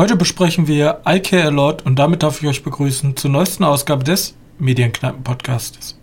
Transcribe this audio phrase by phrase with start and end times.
[0.00, 3.64] Heute besprechen wir I Care A Lot und damit darf ich euch begrüßen zur neuesten
[3.64, 5.98] Ausgabe des Medienkneipen-Podcastes.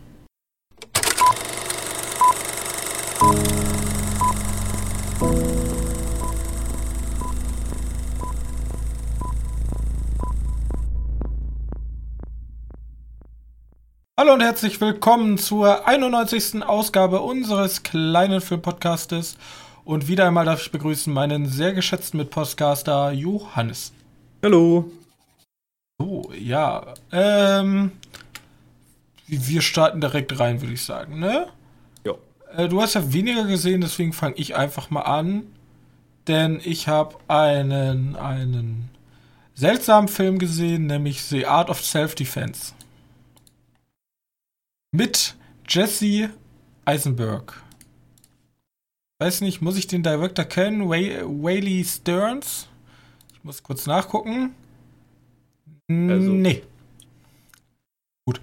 [14.16, 16.62] Hallo und herzlich willkommen zur 91.
[16.62, 19.40] Ausgabe unseres kleinen Filmpodcastes.
[19.88, 23.94] Und wieder einmal darf ich begrüßen meinen sehr geschätzten Mitpodcaster Johannes.
[24.44, 24.92] Hallo.
[25.98, 26.94] So, ja.
[27.14, 27.94] Ähm,
[29.28, 31.48] wir starten direkt rein, würde ich sagen, ne?
[32.04, 32.16] Ja.
[32.54, 35.44] Äh, du hast ja weniger gesehen, deswegen fange ich einfach mal an.
[36.28, 38.90] Denn ich habe einen, einen
[39.56, 42.74] seltsamen Film gesehen, nämlich The Art of Self-Defense
[44.92, 46.30] mit Jesse
[46.84, 47.64] Eisenberg.
[49.20, 50.90] Weiß nicht, muss ich den Director kennen?
[50.90, 52.68] Whaley Stearns?
[53.34, 54.54] Ich muss kurz nachgucken.
[55.90, 56.32] Also.
[56.32, 56.62] Nee.
[58.26, 58.42] Gut.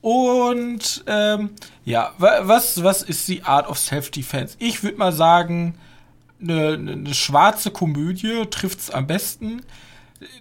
[0.00, 1.50] Und ähm,
[1.84, 4.56] ja, was, was ist die Art of Self-Defense?
[4.58, 5.74] Ich würde mal sagen,
[6.40, 9.60] eine, eine schwarze Komödie trifft es am besten.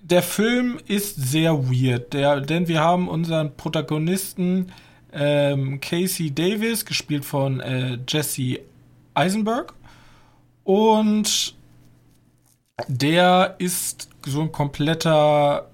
[0.02, 4.72] Der Film ist sehr weird, der, denn wir haben unseren Protagonisten
[5.12, 8.60] ähm, Casey Davis, gespielt von äh, Jesse
[9.20, 9.74] Eisenberg.
[10.64, 11.56] Und
[12.88, 15.70] der ist so ein kompletter,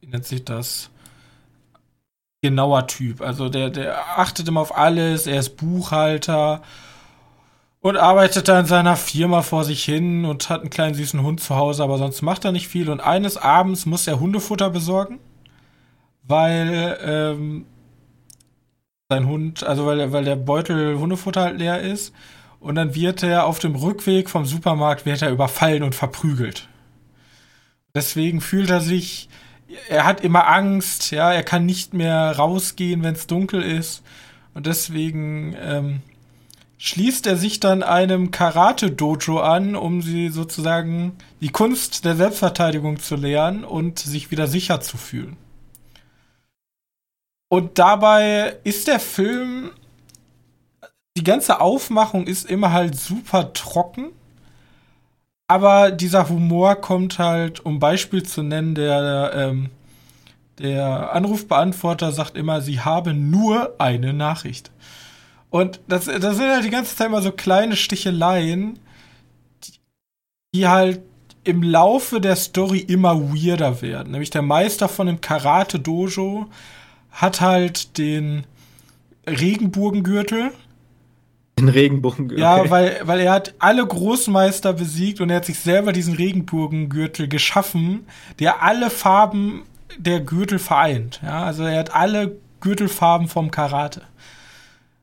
[0.00, 0.90] wie nennt sich das?
[2.42, 3.20] Genauer Typ.
[3.20, 6.62] Also der, der achtet immer auf alles, er ist Buchhalter
[7.80, 11.40] und arbeitet da in seiner Firma vor sich hin und hat einen kleinen süßen Hund
[11.40, 12.90] zu Hause, aber sonst macht er nicht viel.
[12.90, 15.18] Und eines Abends muss er Hundefutter besorgen,
[16.22, 17.66] weil ähm,
[19.10, 22.14] sein Hund, also weil, weil der Beutel Hundefutter halt leer ist.
[22.60, 26.68] Und dann wird er auf dem Rückweg vom Supermarkt wird er überfallen und verprügelt.
[27.94, 29.28] Deswegen fühlt er sich,
[29.88, 34.02] er hat immer Angst, ja, er kann nicht mehr rausgehen, wenn es dunkel ist.
[34.52, 36.02] Und deswegen ähm,
[36.78, 43.16] schließt er sich dann einem Karate-Dojo an, um sie sozusagen die Kunst der Selbstverteidigung zu
[43.16, 45.36] lernen und sich wieder sicher zu fühlen.
[47.48, 49.72] Und dabei ist der Film,
[51.20, 54.06] die ganze Aufmachung ist immer halt super trocken.
[55.48, 59.68] Aber dieser Humor kommt halt, um Beispiel zu nennen, der, ähm,
[60.58, 64.70] der Anrufbeantworter sagt immer, sie haben nur eine Nachricht.
[65.50, 68.78] Und das, das sind halt die ganze Zeit immer so kleine Sticheleien,
[69.64, 69.72] die,
[70.54, 71.02] die halt
[71.44, 74.12] im Laufe der Story immer weirder werden.
[74.12, 76.46] Nämlich der Meister von dem Karate-Dojo
[77.10, 78.46] hat halt den
[79.26, 80.52] Regenbogengürtel.
[81.60, 82.42] Den Regenbogengürtel.
[82.42, 87.28] Ja, weil, weil er hat alle Großmeister besiegt und er hat sich selber diesen Regenbogengürtel
[87.28, 88.06] geschaffen,
[88.38, 89.62] der alle Farben
[89.98, 91.20] der Gürtel vereint.
[91.22, 94.02] Ja, also er hat alle Gürtelfarben vom Karate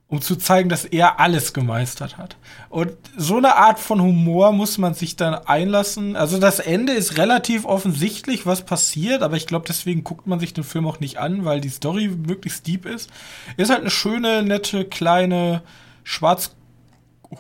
[0.09, 2.37] um zu zeigen, dass er alles gemeistert hat.
[2.69, 6.15] Und so eine Art von Humor muss man sich dann einlassen.
[6.15, 10.53] Also das Ende ist relativ offensichtlich, was passiert, aber ich glaube, deswegen guckt man sich
[10.53, 13.09] den Film auch nicht an, weil die Story möglichst deep ist.
[13.57, 15.61] Ist halt eine schöne, nette, kleine,
[16.07, 16.55] schwarz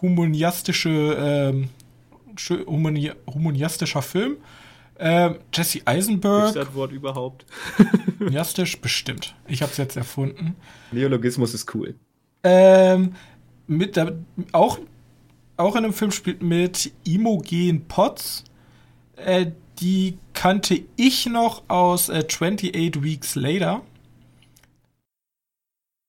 [0.01, 1.69] humaniastische, ähm,
[2.67, 4.37] humani humaniastischer Film.
[4.99, 6.53] Ähm, Jesse Eisenberg.
[6.53, 7.45] Das Wort überhaupt.
[8.19, 9.35] Humaniastisch bestimmt.
[9.47, 10.55] Ich habe es jetzt erfunden.
[10.91, 11.95] Neologismus ist cool.
[12.43, 13.15] Ähm,
[13.67, 14.17] mit der,
[14.51, 14.79] auch,
[15.55, 18.43] auch in dem Film spielt mit Imogen Potts.
[19.15, 23.81] Äh, die kannte ich noch aus äh, 28 Weeks Later.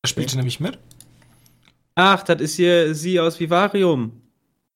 [0.03, 0.37] Da spielte okay.
[0.39, 0.79] nämlich mit.
[2.01, 4.23] Ach, das ist hier sie aus Vivarium.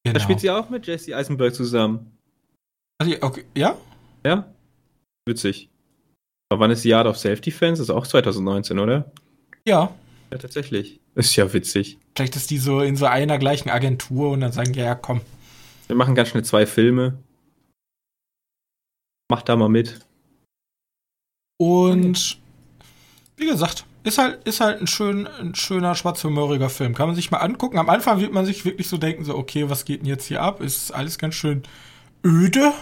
[0.03, 0.15] Genau.
[0.15, 2.19] Da spielt sie auch mit Jesse Eisenberg zusammen.
[3.01, 3.79] Okay, ja?
[4.27, 4.53] Ja.
[5.25, 5.71] Witzig.
[6.49, 7.81] Aber wann ist die Art of Self-Defense?
[7.81, 9.13] Das ist auch 2019, oder?
[9.65, 9.95] Ja.
[10.33, 10.99] Ja, tatsächlich.
[11.15, 11.99] Ist ja witzig.
[12.17, 15.21] Vielleicht ist die so in so einer gleichen Agentur und dann sagen, ja, ja, komm.
[15.87, 17.23] Wir machen ganz schnell zwei Filme.
[19.31, 20.01] Mach da mal mit.
[21.57, 22.41] Und
[23.37, 26.95] wie gesagt, ist halt, ist halt ein, schön, ein schöner, schwarzhumoriger Film.
[26.95, 27.79] Kann man sich mal angucken.
[27.79, 30.43] Am Anfang wird man sich wirklich so denken, so, okay, was geht denn jetzt hier
[30.43, 30.61] ab?
[30.61, 31.63] Ist alles ganz schön
[32.25, 32.73] öde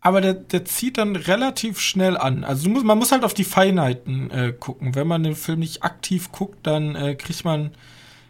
[0.00, 2.44] aber der, der zieht dann relativ schnell an.
[2.44, 4.94] Also muss, man muss halt auf die Feinheiten äh, gucken.
[4.94, 7.72] Wenn man den Film nicht aktiv guckt, dann äh, kriegt man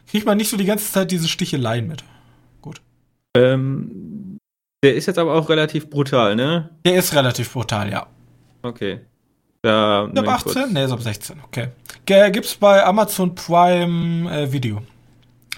[0.08, 2.02] kriegt man nicht so die ganze Zeit diese Sticheleien mit.
[2.60, 2.80] Gut.
[3.36, 4.38] Ähm,
[4.82, 6.70] der ist jetzt aber auch relativ brutal, ne?
[6.84, 8.08] Der ist relativ brutal, ja.
[8.62, 9.00] Okay.
[9.62, 10.52] Ist ab 18?
[10.52, 10.70] Kurz.
[10.70, 11.68] Nee, ist ab 16, okay.
[12.06, 14.82] G gibt's bei Amazon Prime äh, Video.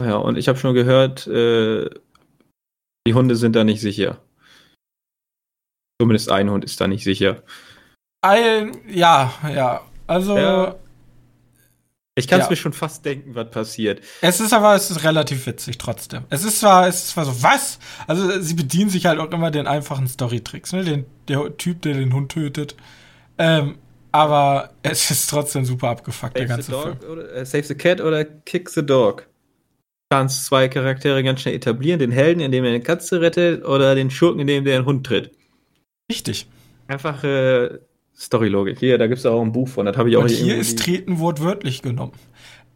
[0.01, 1.89] Ja, und ich habe schon gehört, äh,
[3.07, 4.19] die Hunde sind da nicht sicher.
[6.01, 7.43] Zumindest ein Hund ist da nicht sicher.
[8.23, 9.83] Ein, ja, ja.
[10.07, 10.37] Also.
[10.37, 10.77] Ja.
[12.15, 12.51] Ich kann es ja.
[12.51, 14.03] mir schon fast denken, was passiert.
[14.21, 16.25] Es ist aber, es ist relativ witzig trotzdem.
[16.29, 17.79] Es ist zwar, es ist zwar so, was?
[18.07, 20.85] Also sie bedienen sich halt auch immer den einfachen Storytricks, ne?
[20.85, 22.77] Den, der Typ, der den Hund tötet.
[23.39, 23.79] Ähm,
[24.12, 26.97] aber es ist trotzdem super abgefuckt, save der ganze Film.
[27.11, 29.26] Oder, äh, save the Cat oder Kick the Dog.
[30.11, 31.99] Du kannst zwei Charaktere ganz schnell etablieren.
[31.99, 35.32] Den Helden, indem er eine Katze rettet, oder den Schurken, indem er einen Hund tritt.
[36.11, 36.47] Richtig.
[36.87, 37.81] Einfache
[38.14, 38.79] Storylogik.
[38.79, 39.87] Hier, da gibt es auch ein Buch von.
[39.87, 42.12] Das habe ich auch Und hier ist Treten wortwörtlich genommen.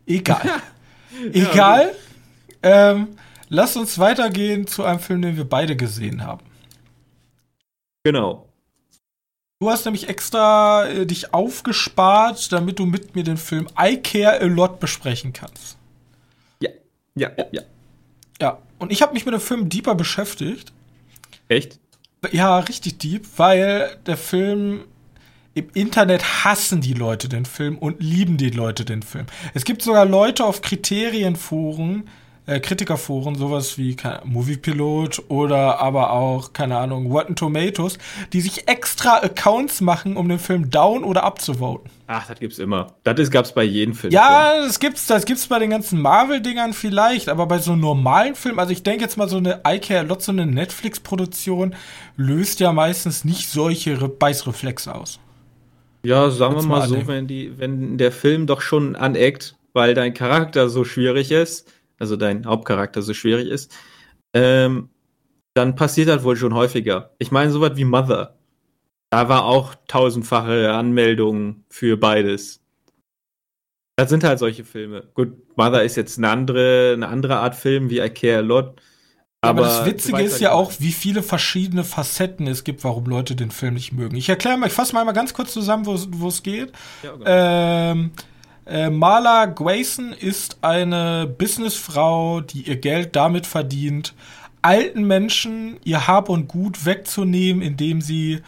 [0.06, 0.50] Egal.
[1.32, 1.92] Egal.
[2.62, 3.08] Ähm,
[3.48, 6.44] lass uns weitergehen zu einem Film, den wir beide gesehen haben.
[8.04, 8.45] Genau.
[9.58, 14.40] Du hast nämlich extra äh, dich aufgespart, damit du mit mir den Film I Care
[14.40, 15.78] a Lot besprechen kannst.
[16.60, 16.70] Ja,
[17.14, 17.62] ja, ja.
[18.38, 20.72] Ja, und ich habe mich mit dem Film deeper beschäftigt.
[21.48, 21.78] Echt?
[22.32, 24.84] Ja, richtig deep, weil der Film
[25.54, 29.24] im Internet hassen die Leute den Film und lieben die Leute den Film.
[29.54, 32.10] Es gibt sogar Leute auf Kriterienforen,
[32.46, 37.98] äh, Kritikerforen, sowas wie Moviepilot oder aber auch, keine Ahnung, Rotten Tomatoes,
[38.32, 41.90] die sich extra Accounts machen, um den Film down oder abzuvoten.
[42.06, 42.94] Ach, das gibt's immer.
[43.02, 44.12] Das gab's bei jedem Film.
[44.12, 48.60] Ja, das gibt's, das gibt's bei den ganzen Marvel-Dingern vielleicht, aber bei so normalen Filmen,
[48.60, 51.74] also ich denke jetzt mal so eine I Care Lot, so eine Netflix-Produktion
[52.16, 55.18] löst ja meistens nicht solche Beißreflexe aus.
[56.04, 59.94] Ja, sagen wir mal, mal so, wenn, die, wenn der Film doch schon aneckt, weil
[59.94, 63.74] dein Charakter so schwierig ist, also dein Hauptcharakter so schwierig ist,
[64.34, 64.90] ähm,
[65.54, 67.14] dann passiert das wohl schon häufiger.
[67.18, 68.36] Ich meine, sowas wie Mother.
[69.10, 72.60] Da war auch tausendfache Anmeldungen für beides.
[73.96, 75.08] Das sind halt solche Filme.
[75.14, 78.82] Gut, Mother ist jetzt eine andere, eine andere Art Film wie I Care a Lot.
[79.40, 83.36] Aber, aber das Witzige ist ja auch, wie viele verschiedene Facetten es gibt, warum Leute
[83.36, 84.16] den Film nicht mögen.
[84.16, 86.72] Ich erkläre mal, ich fasse mal ganz kurz zusammen, wo es geht.
[87.02, 87.24] Ja, okay.
[87.26, 88.10] ähm,
[88.66, 94.14] äh, Marla Grayson ist eine Businessfrau, die ihr Geld damit verdient,
[94.62, 98.40] alten Menschen ihr Hab und Gut wegzunehmen, indem sie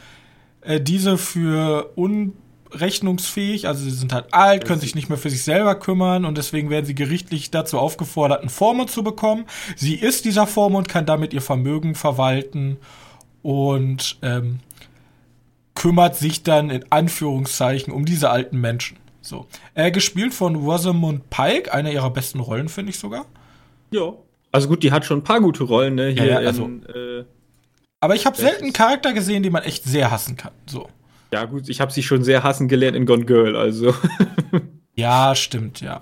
[0.62, 5.44] äh, diese für unrechnungsfähig, also sie sind halt alt, können sich nicht mehr für sich
[5.44, 9.44] selber kümmern und deswegen werden sie gerichtlich dazu aufgefordert, einen Vormund zu bekommen.
[9.76, 12.78] Sie ist dieser Vormund, kann damit ihr Vermögen verwalten
[13.42, 14.58] und ähm,
[15.76, 18.96] kümmert sich dann in Anführungszeichen um diese alten Menschen.
[19.28, 19.46] So.
[19.74, 23.26] Äh, gespielt von Rosamund Pike, einer ihrer besten Rollen, finde ich sogar.
[23.90, 24.14] Ja.
[24.50, 26.08] Also gut, die hat schon ein paar gute Rollen, ne?
[26.08, 27.24] Hier ja, ja, also, in, äh,
[28.00, 30.52] aber ich habe selten einen Charakter gesehen, den man echt sehr hassen kann.
[30.66, 30.88] So.
[31.32, 33.94] Ja, gut, ich habe sie schon sehr hassen gelernt in Gone Girl, also.
[34.94, 36.00] ja, stimmt, ja.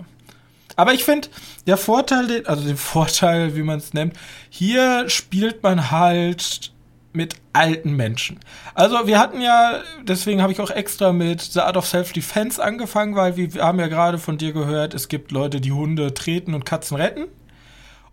[0.76, 1.28] Aber ich finde,
[1.66, 4.14] der Vorteil, also den Vorteil, wie man es nennt,
[4.50, 6.72] hier spielt man halt
[7.16, 8.38] mit alten Menschen.
[8.74, 13.16] Also wir hatten ja, deswegen habe ich auch extra mit The Art of Self-Defense angefangen,
[13.16, 16.64] weil wir, haben ja gerade von dir gehört, es gibt Leute, die Hunde treten und
[16.64, 17.26] Katzen retten.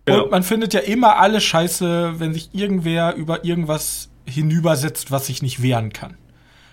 [0.06, 0.24] Genau.
[0.24, 5.42] Und man findet ja immer alle Scheiße, wenn sich irgendwer über irgendwas hinübersetzt, was sich
[5.42, 6.16] nicht wehren kann.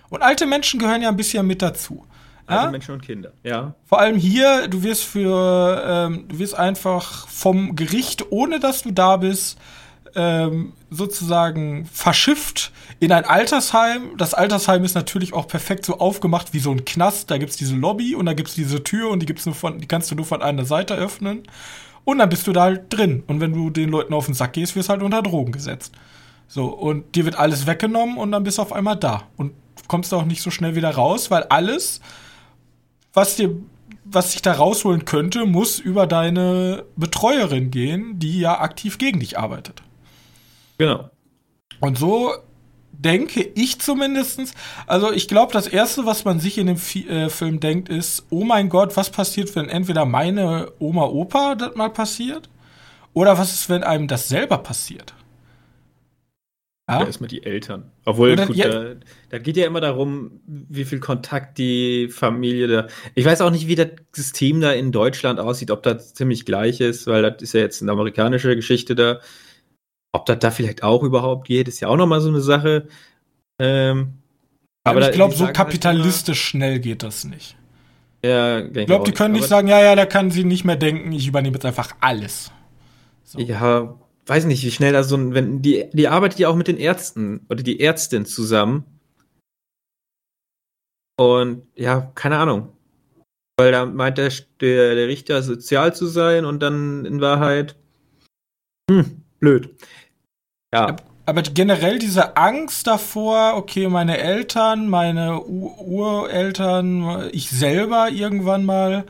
[0.10, 2.06] Und alte Menschen gehören ja ein bisschen mit dazu.
[2.46, 2.72] Alte ja?
[2.72, 3.76] Menschen und Kinder, ja.
[3.86, 8.92] Vor allem hier, du wirst für, ähm, du wirst einfach vom Gericht, ohne dass du
[8.92, 9.58] da bist,
[10.16, 14.18] ähm, sozusagen verschifft in ein Altersheim.
[14.18, 17.32] Das Altersheim ist natürlich auch perfekt so aufgemacht wie so ein Knast.
[17.32, 19.88] Da gibt's diese Lobby und da gibt's diese Tür und die gibt's nur von, die
[19.88, 21.44] kannst du nur von einer Seite öffnen.
[22.04, 23.24] Und dann bist du da halt drin.
[23.28, 25.94] Und wenn du den Leuten auf den Sack gehst, wirst du halt unter Drogen gesetzt.
[26.48, 29.24] So, und dir wird alles weggenommen und dann bist du auf einmal da.
[29.38, 29.54] Und
[29.92, 32.00] kommst auch nicht so schnell wieder raus, weil alles,
[33.14, 33.56] was dir,
[34.06, 39.38] was sich da rausholen könnte, muss über deine Betreuerin gehen, die ja aktiv gegen dich
[39.38, 39.84] arbeitet.
[40.82, 41.12] Genau.
[41.80, 42.34] Und so
[42.92, 44.56] denke ich zumindestens.
[44.88, 48.26] Also ich glaube, das Erste, was man sich in dem Fi äh, Film denkt, ist,
[48.32, 52.50] oh mein Gott, was passiert, wenn entweder meine Oma, Opa das mal passiert?
[53.14, 55.14] Oder was ist, wenn einem das selber passiert?
[56.90, 57.06] Ja?
[57.06, 57.92] Erstmal die Eltern.
[58.06, 58.96] Obwohl, Oder, gut, ja, da,
[59.30, 62.88] da, geht ja immer darum, wie viel Kontakt die Familie da.
[63.14, 66.82] Ich weiß auch nicht, wie das System da in Deutschland aussieht, ob das ziemlich gleich
[66.82, 69.20] ist, weil das ist ja jetzt eine amerikanische Geschichte da.
[70.14, 72.88] Ob das da vielleicht auch überhaupt geht, ist ja auch nochmal so eine Sache.
[73.60, 74.22] Ähm,
[74.84, 77.56] aber ich glaube, so kapitalistisch halt schnell geht das nicht.
[78.24, 81.12] Ja, ich glaube, die können nicht sagen, ja, ja, da kann sie nicht mehr denken,
[81.12, 82.52] ich übernehme jetzt einfach alles.
[83.24, 83.40] So.
[83.40, 86.68] Ja, weiß nicht, wie schnell da so ein, wenn die, die arbeitet ja auch mit
[86.68, 88.86] den Ärzten oder die Ärztin zusammen.
[91.18, 92.74] Und ja, keine Ahnung.
[93.58, 97.76] Weil da meint der, der, der Richter sozial zu sein und dann in Wahrheit,
[98.90, 99.70] hm, blöd.
[100.74, 100.96] Ja.
[101.26, 109.06] aber generell diese Angst davor, okay, meine Eltern, meine Ureltern, ich selber irgendwann mal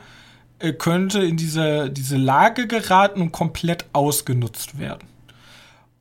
[0.58, 5.06] äh, könnte in diese, diese Lage geraten und komplett ausgenutzt werden.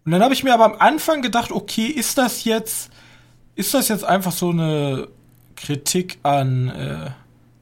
[0.05, 2.91] Und dann habe ich mir aber am Anfang gedacht, okay, ist das jetzt,
[3.55, 5.07] ist das jetzt einfach so eine
[5.55, 7.11] Kritik an äh,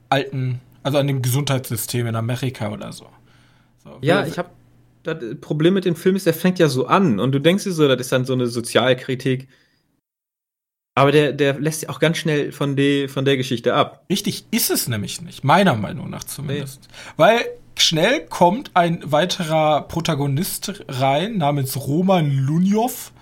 [0.10, 3.08] alten, also an dem Gesundheitssystem in Amerika oder so?
[3.84, 4.50] so ja, ich habe
[5.14, 7.72] das Problem mit dem Film ist, der fängt ja so an und du denkst dir
[7.72, 9.48] so, das ist dann so eine Sozialkritik.
[10.96, 14.06] Aber der, der lässt sich auch ganz schnell von, de, von der Geschichte ab.
[14.10, 16.82] Richtig ist es nämlich nicht, meiner Meinung nach zumindest.
[16.82, 17.14] Nee.
[17.16, 17.46] Weil
[17.78, 23.14] schnell kommt ein weiterer Protagonist rein, namens Roman Lunjov,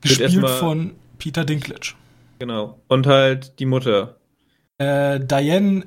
[0.00, 1.94] gespielt von Peter Dinklage.
[2.38, 2.80] Genau.
[2.88, 4.16] Und halt die Mutter.
[4.78, 5.84] Äh, Diane,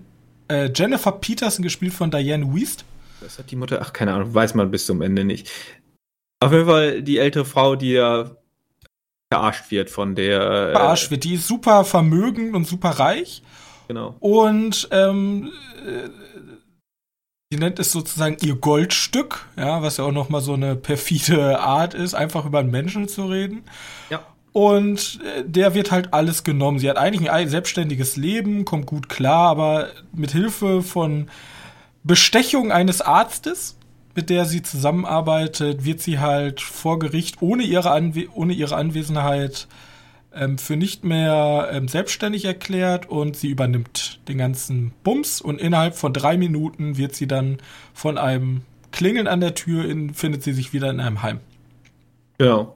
[0.50, 2.86] äh, Jennifer Peterson, gespielt von Diane Wiest.
[3.22, 3.80] Was hat die Mutter?
[3.82, 5.50] Ach, keine Ahnung, weiß man bis zum Ende nicht.
[6.40, 8.32] Auf jeden Fall die ältere Frau, die ja
[9.32, 10.42] verarscht wird von der.
[10.42, 11.24] Äh, verarscht wird.
[11.24, 13.44] Die ist super vermögend und super reich.
[13.88, 14.16] Genau.
[14.20, 15.51] Und ähm,
[17.51, 21.94] sie nennt es sozusagen ihr Goldstück, ja, was ja auch nochmal so eine perfide Art
[21.94, 23.63] ist, einfach über einen Menschen zu reden.
[24.10, 24.22] Ja.
[24.54, 26.80] Und äh, der wird halt alles genommen.
[26.80, 31.30] Sie hat eigentlich ein selbstständiges Leben, kommt gut klar, aber mit Hilfe von
[32.03, 33.77] Bestechung eines Arztes,
[34.15, 39.67] mit der sie zusammenarbeitet, wird sie halt vor Gericht ohne ihre, Anwe ohne ihre Anwesenheit
[40.34, 45.96] ähm, für nicht mehr ähm, selbstständig erklärt und sie übernimmt den ganzen Bums und innerhalb
[45.96, 47.58] von drei Minuten wird sie dann
[47.93, 51.39] von einem Klingeln an der Tür in, findet sie sich wieder in einem Heim.
[52.38, 52.75] Genau.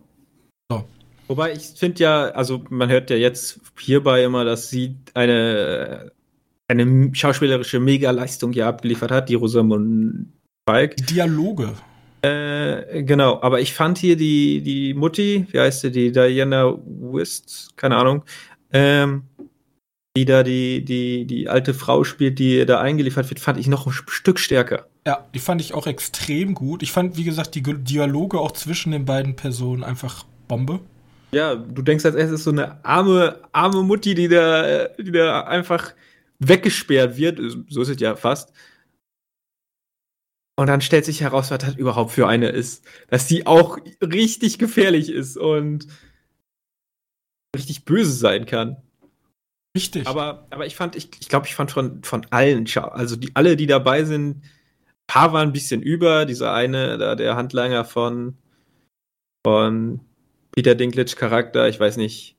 [0.70, 0.86] So.
[1.27, 6.12] Wobei ich finde ja, also man hört ja jetzt hierbei immer, dass sie eine
[6.67, 10.34] eine schauspielerische Mega-Leistung hier abgeliefert hat, die Rosamund
[10.65, 10.95] Pike.
[10.95, 11.74] Dialoge.
[12.22, 17.74] Äh, genau, aber ich fand hier die, die Mutti, wie heißt sie, die Diana Wist,
[17.75, 18.24] keine Ahnung,
[18.74, 19.24] ähm,
[20.17, 23.86] die da die, die, die alte Frau spielt, die da eingeliefert wird, fand ich noch
[23.86, 24.88] ein Stück stärker.
[25.05, 26.81] Ja, die fand ich auch extrem gut.
[26.81, 30.79] Ich fand, wie gesagt, die Dialoge auch zwischen den beiden Personen einfach Bombe.
[31.31, 35.93] Ja, du denkst als erstes so eine arme, arme Mutti, die da, die da einfach
[36.39, 37.39] weggesperrt wird,
[37.70, 38.54] so ist es ja fast.
[40.58, 42.86] Und dann stellt sich heraus, was das überhaupt für eine ist.
[43.10, 45.88] Dass die auch richtig gefährlich ist und
[47.56, 48.77] richtig böse sein kann.
[49.75, 50.08] Richtig.
[50.08, 53.58] Aber, aber ich fand, ich, ich glaube, ich fand von, von allen, also die, alle,
[53.58, 54.42] die dabei sind, ein
[55.08, 56.25] paar waren ein bisschen über.
[56.25, 58.38] Dieser eine, da, der Handlanger von,
[59.46, 60.00] von
[60.51, 62.35] Peter Dinklage Charakter, ich weiß nicht,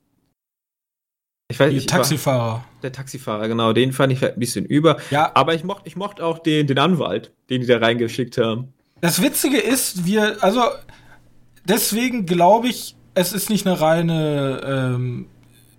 [1.48, 1.88] ich weiß nicht.
[1.88, 2.64] Taxifahrer.
[2.82, 3.72] Der Taxifahrer, genau.
[3.72, 4.96] Den fand ich ein bisschen über.
[5.10, 5.30] Ja.
[5.34, 8.72] Aber ich mochte ich mocht auch den, den Anwalt, den die da reingeschickt haben.
[9.00, 10.62] Das Witzige ist, wir, also,
[11.64, 15.28] deswegen glaube ich, es ist nicht eine reine ähm,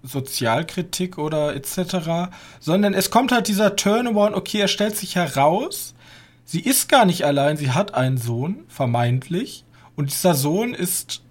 [0.03, 5.95] Sozialkritik oder etc., sondern es kommt halt dieser Turnaround, okay, er stellt sich heraus,
[6.45, 11.23] sie ist gar nicht allein, sie hat einen Sohn, vermeintlich, und dieser Sohn ist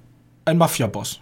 [0.45, 1.21] ein Mafia-Boss.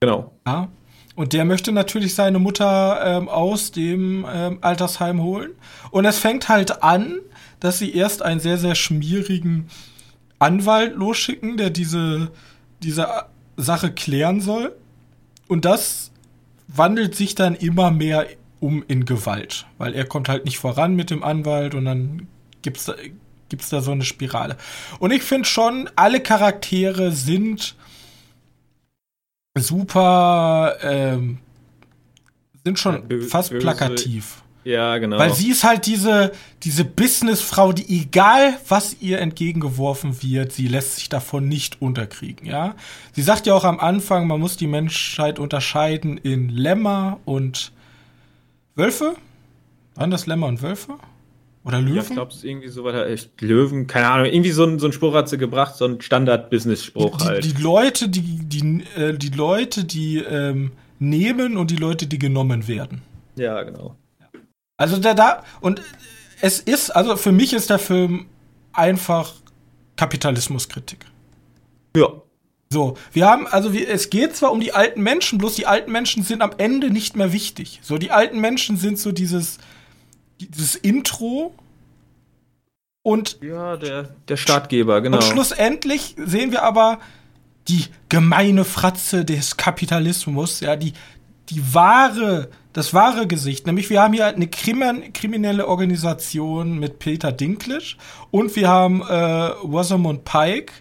[0.00, 0.32] Genau.
[0.46, 0.68] Ja,
[1.14, 5.50] und der möchte natürlich seine Mutter ähm, aus dem ähm, Altersheim holen.
[5.90, 7.18] Und es fängt halt an,
[7.60, 9.68] dass sie erst einen sehr, sehr schmierigen
[10.38, 12.30] Anwalt losschicken, der diese,
[12.82, 13.06] diese
[13.56, 14.74] Sache klären soll.
[15.48, 16.10] Und das
[16.66, 18.26] wandelt sich dann immer mehr
[18.60, 22.28] um in Gewalt, weil er kommt halt nicht voran mit dem Anwalt und dann
[22.62, 22.94] gibt's da,
[23.48, 24.56] gibt's da so eine Spirale.
[24.98, 27.74] Und ich finde schon, alle Charaktere sind
[29.56, 31.38] super, ähm,
[32.64, 33.60] sind schon ja, fast böse.
[33.60, 34.42] plakativ.
[34.64, 35.18] Ja, genau.
[35.18, 36.30] Weil sie ist halt diese,
[36.62, 42.76] diese Businessfrau, die egal was ihr entgegengeworfen wird, sie lässt sich davon nicht unterkriegen, ja.
[43.12, 47.72] Sie sagt ja auch am Anfang, man muss die Menschheit unterscheiden in Lämmer und
[48.76, 49.16] Wölfe.
[49.96, 50.94] Waren das Lämmer und Wölfe?
[51.64, 51.94] Oder Löwen?
[51.96, 53.06] Ja, ich glaube, es ist irgendwie so weiter.
[53.40, 54.26] Löwen, keine Ahnung.
[54.26, 57.44] Irgendwie so ein, so ein Spruch hat sie gebracht, so ein Standard-Business-Spruch halt.
[57.44, 62.66] Die Leute, die, die, äh, die Leute, die ähm, nehmen und die Leute, die genommen
[62.66, 63.02] werden.
[63.36, 63.96] Ja, genau.
[64.76, 65.80] Also da, da, und
[66.40, 68.26] es ist, also für mich ist der Film
[68.72, 69.32] einfach
[69.96, 71.06] Kapitalismuskritik.
[71.96, 72.08] Ja.
[72.70, 75.92] So, wir haben, also wir, es geht zwar um die alten Menschen, bloß die alten
[75.92, 77.80] Menschen sind am Ende nicht mehr wichtig.
[77.82, 79.58] So, die alten Menschen sind so dieses,
[80.48, 81.54] dieses Intro
[83.02, 85.16] und ja, der, der Startgeber, genau.
[85.16, 87.00] Und schlussendlich sehen wir aber
[87.68, 90.92] die gemeine Fratze des Kapitalismus, ja, die,
[91.48, 93.66] die wahre, das wahre Gesicht.
[93.66, 97.96] Nämlich wir haben hier eine kriminelle Organisation mit Peter Dinklage
[98.30, 100.72] und wir haben äh, Rosamund Pike,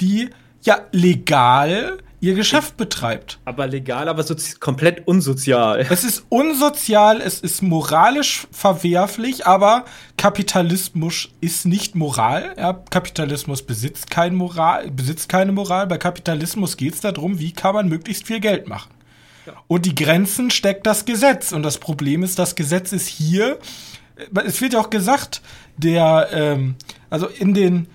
[0.00, 0.30] die
[0.62, 3.38] ja legal ihr Geschäft betreibt.
[3.44, 5.86] Aber legal, aber so komplett unsozial.
[5.90, 9.84] Es ist unsozial, es ist moralisch verwerflich, aber
[10.16, 12.54] Kapitalismus ist nicht Moral.
[12.56, 15.86] Ja, Kapitalismus besitzt, kein Moral, besitzt keine Moral.
[15.86, 18.90] Bei Kapitalismus geht es darum, wie kann man möglichst viel Geld machen.
[19.46, 19.52] Ja.
[19.66, 21.52] Und die Grenzen steckt das Gesetz.
[21.52, 23.58] Und das Problem ist, das Gesetz ist hier.
[24.44, 25.42] Es wird ja auch gesagt,
[25.76, 26.76] der, ähm,
[27.10, 27.88] also in den äh,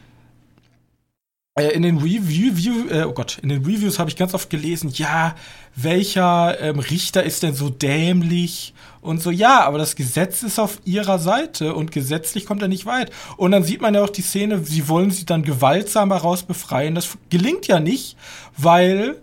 [1.67, 5.35] in den Review, äh, oh Gott, in den Reviews habe ich ganz oft gelesen, ja,
[5.75, 10.79] welcher ähm, Richter ist denn so dämlich und so, ja, aber das Gesetz ist auf
[10.83, 13.11] ihrer Seite und gesetzlich kommt er nicht weit.
[13.37, 16.95] Und dann sieht man ja auch die Szene, sie wollen sie dann gewaltsam heraus befreien.
[16.95, 18.17] Das gelingt ja nicht,
[18.57, 19.17] weil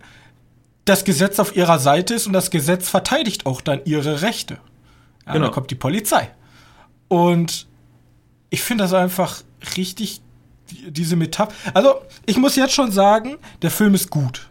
[0.87, 4.55] das Gesetz auf ihrer Seite ist und das Gesetz verteidigt auch dann ihre Rechte.
[5.27, 5.47] Ja, genau.
[5.47, 6.31] Dann kommt die Polizei.
[7.09, 7.67] Und
[8.51, 9.43] ich finde das einfach
[9.77, 10.23] richtig
[10.89, 11.53] diese Metapher.
[11.75, 11.97] Also,
[12.27, 14.49] ich muss jetzt schon sagen, der Film ist gut.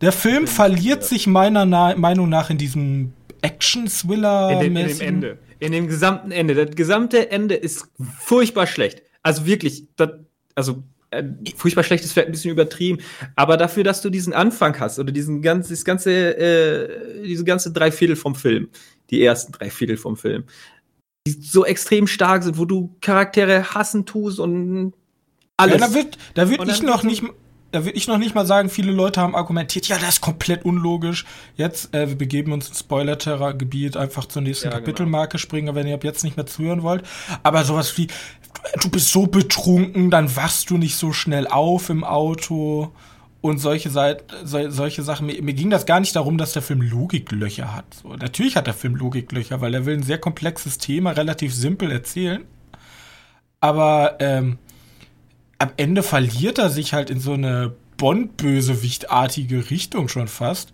[0.00, 1.08] Der Film ja, verliert ja.
[1.08, 4.60] sich meiner Na Meinung nach in diesem Action-Thriller.
[4.60, 5.38] In, in, dem Ende.
[5.58, 6.54] In dem gesamten Ende.
[6.54, 9.02] Das gesamte Ende ist furchtbar schlecht.
[9.22, 10.10] Also wirklich, das,
[10.54, 11.24] also äh,
[11.56, 13.02] furchtbar schlecht ist vielleicht ein bisschen übertrieben,
[13.36, 17.72] aber dafür, dass du diesen Anfang hast oder diesen ganzen, das ganze, äh, diese ganze
[17.72, 18.68] drei Viertel vom Film,
[19.10, 20.44] die ersten drei Viertel vom Film,
[21.26, 24.94] die so extrem stark sind, wo du Charaktere hassen tust und
[25.56, 25.80] alles.
[25.80, 27.22] Ja, da wird, da wird ich noch nicht,
[27.72, 30.64] da würde ich noch nicht mal sagen, viele Leute haben argumentiert, ja, das ist komplett
[30.64, 31.24] unlogisch.
[31.56, 34.84] Jetzt, äh, wir begeben uns ins Spoiler-Terror-Gebiet, einfach zur nächsten ja, genau.
[34.84, 37.04] Kapitelmarke springen, wenn ihr ab jetzt nicht mehr zuhören wollt.
[37.42, 38.08] Aber sowas wie,
[38.80, 42.92] du bist so betrunken, dann wachst du nicht so schnell auf im Auto
[43.40, 45.26] und solche, Seit so, solche Sachen.
[45.26, 47.84] Mir, mir, ging das gar nicht darum, dass der Film Logiklöcher hat.
[48.02, 51.90] So, natürlich hat der Film Logiklöcher, weil er will ein sehr komplexes Thema relativ simpel
[51.90, 52.44] erzählen.
[53.60, 54.58] Aber ähm,
[55.58, 60.72] am Ende verliert er sich halt in so eine Bond-Bösewichtartige Richtung schon fast.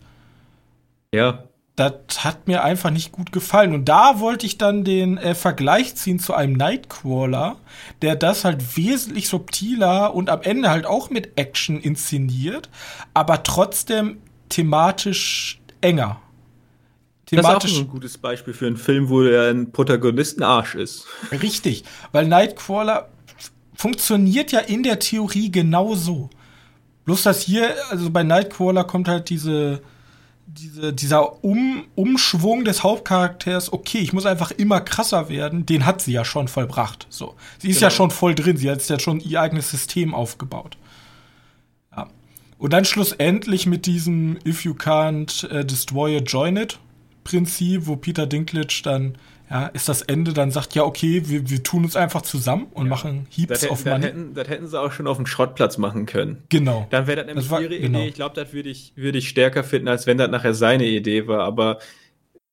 [1.15, 1.45] Ja.
[1.77, 3.73] Das hat mir einfach nicht gut gefallen.
[3.73, 7.57] Und da wollte ich dann den äh, Vergleich ziehen zu einem Nightcrawler,
[8.03, 12.69] der das halt wesentlich subtiler und am Ende halt auch mit Action inszeniert,
[13.15, 14.19] aber trotzdem
[14.51, 16.21] thematisch enger.
[17.25, 20.75] Thematisch das ist auch ein gutes Beispiel für einen Film, wo der ein Protagonisten Arsch
[20.75, 21.07] ist.
[21.31, 23.09] Richtig, weil Nightcrawler
[23.75, 26.31] funktioniert ja in der Theorie genauso.
[27.05, 29.83] Bloß dass hier, also bei Nightcrawler kommt halt diese,
[30.47, 36.01] diese, dieser um, Umschwung des Hauptcharakters, okay, ich muss einfach immer krasser werden, den hat
[36.03, 37.07] sie ja schon vollbracht.
[37.11, 37.35] So.
[37.59, 37.87] Sie ist genau.
[37.87, 40.77] ja schon voll drin, sie hat ja schon ihr eigenes System aufgebaut.
[41.97, 42.09] Ja.
[42.59, 46.79] Und dann schlussendlich mit diesem If you can't uh, destroy it, join it
[47.25, 49.17] Prinzip, wo Peter Dinklage dann
[49.53, 52.87] ja, ist das Ende, dann sagt, ja, okay, wir, wir tun uns einfach zusammen und
[52.87, 52.91] ja.
[52.91, 54.01] machen Heaps das auf Money.
[54.01, 56.43] Das hätten, das hätten sie auch schon auf dem Schrottplatz machen können.
[56.49, 56.87] Genau.
[56.89, 57.99] Dann wäre das nämlich das war, ihre genau.
[57.99, 58.09] Idee.
[58.09, 61.27] Ich glaube, das würde ich, würd ich stärker finden, als wenn das nachher seine Idee
[61.27, 61.41] war.
[61.41, 61.81] Aber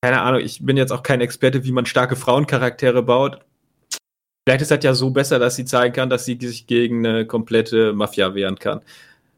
[0.02, 3.38] keine Ahnung, ich bin jetzt auch kein Experte, wie man starke Frauencharaktere baut.
[4.46, 7.24] Vielleicht ist das ja so besser, dass sie zeigen kann, dass sie sich gegen eine
[7.24, 8.82] komplette Mafia wehren kann.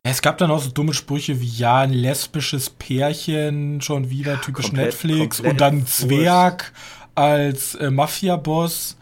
[0.02, 4.66] Es gab dann auch so dumme Sprüche wie, ja, ein lesbisches Pärchen, schon wieder typisch
[4.66, 6.72] komplett, Netflix komplett und dann ein Zwerg
[7.14, 8.96] als äh, Mafia-Boss.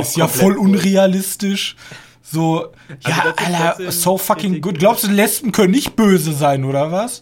[0.00, 1.76] Ist ja voll unrealistisch.
[2.22, 2.72] So,
[3.04, 4.78] also ja, Alter, so fucking good.
[4.78, 7.20] Glaubst du, Lesben können nicht böse sein, oder was?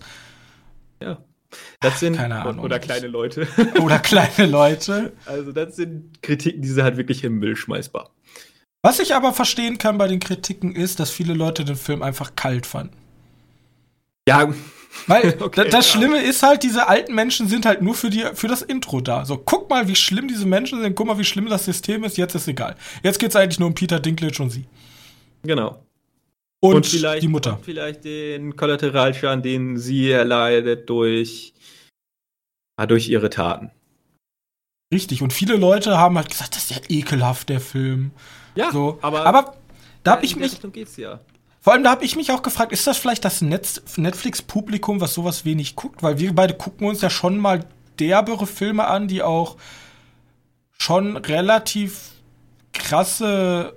[1.03, 1.19] Ja.
[1.81, 2.65] Das sind, Keine Ahnung.
[2.65, 3.47] Oder kleine Leute.
[3.83, 5.13] Oder kleine Leute.
[5.27, 8.11] Also, das sind Kritiken, die sind halt wirklich im Müll schmeißbar.
[8.83, 12.35] Was ich aber verstehen kann bei den Kritiken ist, dass viele Leute den Film einfach
[12.37, 12.97] kalt fanden.
[14.27, 14.53] Ja,
[15.07, 15.99] weil okay, das ja.
[15.99, 19.25] Schlimme ist halt, diese alten Menschen sind halt nur für, die, für das Intro da.
[19.25, 22.17] So, guck mal, wie schlimm diese Menschen sind, guck mal, wie schlimm das System ist,
[22.17, 22.77] jetzt ist egal.
[23.03, 24.67] Jetzt geht es eigentlich nur um Peter Dinklage und sie.
[25.43, 25.83] Genau.
[26.61, 27.57] Und, und vielleicht, die Mutter.
[27.57, 31.55] Und vielleicht den Kollateralschaden, den sie erleidet durch,
[32.87, 33.73] durch ihre Taten.
[34.93, 38.13] Richtig, und viele Leute haben halt gesagt, das ist ja ekelhaft, der Film.
[38.55, 38.99] Ja, so.
[39.01, 39.57] aber, aber
[40.05, 40.61] da habe ich mich.
[40.73, 41.21] Geht's ja.
[41.63, 45.45] Vor allem, da habe ich mich auch gefragt, ist das vielleicht das Netflix-Publikum, was sowas
[45.45, 46.03] wenig guckt?
[46.03, 47.65] Weil wir beide gucken uns ja schon mal
[48.01, 49.57] derbere Filme an, die auch
[50.77, 52.11] schon relativ
[52.73, 53.77] krasse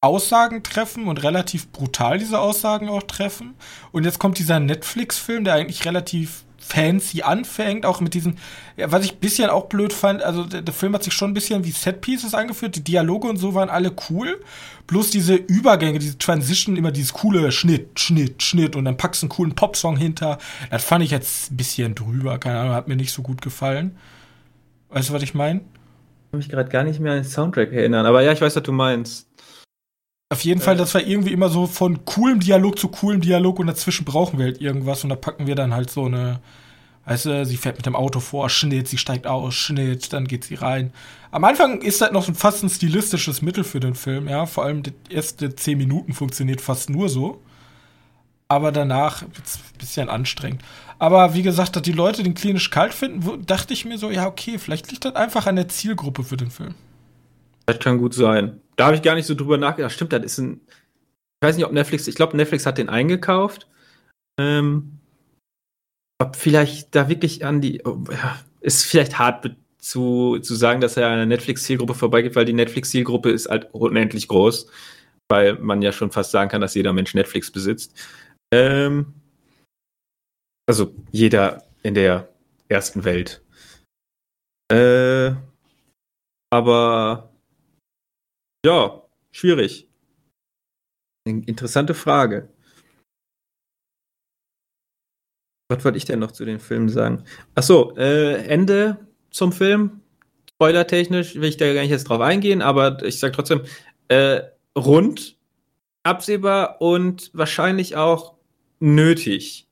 [0.00, 3.54] Aussagen treffen und relativ brutal diese Aussagen auch treffen.
[3.90, 8.38] Und jetzt kommt dieser Netflix-Film, der eigentlich relativ fancy anfängt, auch mit diesen,
[8.76, 11.30] ja, was ich ein bisschen auch blöd fand, also der, der Film hat sich schon
[11.30, 14.40] ein bisschen wie Set-Pieces angeführt, die Dialoge und so waren alle cool,
[14.86, 19.26] bloß diese Übergänge, diese Transition, immer dieses coole Schnitt, Schnitt, Schnitt und dann packst du
[19.26, 20.38] einen coolen Popsong hinter,
[20.70, 23.96] das fand ich jetzt ein bisschen drüber, keine Ahnung, hat mir nicht so gut gefallen.
[24.88, 25.60] Weißt du, was ich meine?
[25.60, 28.56] Ich kann mich gerade gar nicht mehr an den Soundtrack erinnern, aber ja, ich weiß,
[28.56, 29.25] was du meinst.
[30.28, 33.68] Auf jeden Fall, das war irgendwie immer so von coolem Dialog zu coolem Dialog und
[33.68, 36.40] dazwischen brauchen wir halt irgendwas und da packen wir dann halt so eine,
[37.04, 40.42] weißt du, sie fährt mit dem Auto vor, Schnitt, sie steigt aus, Schnitt, dann geht
[40.42, 40.92] sie rein.
[41.30, 44.82] Am Anfang ist das noch fast ein stilistisches Mittel für den Film, ja, vor allem
[44.82, 47.40] die erste zehn Minuten funktioniert fast nur so.
[48.48, 50.62] Aber danach wird's ein bisschen anstrengend.
[50.98, 54.26] Aber wie gesagt, dass die Leute den klinisch kalt finden, dachte ich mir so, ja,
[54.26, 56.74] okay, vielleicht liegt das einfach an der Zielgruppe für den Film.
[57.66, 58.60] Das kann gut sein.
[58.76, 59.92] Da habe ich gar nicht so drüber nachgedacht.
[59.92, 60.60] Stimmt, das ist ein.
[61.40, 63.68] Ich weiß nicht, ob Netflix, ich glaube, Netflix hat den eingekauft.
[64.38, 65.00] Ähm,
[66.18, 67.82] ob vielleicht da wirklich an die.
[67.84, 72.44] Oh, ja, ist vielleicht hart zu, zu sagen, dass er an der Netflix-Zielgruppe vorbeigeht, weil
[72.44, 74.70] die Netflix-Zielgruppe ist halt unendlich groß.
[75.28, 77.94] Weil man ja schon fast sagen kann, dass jeder Mensch Netflix besitzt.
[78.52, 79.14] Ähm,
[80.68, 82.28] also jeder in der
[82.68, 83.42] ersten Welt.
[84.72, 85.32] Äh,
[86.50, 87.30] aber
[88.66, 89.00] ja,
[89.30, 89.88] schwierig.
[91.24, 92.48] Interessante Frage.
[95.68, 97.24] Was wollte ich denn noch zu den Filmen sagen?
[97.54, 100.00] Achso, äh, Ende zum Film.
[100.50, 103.62] Spoilertechnisch will ich da gar nicht jetzt drauf eingehen, aber ich sage trotzdem,
[104.08, 104.42] äh,
[104.76, 105.38] rund,
[106.02, 108.34] absehbar und wahrscheinlich auch
[108.80, 109.68] nötig.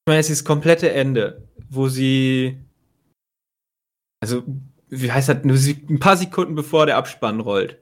[0.00, 2.58] Ich meine, es ist das komplette Ende, wo sie.
[4.22, 4.44] Also,
[4.90, 7.78] wie heißt das, ein paar Sekunden bevor der Abspann rollt.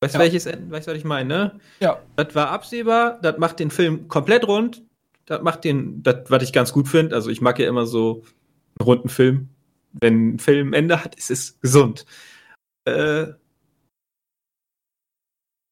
[0.00, 0.24] Weißt du, ja.
[0.24, 1.60] welches, weißt du, was ich meine, ne?
[1.80, 2.00] Ja.
[2.16, 4.82] Das war absehbar, das macht den Film komplett rund,
[5.26, 8.24] das macht den, das, was ich ganz gut finde, also ich mag ja immer so
[8.78, 9.48] einen runden Film.
[9.92, 12.06] Wenn ein Film ein Ende hat, ist es gesund.
[12.84, 13.26] Äh,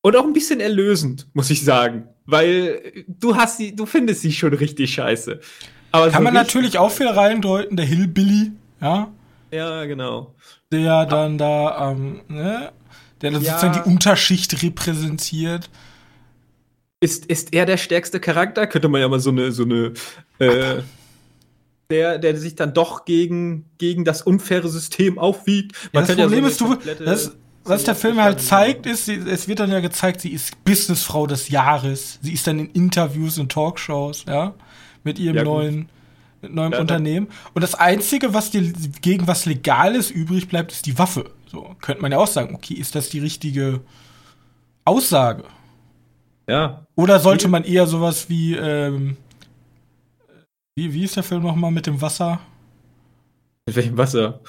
[0.02, 2.08] und auch ein bisschen erlösend, muss ich sagen.
[2.26, 5.40] Weil du hast sie, du findest sie schon richtig scheiße.
[5.92, 9.10] Aber Kann so man natürlich auch viel reindeuten, der Hillbilly, ja?
[9.50, 10.34] Ja, genau.
[10.72, 12.72] Der dann da, ähm, ne?
[13.20, 13.58] Der dann ja.
[13.58, 15.70] sozusagen die Unterschicht repräsentiert.
[17.00, 18.66] Ist, ist er der stärkste Charakter?
[18.66, 19.92] Könnte man ja mal so eine, so eine,
[20.38, 20.82] äh,
[21.90, 25.72] der, der sich dann doch gegen, gegen das unfaire System aufwiegt.
[25.92, 29.06] Man ja, das Problem ja so ist, du, das, was der Film halt zeigt, ist,
[29.06, 32.18] sie, es wird dann ja gezeigt, sie ist Businessfrau des Jahres.
[32.22, 34.54] Sie ist dann in Interviews und Talkshows, ja,
[35.04, 35.88] mit ihrem ja, neuen,
[36.42, 37.28] mit neuem ja, Unternehmen.
[37.54, 41.30] Und das Einzige, was dir gegen was Legales übrig bleibt, ist die Waffe.
[41.46, 43.80] So könnte man ja auch sagen, okay, ist das die richtige
[44.84, 45.44] Aussage?
[46.48, 46.86] Ja.
[46.94, 49.16] Oder sollte man eher sowas wie, ähm,
[50.76, 52.40] wie, wie ist der Film nochmal mit dem Wasser?
[53.66, 54.40] Mit welchem Wasser?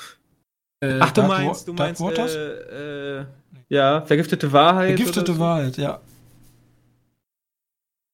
[0.81, 3.25] Äh, Ach, du Dark meinst, du meinst, äh, äh,
[3.67, 4.97] ja, vergiftete Wahrheit.
[4.97, 5.39] Vergiftete so?
[5.39, 5.99] Wahrheit, ja.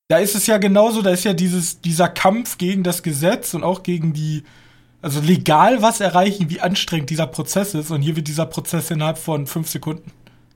[0.07, 3.63] Da ist es ja genauso, da ist ja dieses, dieser Kampf gegen das Gesetz und
[3.63, 4.43] auch gegen die,
[5.01, 7.89] also legal was erreichen, wie anstrengend dieser Prozess ist.
[7.89, 10.11] Und hier wird dieser Prozess innerhalb von fünf Sekunden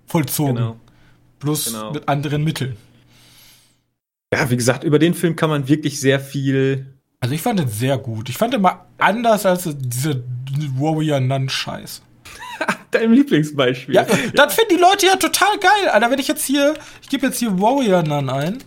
[0.05, 0.55] vollzogen.
[0.55, 0.75] Genau.
[1.39, 1.93] Plus genau.
[1.93, 2.77] mit anderen Mitteln.
[4.31, 6.85] Ja, wie gesagt, über den Film kann man wirklich sehr viel.
[7.19, 8.29] Also ich fand den sehr gut.
[8.29, 10.23] Ich fand den mal anders als diese
[10.77, 12.03] Warrior Nun Scheiß.
[12.91, 13.95] Dein Lieblingsbeispiel.
[13.95, 15.89] Ja, das finden die Leute ja total geil.
[15.91, 18.59] Alter, wenn ich jetzt hier, ich gebe jetzt hier Warrior Nun ein.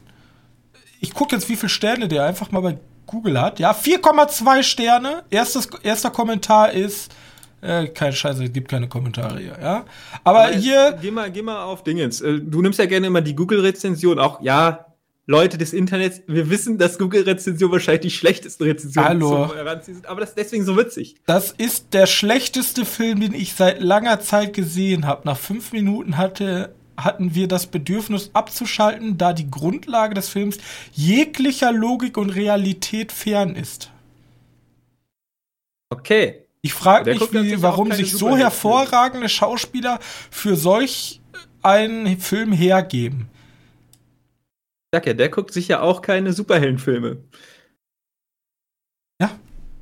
[1.02, 3.58] Ich gucke jetzt, wie viele Sterne der einfach mal bei Google hat.
[3.58, 5.24] Ja, 4,2 Sterne.
[5.30, 7.12] Erstes, erster Kommentar ist,
[7.60, 9.84] äh, kein Scheiße, es gibt keine Kommentare hier, ja.
[10.24, 10.98] Aber, Aber hier.
[11.00, 12.20] Geh mal, geh mal auf Dingens.
[12.20, 14.86] Äh, du nimmst ja gerne immer die Google-Rezension, auch, ja,
[15.26, 19.50] Leute des Internets, wir wissen, dass Google-Rezensionen wahrscheinlich die schlechtesten Rezensionen Hallo.
[19.82, 21.16] sind, aber das ist deswegen so witzig.
[21.26, 25.22] Das ist der schlechteste Film, den ich seit langer Zeit gesehen habe.
[25.24, 30.58] Nach fünf Minuten hatte, hatten wir das Bedürfnis abzuschalten, da die Grundlage des Films
[30.92, 33.90] jeglicher Logik und Realität fern ist.
[35.90, 36.38] Okay.
[36.64, 39.98] Ich frage mich, wie, warum sich so hervorragende Schauspieler
[40.30, 41.20] für solch
[41.62, 43.28] einen Film hergeben
[44.92, 47.16] sag ja, der guckt sich ja auch keine Superheldenfilme.
[49.20, 49.30] Ja.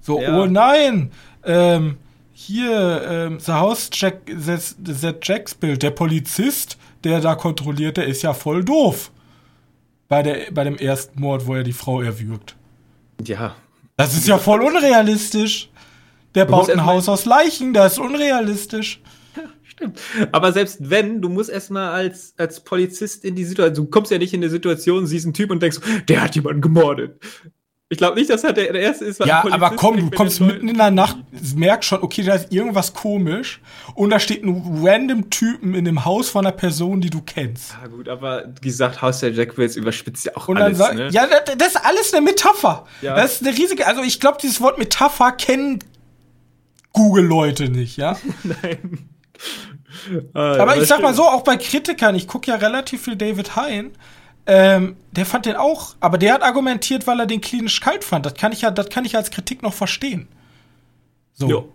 [0.01, 0.41] So, ja.
[0.41, 1.11] oh nein!
[1.45, 1.99] Ähm,
[2.33, 8.07] hier, ähm, The House Jack, the, the Jacks Bild, der Polizist, der da kontrolliert, der
[8.07, 9.11] ist ja voll doof.
[10.09, 12.57] Bei, der, bei dem ersten Mord, wo er die Frau erwürgt.
[13.25, 13.55] Ja.
[13.97, 15.71] Das ist ja voll unrealistisch.
[16.35, 19.03] Der baut ein Haus aus Leichen, das ist unrealistisch.
[19.65, 20.01] Stimmt.
[20.33, 24.19] Aber selbst wenn, du musst erstmal als, als Polizist in die Situation, du kommst ja
[24.19, 27.21] nicht in die Situation, siehst einen Typ und denkst, der hat jemanden gemordet.
[27.93, 29.19] Ich glaube nicht, dass er der, der erste ist.
[29.19, 31.17] Ja, aber komm, du kommst mitten in der Nacht,
[31.57, 33.61] merkst schon, okay, da ist irgendwas komisch
[33.97, 37.75] und da steht ein random Typen in dem Haus von einer Person, die du kennst.
[37.83, 40.79] Ja gut, aber wie gesagt, Haus der Jack Wills überspitzt ja auch und alles.
[40.79, 41.09] Dann, ne?
[41.11, 42.87] Ja, das ist alles eine Metapher.
[43.03, 43.17] Ja.
[43.17, 45.81] Das ist eine riesige, also ich glaube, dieses Wort Metapher kennen
[46.93, 48.17] Google-Leute nicht, ja?
[48.45, 49.09] Nein.
[50.33, 53.57] ah, Aber ich sag mal so, auch bei Kritikern, ich gucke ja relativ viel David
[53.57, 53.91] Hein.
[54.47, 58.27] Ähm, der fand den auch, aber der hat argumentiert, weil er den klinisch kalt fand.
[58.27, 60.29] Das kann ich ja, das kann ich als Kritik noch verstehen.
[61.35, 61.49] So.
[61.49, 61.73] Jo.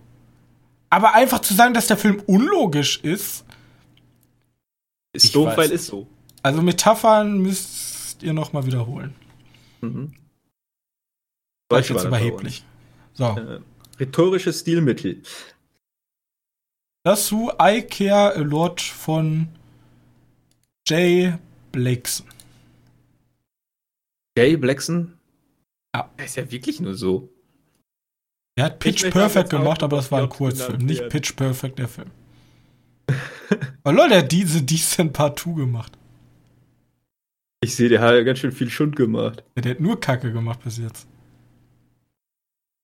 [0.90, 3.46] Aber einfach zu sagen, dass der Film unlogisch ist.
[5.14, 6.08] Ist doof, weil ist so.
[6.44, 9.16] Also Metaphern müsst ihr noch mal wiederholen.
[9.82, 10.14] Mhm.
[11.70, 12.64] Deutsch jetzt überheblich.
[13.14, 13.26] So.
[13.26, 13.60] Äh,
[14.00, 15.24] rhetorisches Stilmittel.
[17.04, 19.48] Dazu I Care a Lot von
[20.88, 21.34] Jay
[21.72, 22.28] Blakeson.
[24.38, 25.18] Jay Blackson?
[25.96, 26.12] Ja.
[26.18, 27.30] Er ist ja wirklich nur so.
[28.58, 30.78] Er hat Pitch Perfect gemacht, aber das war ein Kurzfilm.
[30.78, 32.12] Nicht Pitch Perfect, der Film.
[33.84, 35.98] oh lol, der hat diese Decent Part 2 gemacht.
[37.62, 39.44] Ich sehe, der hat ganz schön viel Schund gemacht.
[39.56, 41.08] Ja, der hat nur Kacke gemacht bis jetzt.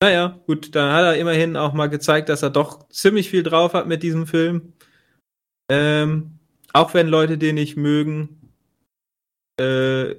[0.02, 3.72] Naja, gut, dann hat er immerhin auch mal gezeigt, dass er doch ziemlich viel drauf
[3.74, 4.72] hat mit diesem Film.
[5.70, 6.38] Ähm,
[6.72, 8.50] auch wenn Leute den nicht mögen.
[9.60, 10.16] Äh,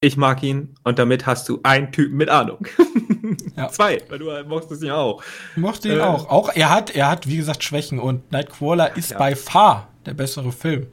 [0.00, 2.66] ich mag ihn und damit hast du einen Typen mit Ahnung.
[3.56, 3.70] Ja.
[3.70, 5.22] Zwei, weil du mochtest ihn auch.
[5.52, 6.28] Ich mochte ihn äh, auch.
[6.28, 9.18] Auch er hat, er hat, wie gesagt, Schwächen und Nightcrawler ist ja.
[9.18, 10.86] by far der bessere Film.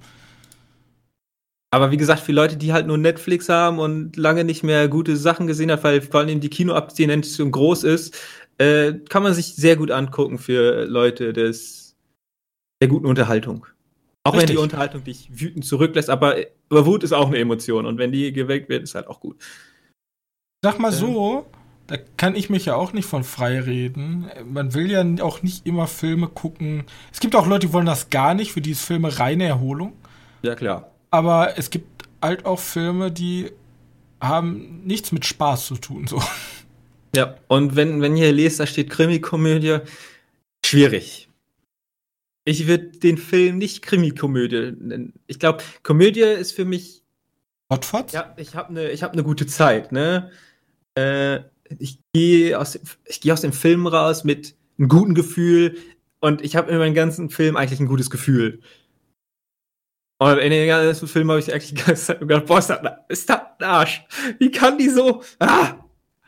[1.72, 5.18] Aber wie gesagt, für Leute, die halt nur Netflix haben und lange nicht mehr gute
[5.18, 8.18] Sachen gesehen hat, weil vor allem die Kinoabstinenz groß ist,
[8.58, 11.96] äh, kann man sich sehr gut angucken für Leute des
[12.82, 13.66] der guten Unterhaltung.
[14.26, 14.50] Auch Richtig.
[14.50, 16.38] wenn die Unterhaltung dich wütend zurücklässt, aber,
[16.70, 19.38] aber Wut ist auch eine Emotion und wenn die geweckt wird, ist halt auch gut.
[20.64, 21.00] Sag mal ähm.
[21.00, 21.46] so,
[21.88, 24.32] da kann ich mich ja auch nicht von frei reden.
[24.46, 26.86] Man will ja auch nicht immer Filme gucken.
[27.12, 29.94] Es gibt auch Leute, die wollen das gar nicht, für die ist Filme reine Erholung.
[30.42, 30.92] Ja, klar.
[31.12, 33.52] Aber es gibt halt auch Filme, die
[34.22, 36.22] haben nichts mit Spaß zu tun, so.
[37.16, 39.80] Ja, und wenn, wenn ihr lest, da steht Krimi-Komödie,
[40.66, 41.28] schwierig.
[42.46, 45.14] Ich würde den Film nicht Krimi-Komödie nennen.
[45.28, 47.04] Ich glaube, Komödie ist für mich.
[47.72, 48.12] Hotfot?
[48.12, 50.32] Ja, ich habe eine hab ne gute Zeit, ne?
[50.96, 51.40] Äh,
[51.80, 52.78] ich gehe aus,
[53.22, 55.78] geh aus dem Film raus mit einem guten Gefühl
[56.20, 58.62] und ich habe in meinem ganzen Film eigentlich ein gutes Gefühl.
[60.20, 62.80] Und in den ganzen Film habe ich eigentlich die ganze Zeit gedacht, boah, ist das,
[63.08, 64.06] ist das ein Arsch.
[64.40, 65.76] Wie kann die so, ah,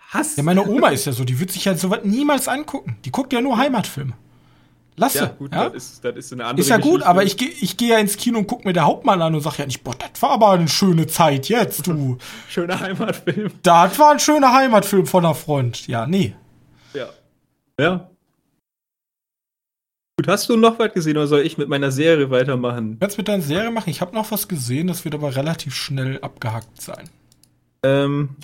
[0.10, 0.36] Hass.
[0.36, 2.97] Ja, meine Oma ist ja so, die wird sich ja sowas niemals angucken.
[3.06, 4.13] Die guckt ja nur Heimatfilme.
[4.97, 5.17] Lasse.
[5.19, 5.69] Ja, gut, ja?
[5.69, 6.97] Das, ist, das ist eine andere Ist ja Geschichte.
[6.99, 9.36] gut, aber ich gehe ich geh ja ins Kino und guck mir der Hauptmann an
[9.36, 12.17] und sag ja nicht, boah, das war aber eine schöne Zeit jetzt, du.
[12.49, 13.51] Schöner Heimatfilm.
[13.62, 15.88] Das war ein schöner Heimatfilm von der Front.
[15.88, 16.34] Ja, nee.
[16.93, 17.10] Ja.
[17.79, 18.10] Ja.
[20.17, 22.93] Gut, hast du noch was gesehen oder soll ich mit meiner Serie weitermachen?
[22.93, 23.89] Du kannst mit deiner Serie machen.
[23.89, 27.10] Ich habe noch was gesehen, das wird aber relativ schnell abgehackt sein.
[27.84, 28.38] Ähm,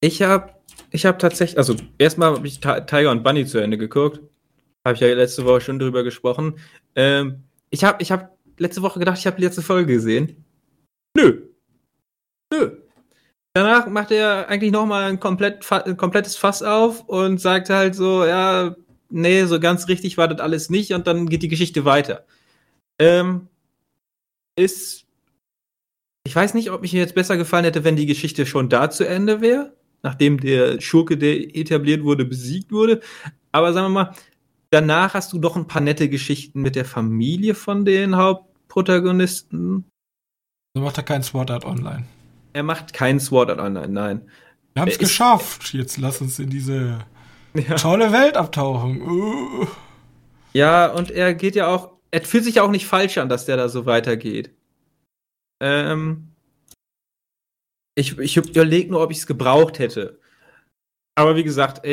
[0.00, 0.52] ich habe
[0.90, 4.20] ich hab tatsächlich, also erstmal habe ich Tiger und Bunny zu Ende geguckt.
[4.84, 6.58] Habe ich ja letzte Woche schon drüber gesprochen.
[6.96, 10.44] Ähm, ich habe ich hab letzte Woche gedacht, ich habe die letzte Folge gesehen.
[11.16, 11.42] Nö.
[12.52, 12.78] Nö.
[13.54, 18.24] Danach macht er eigentlich nochmal ein, komplett, ein komplettes Fass auf und sagt halt so,
[18.24, 18.74] ja,
[19.10, 22.24] nee, so ganz richtig war das alles nicht und dann geht die Geschichte weiter.
[22.98, 23.48] Ähm,
[24.56, 25.06] ist.
[26.24, 29.06] Ich weiß nicht, ob mich jetzt besser gefallen hätte, wenn die Geschichte schon da zu
[29.06, 33.00] Ende wäre, nachdem der Schurke, der etabliert wurde, besiegt wurde.
[33.50, 34.14] Aber sagen wir mal,
[34.72, 39.84] danach hast du doch ein paar nette Geschichten mit der Familie von den Hauptprotagonisten.
[40.74, 42.04] So macht er kein Sword Art Online.
[42.54, 44.30] Er macht kein Sword Art Online, nein.
[44.72, 45.74] Wir haben es geschafft.
[45.74, 47.04] Jetzt lass uns in diese
[47.54, 47.74] ja.
[47.76, 49.02] tolle Welt abtauchen.
[49.02, 49.66] Uh.
[50.54, 53.44] Ja, und er geht ja auch, er fühlt sich ja auch nicht falsch an, dass
[53.44, 54.54] der da so weitergeht.
[55.60, 56.28] Ähm,
[57.94, 60.18] ich ich überlege nur, ob ich es gebraucht hätte.
[61.14, 61.86] Aber wie gesagt,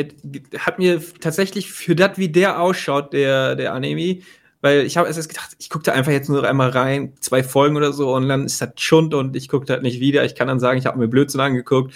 [0.58, 4.22] hat mir tatsächlich für das, wie der ausschaut, der, der Anime,
[4.62, 7.76] weil ich habe erst gedacht, ich gucke da einfach jetzt nur einmal rein, zwei Folgen
[7.76, 10.24] oder so, und dann ist das Schund und ich gucke das nicht wieder.
[10.24, 11.94] Ich kann dann sagen, ich habe mir Blödsinn angeguckt.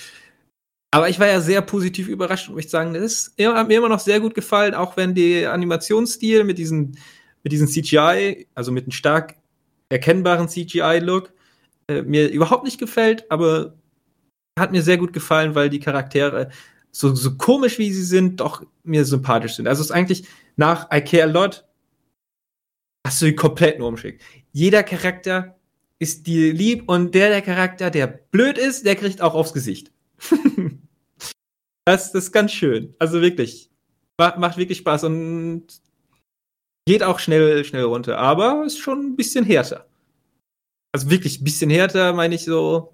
[0.90, 3.88] Aber ich war ja sehr positiv überrascht und ich sagen, das ist, hat mir immer
[3.88, 6.96] noch sehr gut gefallen, auch wenn der Animationsstil mit diesen,
[7.42, 9.34] mit diesen CGI, also mit einem stark
[9.88, 11.32] erkennbaren CGI-Look,
[11.88, 13.74] äh, mir überhaupt nicht gefällt, aber
[14.58, 16.50] hat mir sehr gut gefallen, weil die Charaktere
[16.94, 19.66] so, so komisch wie sie sind, doch mir sympathisch sind.
[19.66, 20.26] Also es ist eigentlich
[20.56, 21.66] nach I Care a Lot
[23.04, 24.20] hast du die kompletten Umschick.
[24.52, 25.58] Jeder Charakter
[25.98, 29.90] ist dir lieb und der, der Charakter, der blöd ist, der kriegt auch aufs Gesicht.
[31.84, 32.94] das, das ist ganz schön.
[33.00, 33.70] Also wirklich.
[34.16, 35.66] Macht, macht wirklich Spaß und
[36.86, 38.18] geht auch schnell, schnell runter.
[38.18, 39.86] Aber ist schon ein bisschen härter.
[40.92, 42.93] Also wirklich ein bisschen härter, meine ich so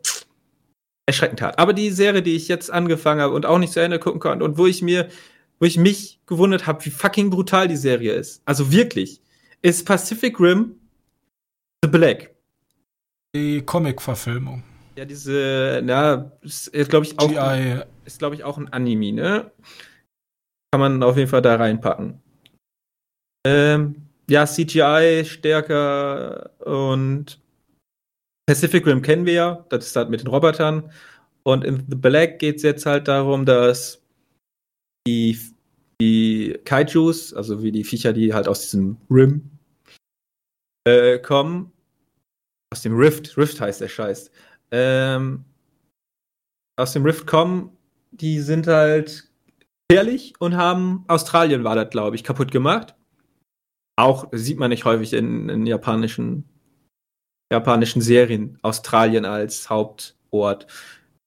[1.11, 1.59] erschreckend hart.
[1.59, 4.45] Aber die Serie, die ich jetzt angefangen habe und auch nicht zu Ende gucken konnte
[4.45, 5.09] und wo ich mir,
[5.59, 8.43] wo ich mich gewundert habe, wie fucking brutal die Serie ist.
[8.45, 9.21] Also wirklich.
[9.63, 10.77] ist Pacific Rim
[11.83, 12.35] The Black.
[13.35, 14.63] Die Comic-Verfilmung.
[14.97, 17.29] Ja, diese, na, ist, glaube ich, auch.
[17.29, 17.83] GI.
[18.05, 19.51] Ist, glaube ich, auch ein Anime, ne?
[20.73, 22.21] Kann man auf jeden Fall da reinpacken.
[23.47, 23.97] Ähm,
[24.29, 27.41] ja, CGI stärker und
[28.47, 30.91] Pacific Rim kennen wir ja, das ist halt mit den Robotern.
[31.43, 34.03] Und in The Black geht es jetzt halt darum, dass
[35.07, 35.39] die,
[36.01, 39.51] die Kaijus, also wie die Viecher, die halt aus diesem Rim
[40.87, 41.73] äh, kommen,
[42.73, 44.31] aus dem Rift, Rift heißt der Scheiß,
[44.71, 45.45] ähm,
[46.77, 47.77] aus dem Rift kommen,
[48.11, 49.31] die sind halt
[49.89, 52.95] gefährlich und haben Australien war das, glaube ich, kaputt gemacht.
[53.97, 56.45] Auch sieht man nicht häufig in, in japanischen,
[57.51, 60.67] japanischen Serien Australien als Hauptort.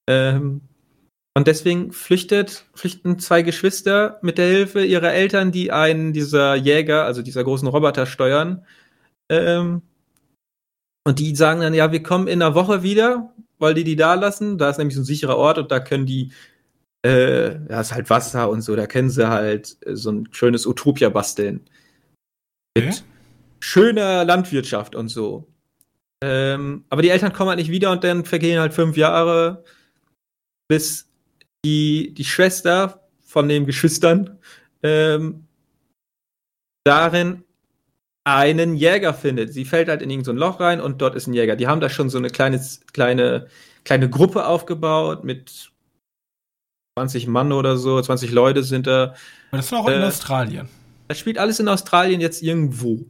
[0.08, 0.62] Ähm,
[1.36, 7.06] und deswegen flüchtet, flüchten zwei Geschwister mit der Hilfe ihrer Eltern, die einen dieser Jäger,
[7.06, 8.66] also dieser großen Roboter steuern.
[9.30, 9.82] Ähm,
[11.06, 14.14] und die sagen dann, ja, wir kommen in einer Woche wieder, weil die die da
[14.14, 14.58] lassen.
[14.58, 16.32] Da ist nämlich so ein sicherer Ort und da können die,
[17.02, 20.68] äh, da ist halt Wasser und so, da können sie halt äh, so ein schönes
[20.68, 21.62] Utopia basteln.
[22.78, 22.96] Mit okay.
[23.60, 25.48] schöner Landwirtschaft und so.
[26.26, 29.66] Ähm, aber die Eltern kommen halt nicht wieder und dann vergehen halt fünf Jahre,
[30.70, 31.10] bis
[31.66, 34.40] die, die Schwester von den Geschwistern
[34.84, 35.46] ähm,
[36.86, 37.44] darin
[38.24, 39.52] einen Jäger findet.
[39.52, 41.58] Sie fällt halt in irgendein so Loch rein und dort ist ein Jäger.
[41.58, 43.48] Die haben da schon so eine kleine, kleine,
[43.84, 45.72] kleine Gruppe aufgebaut mit
[46.98, 49.14] 20 Mann oder so, 20 Leute sind da.
[49.50, 50.70] Aber das war auch äh, in Australien.
[51.10, 53.06] Das spielt alles in Australien jetzt irgendwo.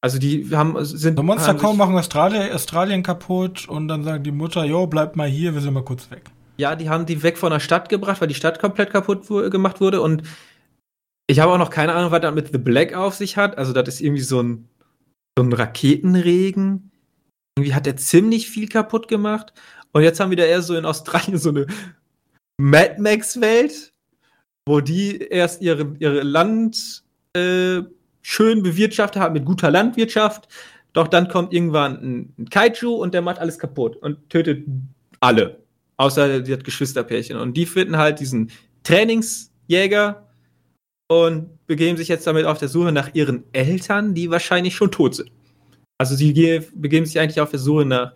[0.00, 1.16] Also die haben sind.
[1.16, 5.28] So Monster kaum machen Australien, Australien kaputt und dann sagen die Mutter, jo, bleib mal
[5.28, 6.22] hier, wir sind mal kurz weg.
[6.58, 9.80] Ja, die haben die weg von der Stadt gebracht, weil die Stadt komplett kaputt gemacht
[9.80, 10.22] wurde und
[11.28, 13.58] ich habe auch noch keine Ahnung, was das mit The Black auf sich hat.
[13.58, 14.68] Also, das ist irgendwie so ein,
[15.36, 16.92] so ein Raketenregen.
[17.56, 19.52] Irgendwie hat er ziemlich viel kaputt gemacht.
[19.92, 21.66] Und jetzt haben wir da eher so in Australien so eine
[22.58, 23.92] Mad Max-Welt,
[24.66, 27.02] wo die erst ihre, ihre Land
[27.34, 27.82] äh,
[28.26, 30.48] schön bewirtschaftet haben mit guter Landwirtschaft.
[30.92, 34.66] Doch dann kommt irgendwann ein, Kaiju und der macht alles kaputt und tötet
[35.20, 35.60] alle.
[35.96, 37.36] Außer die hat Geschwisterpärchen.
[37.36, 38.50] Und die finden halt diesen
[38.82, 40.26] Trainingsjäger,
[41.08, 45.14] und begeben sich jetzt damit auf der Suche nach ihren Eltern, die wahrscheinlich schon tot
[45.14, 45.30] sind.
[45.98, 46.32] Also sie
[46.74, 48.12] begeben sich eigentlich auf der Suche nach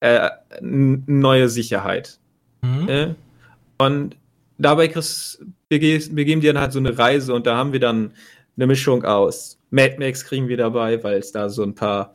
[0.00, 2.18] äh, neue Sicherheit.
[2.62, 2.88] Mhm.
[2.88, 3.14] Äh?
[3.78, 4.16] Und
[4.58, 4.88] dabei
[5.68, 8.12] begeben die dann halt so eine Reise und da haben wir dann
[8.56, 12.14] eine Mischung aus Mad Max kriegen wir dabei, weil es da so ein paar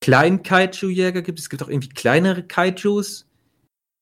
[0.00, 1.40] kleinen Kaiju-Jäger gibt.
[1.40, 3.26] Es gibt auch irgendwie kleinere Kaijus.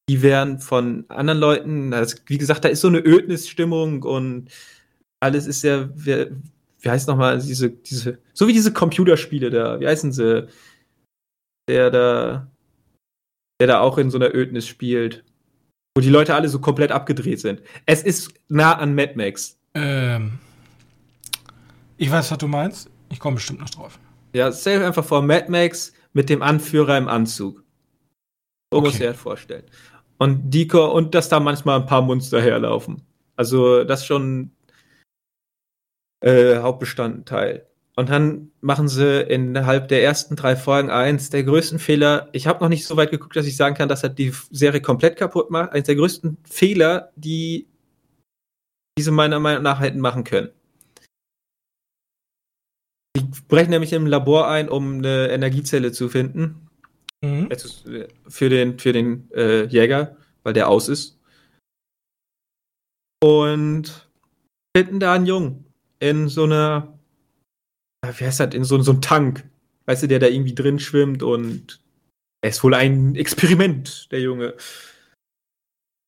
[0.08, 4.50] Die werden von anderen Leuten, also wie gesagt, da ist so eine Ödnisstimmung und
[5.20, 6.26] alles ist ja, wie,
[6.80, 10.46] wie heißt nochmal, diese, diese, so wie diese Computerspiele da, wie heißen sie?
[11.68, 12.46] Der da,
[13.60, 15.24] der da auch in so einer Ödnis spielt,
[15.96, 17.62] wo die Leute alle so komplett abgedreht sind.
[17.86, 19.58] Es ist nah an Mad Max.
[19.74, 20.38] Ähm,
[21.96, 22.90] ich weiß, was du meinst.
[23.10, 23.98] Ich komme bestimmt noch drauf.
[24.32, 27.62] Ja, stell dir einfach vor, Mad Max mit dem Anführer im Anzug.
[28.72, 28.86] So okay.
[28.86, 29.64] muss er vorstellen.
[30.18, 33.02] Und Dico, und dass da manchmal ein paar Monster herlaufen.
[33.36, 34.50] Also, das schon
[36.20, 37.66] äh, Hauptbestandteil.
[37.96, 42.28] Und dann machen sie innerhalb der ersten drei Folgen eins der größten Fehler.
[42.32, 44.82] Ich habe noch nicht so weit geguckt, dass ich sagen kann, dass er die Serie
[44.82, 45.72] komplett kaputt macht.
[45.72, 47.68] Eins der größten Fehler, die
[48.98, 50.50] diese meiner Meinung nach hätten machen können.
[53.16, 56.68] Die brechen nämlich im Labor ein, um eine Energiezelle zu finden.
[57.22, 57.48] Mhm.
[58.28, 61.18] Für den, für den äh, Jäger, weil der aus ist.
[63.22, 64.08] Und
[64.76, 65.64] finden da einen Jungen
[65.98, 66.98] in so einer,
[68.04, 69.48] wie heißt das, in so, so einem Tank,
[69.86, 71.80] weißt du, der da irgendwie drin schwimmt und
[72.42, 74.54] er ist wohl ein Experiment, der Junge.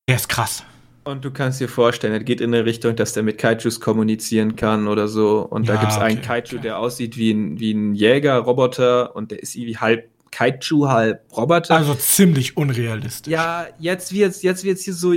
[0.07, 0.63] Der ist krass.
[1.03, 4.55] Und du kannst dir vorstellen, er geht in eine Richtung, dass der mit Kaijus kommunizieren
[4.55, 5.39] kann oder so.
[5.41, 6.59] Und ja, da gibt es okay, einen Kaiju, okay.
[6.59, 11.75] der aussieht wie ein, wie ein Jäger-Roboter und der ist irgendwie halb Kaiju, halb Roboter.
[11.75, 13.31] Also ziemlich unrealistisch.
[13.31, 15.13] Ja, jetzt wird's, jetzt wird's hier so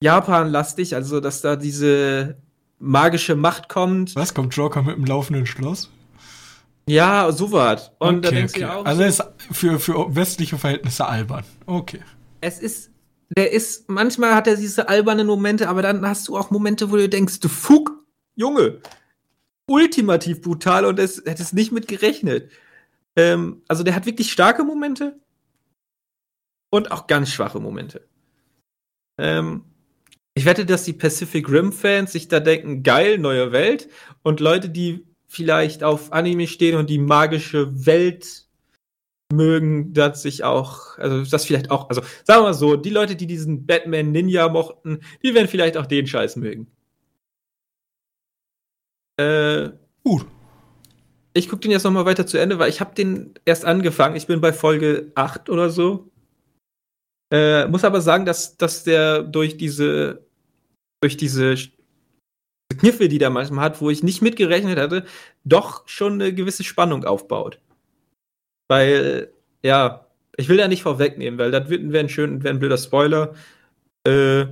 [0.00, 2.36] Japan-lastig, also dass da diese
[2.78, 4.14] magische Macht kommt.
[4.14, 5.90] Was kommt Joker mit dem laufenden Schloss?
[6.88, 7.90] Ja, so was.
[7.98, 8.62] Und okay, da denkst okay.
[8.62, 8.84] du auch.
[8.84, 11.44] Also so, ist für, für westliche Verhältnisse albern.
[11.66, 12.00] Okay.
[12.40, 12.90] Es ist,
[13.36, 16.96] der ist, manchmal hat er diese albernen Momente, aber dann hast du auch Momente, wo
[16.96, 18.04] du denkst, du Fug,
[18.34, 18.80] Junge,
[19.66, 22.50] ultimativ brutal und es hättest nicht mit gerechnet.
[23.16, 25.20] Ähm, also der hat wirklich starke Momente
[26.70, 28.08] und auch ganz schwache Momente.
[29.18, 29.64] Ähm,
[30.34, 33.88] ich wette, dass die Pacific Rim Fans sich da denken, geil, neue Welt.
[34.22, 38.47] Und Leute, die vielleicht auf Anime stehen und die magische Welt
[39.32, 43.16] mögen, dass sich auch, also das vielleicht auch, also sagen wir mal so, die Leute,
[43.16, 46.66] die diesen Batman Ninja mochten, die werden vielleicht auch den Scheiß mögen.
[49.18, 49.70] Äh,
[50.04, 50.26] Gut.
[51.34, 54.16] Ich gucke den jetzt noch mal weiter zu Ende, weil ich habe den erst angefangen.
[54.16, 56.10] Ich bin bei Folge 8 oder so.
[57.30, 60.26] Äh, muss aber sagen, dass, dass der durch diese
[61.00, 61.54] durch diese
[62.78, 65.04] Kniffe, die der manchmal hat, wo ich nicht mitgerechnet hatte,
[65.44, 67.60] doch schon eine gewisse Spannung aufbaut.
[68.68, 70.06] Weil, ja,
[70.36, 73.34] ich will da nicht vorwegnehmen, weil das wäre ein schön, ein blöder Spoiler.
[74.06, 74.46] Äh,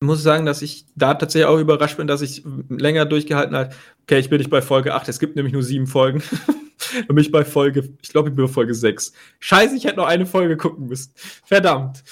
[0.00, 3.74] muss sagen, dass ich da tatsächlich auch überrascht bin, dass ich länger durchgehalten habe.
[4.02, 6.22] Okay, ich bin nicht bei Folge 8, es gibt nämlich nur sieben Folgen.
[7.08, 9.12] Und mich bei Folge, ich glaube, ich bin bei Folge 6.
[9.40, 11.12] Scheiße, ich hätte noch eine Folge gucken müssen.
[11.44, 12.04] Verdammt.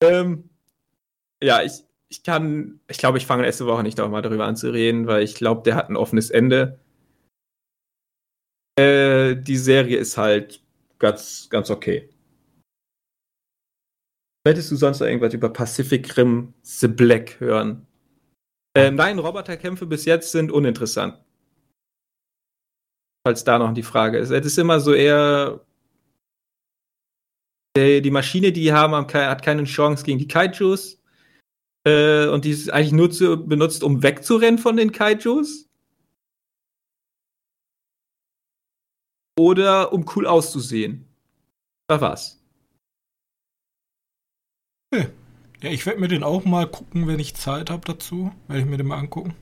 [0.00, 0.48] Ähm,
[1.42, 4.72] ja, ich, ich kann, ich glaube, ich fange nächste Woche nicht nochmal darüber an zu
[4.72, 6.80] reden, weil ich glaube, der hat ein offenes Ende.
[8.78, 10.62] Äh, die Serie ist halt
[11.00, 12.08] ganz, ganz okay.
[14.46, 17.86] Möchtest du sonst noch irgendwas über Pacific Rim The Black hören?
[18.74, 21.18] Äh, nein, Roboterkämpfe bis jetzt sind uninteressant.
[23.26, 24.30] Falls da noch die Frage ist.
[24.30, 25.64] Es ist immer so eher.
[27.76, 31.00] Die Maschine, die die haben, hat keine Chance gegen die Kaijus.
[31.84, 35.67] Äh, und die ist eigentlich nur zu, benutzt, um wegzurennen von den Kaijus.
[39.38, 41.06] Oder um cool auszusehen.
[41.86, 42.42] Da war's.
[44.92, 45.08] Okay.
[45.62, 48.32] Ja, ich werde mir den auch mal gucken, wenn ich Zeit habe dazu.
[48.48, 49.36] Werde ich mir den mal angucken.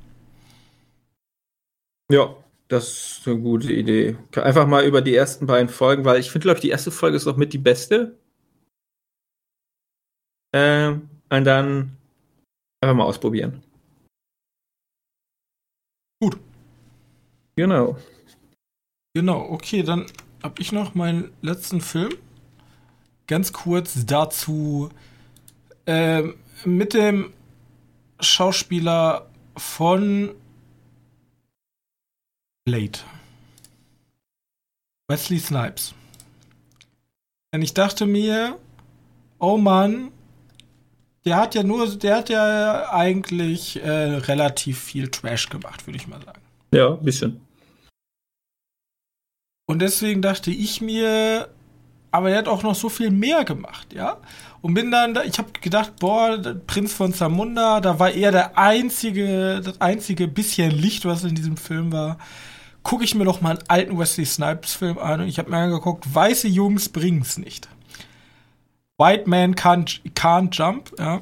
[2.12, 2.36] Ja,
[2.68, 4.16] das ist eine gute Idee.
[4.34, 7.16] Einfach mal über die ersten beiden Folgen, weil ich finde, glaube ich, die erste Folge
[7.16, 8.18] ist auch mit die beste.
[10.54, 11.96] Ähm, und dann
[12.82, 13.62] einfach mal ausprobieren.
[16.20, 16.38] Gut.
[17.56, 17.96] Genau.
[19.16, 20.04] Genau, okay, dann
[20.42, 22.12] habe ich noch meinen letzten Film.
[23.26, 24.90] Ganz kurz dazu
[25.86, 26.34] ähm,
[26.66, 27.32] mit dem
[28.20, 30.34] Schauspieler von
[32.66, 32.98] Blade.
[35.08, 35.94] Wesley Snipes.
[37.54, 38.58] Und ich dachte mir,
[39.38, 40.10] oh Mann,
[41.24, 46.06] der hat ja nur, der hat ja eigentlich äh, relativ viel Trash gemacht, würde ich
[46.06, 46.42] mal sagen.
[46.70, 47.45] Ja, ein bisschen.
[49.66, 51.48] Und deswegen dachte ich mir,
[52.12, 54.18] aber er hat auch noch so viel mehr gemacht, ja.
[54.62, 59.60] Und bin dann, ich habe gedacht, boah, Prinz von Zamunda, da war er der einzige,
[59.62, 62.18] das einzige bisschen Licht, was in diesem Film war.
[62.82, 65.58] Gucke ich mir doch mal einen alten Wesley Snipes Film an und ich habe mir
[65.58, 67.68] angeguckt, weiße Jungs bringen's nicht.
[68.98, 71.20] White Man Can't, can't Jump, ja.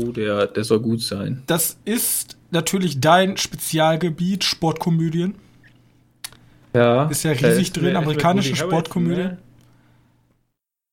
[0.00, 1.42] Oh, der, der soll gut sein.
[1.46, 5.34] Das ist natürlich dein Spezialgebiet, Sportkomödien.
[6.74, 7.06] Ja.
[7.06, 9.28] Ist ja riesig drin, amerikanische Sportkomödien.
[9.28, 9.38] Ne?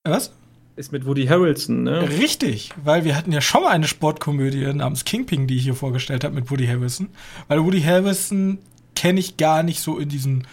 [0.03, 0.31] Was?
[0.75, 2.07] Ist mit Woody Harrelson, ne?
[2.07, 6.23] Richtig, weil wir hatten ja schon mal eine Sportkomödie namens Kingpin, die ich hier vorgestellt
[6.23, 7.09] habe mit Woody Harrelson.
[7.47, 8.59] Weil Woody Harrelson
[8.95, 10.43] kenne ich gar nicht so in diesem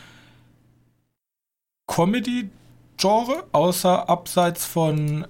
[1.86, 5.26] Comedy-Genre, außer abseits von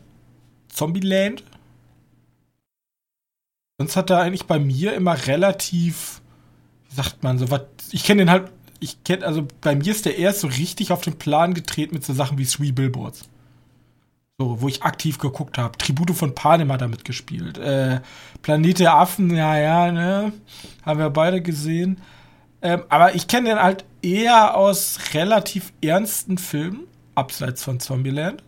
[0.68, 1.42] Zombieland.
[3.78, 6.20] Sonst hat er eigentlich bei mir immer relativ,
[6.88, 7.62] wie sagt man, so was.
[7.90, 8.52] Ich kenne den halt,
[8.84, 12.04] ich kenne, also bei mir ist der erst so richtig auf den Plan getreten mit
[12.04, 13.28] so Sachen wie Three Billboards.
[14.38, 15.78] So, wo ich aktiv geguckt habe.
[15.78, 17.56] Tribute von Panem hat er mitgespielt.
[17.56, 18.00] Äh,
[18.42, 20.32] Planet der Affen, ja, ja, ne?
[20.84, 22.00] Haben wir beide gesehen.
[22.60, 26.80] Ähm, aber ich kenne den halt eher aus relativ ernsten Filmen,
[27.14, 28.42] abseits von Zombieland.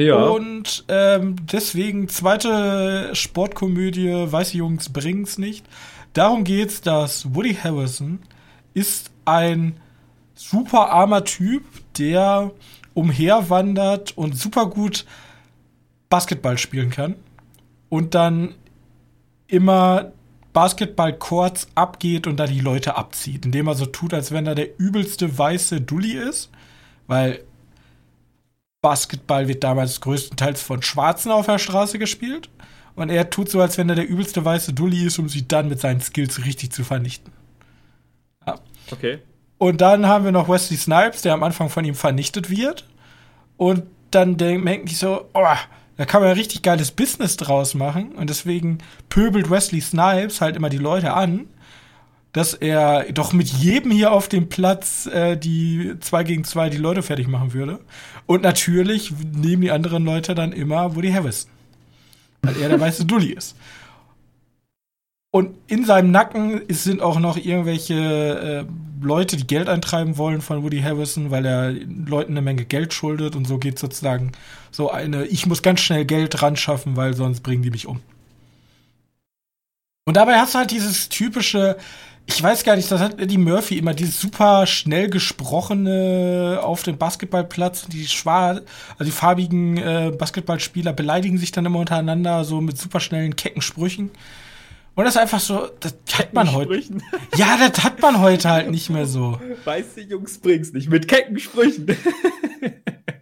[0.00, 0.16] Ja.
[0.16, 5.64] Und ähm, deswegen, zweite Sportkomödie, Weiße Jungs bringen's nicht.
[6.12, 8.18] Darum geht's, dass Woody Harrison
[8.74, 9.78] ist ein
[10.34, 11.64] super armer Typ,
[11.98, 12.50] der
[12.94, 15.04] umherwandert und super gut
[16.08, 17.14] Basketball spielen kann
[17.88, 18.54] und dann
[19.46, 20.12] immer
[20.52, 24.54] Basketball kurz abgeht und da die Leute abzieht, indem er so tut, als wenn er
[24.54, 26.50] der übelste weiße Dulli ist,
[27.06, 27.44] weil
[28.82, 32.48] Basketball wird damals größtenteils von Schwarzen auf der Straße gespielt
[32.96, 35.68] und er tut so, als wenn er der übelste weiße Dulli ist, um sie dann
[35.68, 37.32] mit seinen Skills richtig zu vernichten.
[38.92, 39.18] Okay.
[39.58, 42.86] Und dann haben wir noch Wesley Snipes, der am Anfang von ihm vernichtet wird.
[43.56, 45.44] Und dann denke ich so, oh,
[45.96, 48.12] da kann man richtig geiles Business draus machen.
[48.12, 48.78] Und deswegen
[49.10, 51.46] pöbelt Wesley Snipes halt immer die Leute an,
[52.32, 56.76] dass er doch mit jedem hier auf dem Platz äh, die 2 gegen 2 die
[56.78, 57.80] Leute fertig machen würde.
[58.24, 61.50] Und natürlich nehmen die anderen Leute dann immer Woody Harrison.
[62.42, 63.56] Weil er der weiße Dulli ist.
[65.32, 68.64] Und in seinem Nacken sind auch noch irgendwelche äh,
[69.00, 73.36] Leute, die Geld eintreiben wollen von Woody Harrison, weil er Leuten eine Menge Geld schuldet
[73.36, 74.32] und so geht sozusagen
[74.72, 78.00] so eine, ich muss ganz schnell Geld ran schaffen, weil sonst bringen die mich um.
[80.04, 81.76] Und dabei hast du halt dieses typische,
[82.26, 86.98] ich weiß gar nicht, das hat Eddie Murphy immer dieses super schnell gesprochene auf dem
[86.98, 87.86] Basketballplatz.
[87.86, 88.62] Die schwarz,
[88.98, 93.62] also die farbigen äh, Basketballspieler beleidigen sich dann immer untereinander so mit super schnellen kecken
[93.62, 94.10] Sprüchen.
[94.94, 96.82] Und das ist einfach so, das hat man heute.
[97.36, 99.40] Ja, das hat man heute halt nicht mehr so.
[99.64, 101.86] Weißt du, Jungs, bring's nicht mit kecken Sprüchen.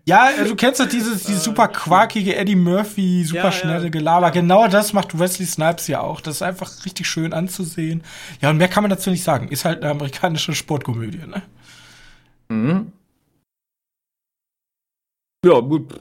[0.08, 3.88] Ja, du kennst doch dieses, dieses super quakige Eddie Murphy, super ja, schnelle ja.
[3.90, 4.30] Gelaber.
[4.30, 6.22] Genau das macht Wesley Snipes ja auch.
[6.22, 8.02] Das ist einfach richtig schön anzusehen.
[8.40, 9.48] Ja, und mehr kann man dazu nicht sagen.
[9.48, 11.42] Ist halt eine amerikanische Sportkomödie, ne?
[12.48, 12.92] Mhm.
[15.44, 16.00] Ja, gut.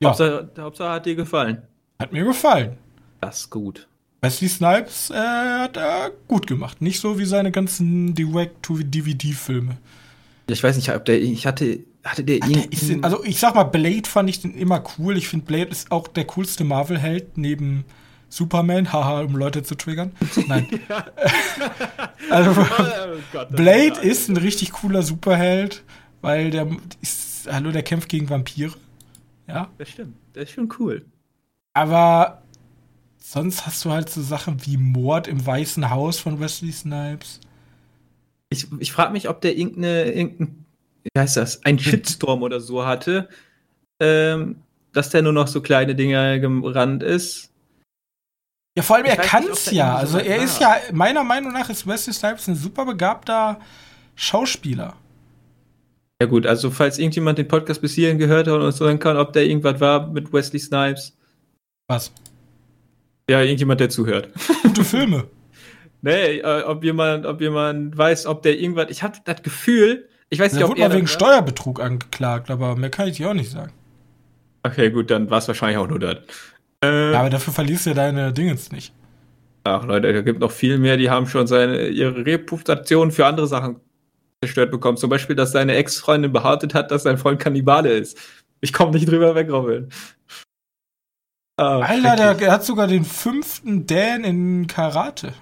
[0.00, 0.10] Ja.
[0.10, 1.62] Hauptsache, Hauptsache hat dir gefallen.
[1.98, 2.76] Hat mir gefallen.
[3.22, 3.88] Das ist gut.
[4.26, 6.82] Wesley Snipes äh, hat er gut gemacht.
[6.82, 9.76] Nicht so wie seine ganzen Direct-to-DVD-Filme.
[10.48, 13.04] Ich weiß nicht, ob der, ich hatte, hatte der ihn.
[13.04, 15.16] Also, ich sag mal, Blade fand ich den immer cool.
[15.16, 17.84] Ich finde, Blade ist auch der coolste Marvel-Held neben
[18.28, 20.12] Superman, haha, um Leute zu triggern.
[20.46, 20.68] Nein.
[22.30, 25.84] also, oh Gott, Blade ist ein richtig cooler Superheld,
[26.20, 26.68] weil der
[27.00, 28.72] ist, hallo, der kämpft gegen Vampire.
[29.46, 29.68] Ja.
[29.78, 30.16] Das stimmt.
[30.34, 31.04] Der ist schon cool.
[31.74, 32.42] Aber
[33.26, 37.40] sonst hast du halt so Sachen wie Mord im Weißen Haus von Wesley Snipes.
[38.50, 40.64] Ich, ich frage mich, ob der irgendeine, irgendein,
[41.02, 43.28] wie heißt das, ein Shitstorm oder so hatte,
[44.00, 44.62] ähm,
[44.92, 47.50] dass der nur noch so kleine Dinger gerannt ist.
[48.76, 49.96] Ja, vor allem, ich er kann es ja.
[49.96, 50.44] Also, er war.
[50.44, 53.58] ist ja, meiner Meinung nach ist Wesley Snipes ein super begabter
[54.14, 54.94] Schauspieler.
[56.22, 59.16] Ja, gut, also, falls irgendjemand den Podcast bis hierhin gehört hat und uns sagen kann,
[59.16, 61.16] ob der irgendwas war mit Wesley Snipes.
[61.88, 62.12] Was?
[63.28, 64.28] Ja, irgendjemand, der zuhört.
[64.62, 65.24] Gute Filme.
[66.02, 68.86] nee, äh, ob jemand, ob jemand weiß, ob der irgendwas.
[68.90, 72.76] Ich habe das Gefühl, ich weiß nicht, ob wurde er mal wegen Steuerbetrug angeklagt, aber
[72.76, 73.72] mehr kann ich dir auch nicht sagen.
[74.62, 76.16] Okay, gut, dann war es wahrscheinlich auch nur das.
[76.84, 78.92] Äh, ja, aber dafür verlierst du ja deine Dingens nicht.
[79.64, 83.46] Ach Leute, da gibt noch viel mehr, die haben schon seine, ihre Reputation für andere
[83.48, 83.80] Sachen
[84.40, 84.96] zerstört bekommen.
[84.96, 88.18] Zum Beispiel, dass seine Ex-Freundin behauptet hat, dass sein Freund Kannibale ist.
[88.60, 89.88] Ich komme nicht drüber weg, Robin.
[91.58, 95.32] Oh, Alter, der, der, hat sogar den fünften Dan in Karate.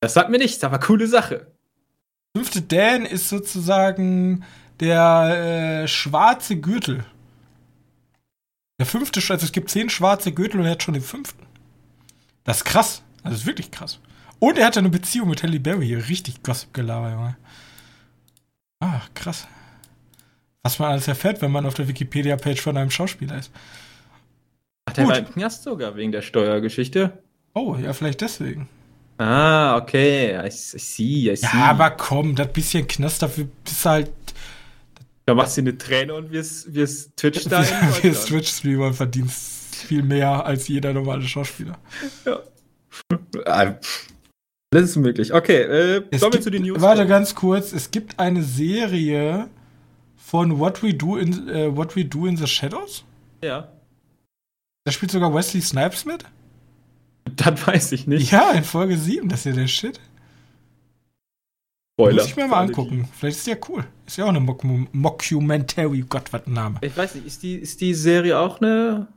[0.00, 1.48] Das sagt mir nichts, aber coole Sache.
[2.36, 4.44] Fünfte Dan ist sozusagen
[4.78, 7.04] der äh, schwarze Gürtel.
[8.78, 11.46] Der fünfte, also es gibt zehn schwarze Gürtel und er hat schon den fünften.
[12.44, 13.02] Das ist krass.
[13.22, 14.00] Das ist wirklich krass.
[14.38, 15.94] Und er hatte eine Beziehung mit Halle Berry.
[15.94, 17.36] Richtig Gossip-Gelaber, Junge.
[18.80, 19.46] Ah, krass.
[20.62, 23.50] Was man alles erfährt, wenn man auf der Wikipedia-Page von einem Schauspieler ist.
[24.86, 25.12] Ach, der Gut.
[25.12, 27.18] war im Knast sogar wegen der Steuergeschichte.
[27.54, 28.68] Oh, ja, vielleicht deswegen.
[29.18, 30.34] Ah, okay.
[30.36, 31.46] I, I see, I see.
[31.46, 34.12] Ja, aber komm, das bisschen Knast, dafür bist du halt.
[35.26, 37.64] Da machst du eine Träne und wirst, wirst Twitch-Star.
[38.02, 41.78] wirst Twitch-Streamer und verdienst viel mehr als jeder normale Schauspieler.
[42.24, 42.40] Ja.
[43.46, 43.74] Ah,
[44.70, 45.32] das ist möglich.
[45.32, 46.80] Okay, äh, sollen wir zu den News?
[46.80, 47.72] Warte ganz kurz.
[47.72, 49.48] Es gibt eine Serie
[50.32, 53.04] von What We Do in, uh, What We Do in the Shadows?
[53.44, 53.68] Ja.
[54.84, 56.24] Da spielt sogar Wesley Snipes mit?
[57.36, 58.32] Das weiß ich nicht.
[58.32, 60.00] Ja, in Folge 7, das ist ja der Shit.
[61.92, 62.22] Spoiler.
[62.22, 63.06] Muss ich mir mal angucken.
[63.12, 63.84] Vielleicht ist ja cool.
[64.06, 66.02] Ist ja auch eine Mock Mockumentary.
[66.08, 66.78] Gott, was ein Name.
[66.80, 69.08] Ich weiß nicht, ist die, ist die Serie auch eine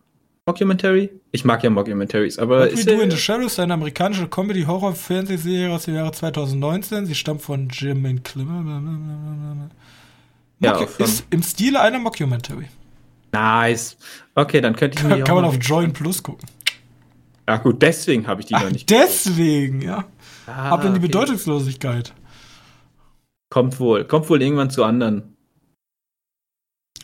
[0.45, 1.11] Mockumentary?
[1.32, 2.66] Ich mag ja Moccumentaries, aber.
[2.66, 7.05] What We Do in the Shadows ist eine amerikanische Comedy-Horror-Fernsehserie aus dem Jahre 2019.
[7.05, 9.70] Sie stammt von Jim Climmer.
[10.60, 12.68] Ja, ist im Stile einer Mockumentary.
[13.32, 13.97] Nice.
[14.34, 15.10] Okay, dann könnte ich mir.
[15.18, 16.47] Kann, kann man auf Join Plus gucken.
[17.47, 18.89] Ja, gut, deswegen habe ich die Ach, noch nicht.
[18.89, 20.06] Deswegen, ja.
[20.47, 21.08] Ah, Ab in die okay.
[21.08, 22.14] Bedeutungslosigkeit.
[23.49, 24.06] Kommt wohl.
[24.06, 25.36] Kommt wohl irgendwann zu anderen.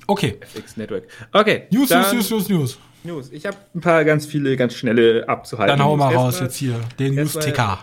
[0.07, 0.39] Okay.
[0.41, 1.07] FX Network.
[1.31, 1.67] Okay.
[1.71, 2.79] News, News, News, News, News.
[3.03, 3.29] News.
[3.31, 5.77] Ich habe ein paar ganz viele, ganz schnelle abzuhalten.
[5.77, 6.79] Dann hau mal raus jetzt hier.
[6.99, 7.79] Den News-Ticker.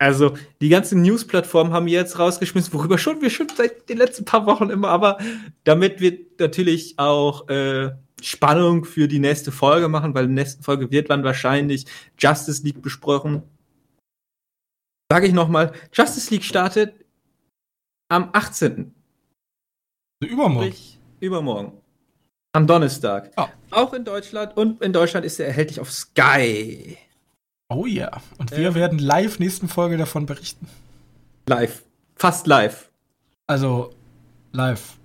[0.00, 4.46] Also, die ganzen News-Plattformen haben jetzt rausgeschmissen, worüber schon wir schon seit den letzten paar
[4.46, 5.18] Wochen immer, aber
[5.64, 7.90] damit wir natürlich auch äh,
[8.22, 11.84] Spannung für die nächste Folge machen, weil in der nächsten Folge wird dann wahrscheinlich
[12.18, 13.42] Justice League besprochen.
[15.12, 16.94] Sage ich nochmal, Justice League startet
[18.08, 18.94] am 18.
[20.22, 20.68] Also übermorgen.
[20.68, 21.72] Sprich, übermorgen.
[22.54, 23.32] Am Donnerstag.
[23.36, 23.46] Oh.
[23.70, 26.96] Auch in Deutschland und in Deutschland ist er erhältlich auf Sky.
[27.70, 28.10] Oh ja.
[28.38, 30.66] Und wir werden live nächsten Folge davon berichten.
[31.46, 31.84] Live.
[32.16, 32.90] Fast live.
[33.46, 33.94] Also
[34.52, 34.98] live,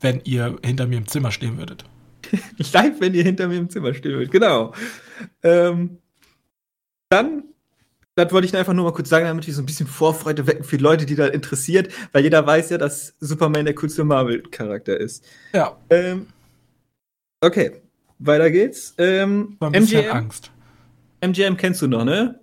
[0.00, 1.84] wenn ihr hinter mir im Zimmer stehen würdet.
[2.72, 4.72] live, wenn ihr hinter mir im Zimmer stehen würdet, genau.
[5.42, 5.98] Ähm,
[7.10, 7.44] dann,
[8.14, 10.64] das wollte ich einfach nur mal kurz sagen, damit wir so ein bisschen Vorfreude wecken
[10.64, 15.26] für Leute, die da interessiert, weil jeder weiß ja, dass Superman der coolste Marvel-Charakter ist.
[15.52, 15.76] Ja.
[15.90, 16.26] Ähm,
[17.42, 17.82] okay,
[18.18, 18.94] weiter geht's.
[18.96, 20.50] Ähm, War ein bisschen Angst.
[21.20, 22.40] MGM kennst du noch, ne?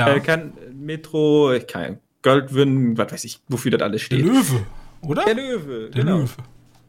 [0.00, 0.14] Ja.
[0.14, 4.20] Äh, kann Metro, ich kann Goldwyn, was weiß ich, wofür das alles steht.
[4.20, 4.66] Der Löwe,
[5.02, 5.24] oder?
[5.24, 6.18] Der Löwe, Der genau.
[6.18, 6.30] Löwe.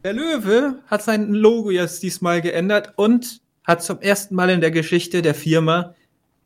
[0.04, 4.70] Der Löwe hat sein Logo jetzt diesmal geändert und hat zum ersten Mal in der
[4.70, 5.94] Geschichte der Firma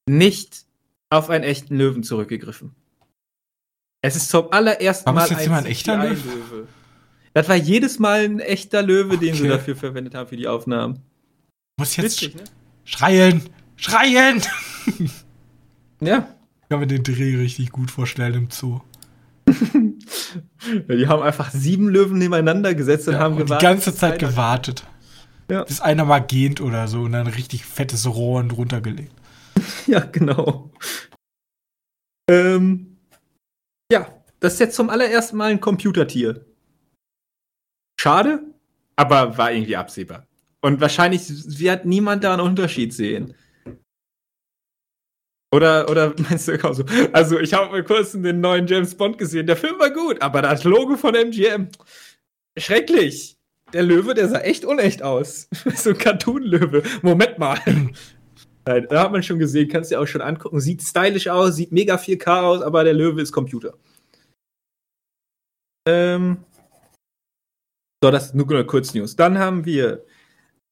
[0.08, 0.64] nicht
[1.10, 2.74] auf einen echten Löwen zurückgegriffen.
[4.00, 6.14] Es ist zum allerersten Warum Mal ist jetzt ein, ein echter Löwe?
[6.14, 6.68] Löwe?
[7.34, 9.42] Das war jedes Mal ein echter Löwe, den okay.
[9.42, 11.02] sie dafür verwendet haben für die Aufnahmen.
[11.78, 12.44] Muss jetzt Witzig, ne?
[12.84, 13.42] schreien,
[13.76, 14.42] schreien.
[16.00, 16.28] ja.
[16.62, 18.80] Ich kann mir den Dreh richtig gut vorstellen im Zoo.
[20.88, 23.62] ja, die haben einfach sieben Löwen nebeneinander gesetzt und ja, haben und gewartet.
[23.62, 24.84] Die ganze Zeit gewartet.
[25.50, 25.64] Ja.
[25.64, 29.14] Bis einer mal gähnt oder so und dann richtig fettes Rohr drunter gelegt.
[29.86, 30.70] ja, genau.
[32.30, 32.98] Ähm,
[33.90, 34.06] ja,
[34.40, 36.44] das ist jetzt zum allerersten Mal ein Computertier.
[37.98, 38.42] Schade,
[38.96, 40.26] aber war irgendwie absehbar.
[40.60, 41.22] Und wahrscheinlich
[41.58, 43.34] wird niemand da einen Unterschied sehen.
[45.50, 46.84] Oder, oder meinst du auch so?
[47.12, 49.46] Also, ich habe mal kurz den neuen James Bond gesehen.
[49.46, 51.68] Der Film war gut, aber das Logo von MGM,
[52.58, 53.36] schrecklich.
[53.72, 55.48] Der Löwe, der sah echt unecht aus.
[55.74, 56.82] so ein Cartoon-Löwe.
[57.02, 57.58] Moment mal.
[58.90, 60.60] Da hat man schon gesehen, kannst du dir auch schon angucken.
[60.60, 63.72] Sieht stylisch aus, sieht mega 4K aus, aber der Löwe ist Computer.
[65.88, 66.44] Ähm.
[68.04, 69.16] So, das ist nur kurz News.
[69.16, 70.04] Dann haben wir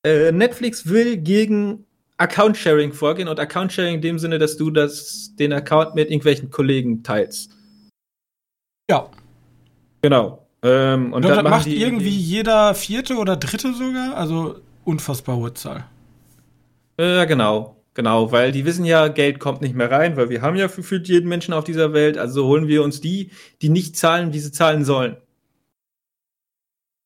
[0.05, 1.86] äh, Netflix will gegen
[2.19, 7.03] Account-Sharing vorgehen und Account-Sharing in dem Sinne, dass du das, den Account mit irgendwelchen Kollegen
[7.03, 7.53] teilst.
[8.91, 9.11] Ja.
[10.03, 10.47] Genau.
[10.63, 15.85] Ähm, und, dann macht die, irgendwie jeder vierte oder dritte sogar, also unfassbar hohe Zahl.
[16.99, 17.77] Ja, äh, genau.
[17.95, 21.09] Genau, weil die wissen ja, Geld kommt nicht mehr rein, weil wir haben ja gefühlt
[21.09, 23.31] jeden Menschen auf dieser Welt, also holen wir uns die,
[23.63, 25.17] die nicht zahlen, wie sie zahlen sollen.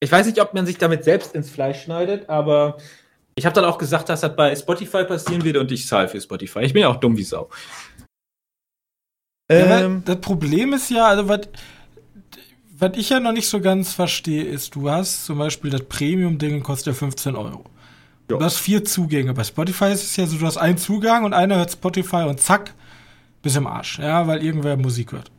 [0.01, 2.79] Ich weiß nicht, ob man sich damit selbst ins Fleisch schneidet, aber
[3.41, 6.21] ich habe dann auch gesagt, dass das bei Spotify passieren wird und ich zahle für
[6.21, 6.61] Spotify.
[6.61, 7.49] Ich bin ja auch dumm wie Sau.
[9.51, 11.49] Ja, ähm, das Problem ist ja, also was
[12.79, 16.63] was ich ja noch nicht so ganz verstehe, ist, du hast zum Beispiel das Premium-Ding
[16.63, 17.65] kostet ja 15 Euro.
[18.31, 18.37] Ja.
[18.37, 19.35] Du hast vier Zugänge.
[19.35, 22.41] Bei Spotify ist es ja so, du hast einen Zugang und einer hört Spotify und
[22.41, 22.75] zack,
[23.43, 23.99] bis im Arsch.
[23.99, 25.31] Ja, weil irgendwer Musik hört.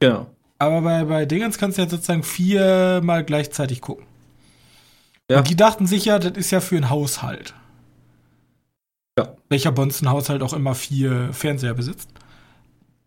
[0.00, 0.26] Genau.
[0.58, 4.06] Aber bei, bei Dingens kannst du ja sozusagen viermal gleichzeitig gucken.
[5.30, 5.38] Ja.
[5.38, 7.54] Und die dachten sich ja, das ist ja für einen Haushalt.
[9.18, 9.36] Ja.
[9.48, 12.10] Welcher Bonzen-Haushalt auch immer vier Fernseher besitzt.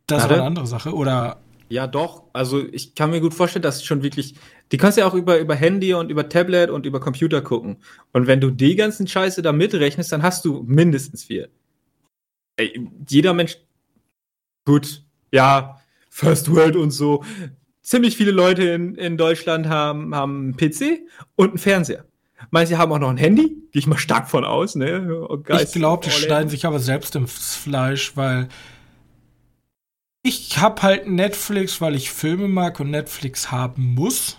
[0.07, 0.93] Das war eine andere Sache.
[0.93, 1.41] Oder.
[1.69, 2.23] Ja, doch.
[2.31, 4.35] Also, ich kann mir gut vorstellen, dass schon wirklich.
[4.71, 7.77] Die kannst du ja auch über, über Handy und über Tablet und über Computer gucken.
[8.13, 11.49] Und wenn du die ganzen Scheiße da mitrechnest, dann hast du mindestens vier.
[12.55, 13.57] Ey, jeder Mensch.
[14.65, 15.03] Gut.
[15.31, 17.23] Ja, First World und so.
[17.81, 21.01] Ziemlich viele Leute in, in Deutschland haben, haben einen PC
[21.35, 22.06] und einen Fernseher.
[22.51, 24.75] Manche haben auch noch ein Handy, gehe ich mal stark von aus.
[24.75, 25.27] Ne?
[25.61, 28.47] Ich glaube, die schneiden sich aber selbst ins Fleisch, weil
[30.23, 34.37] ich habe halt Netflix, weil ich Filme mag und Netflix haben muss,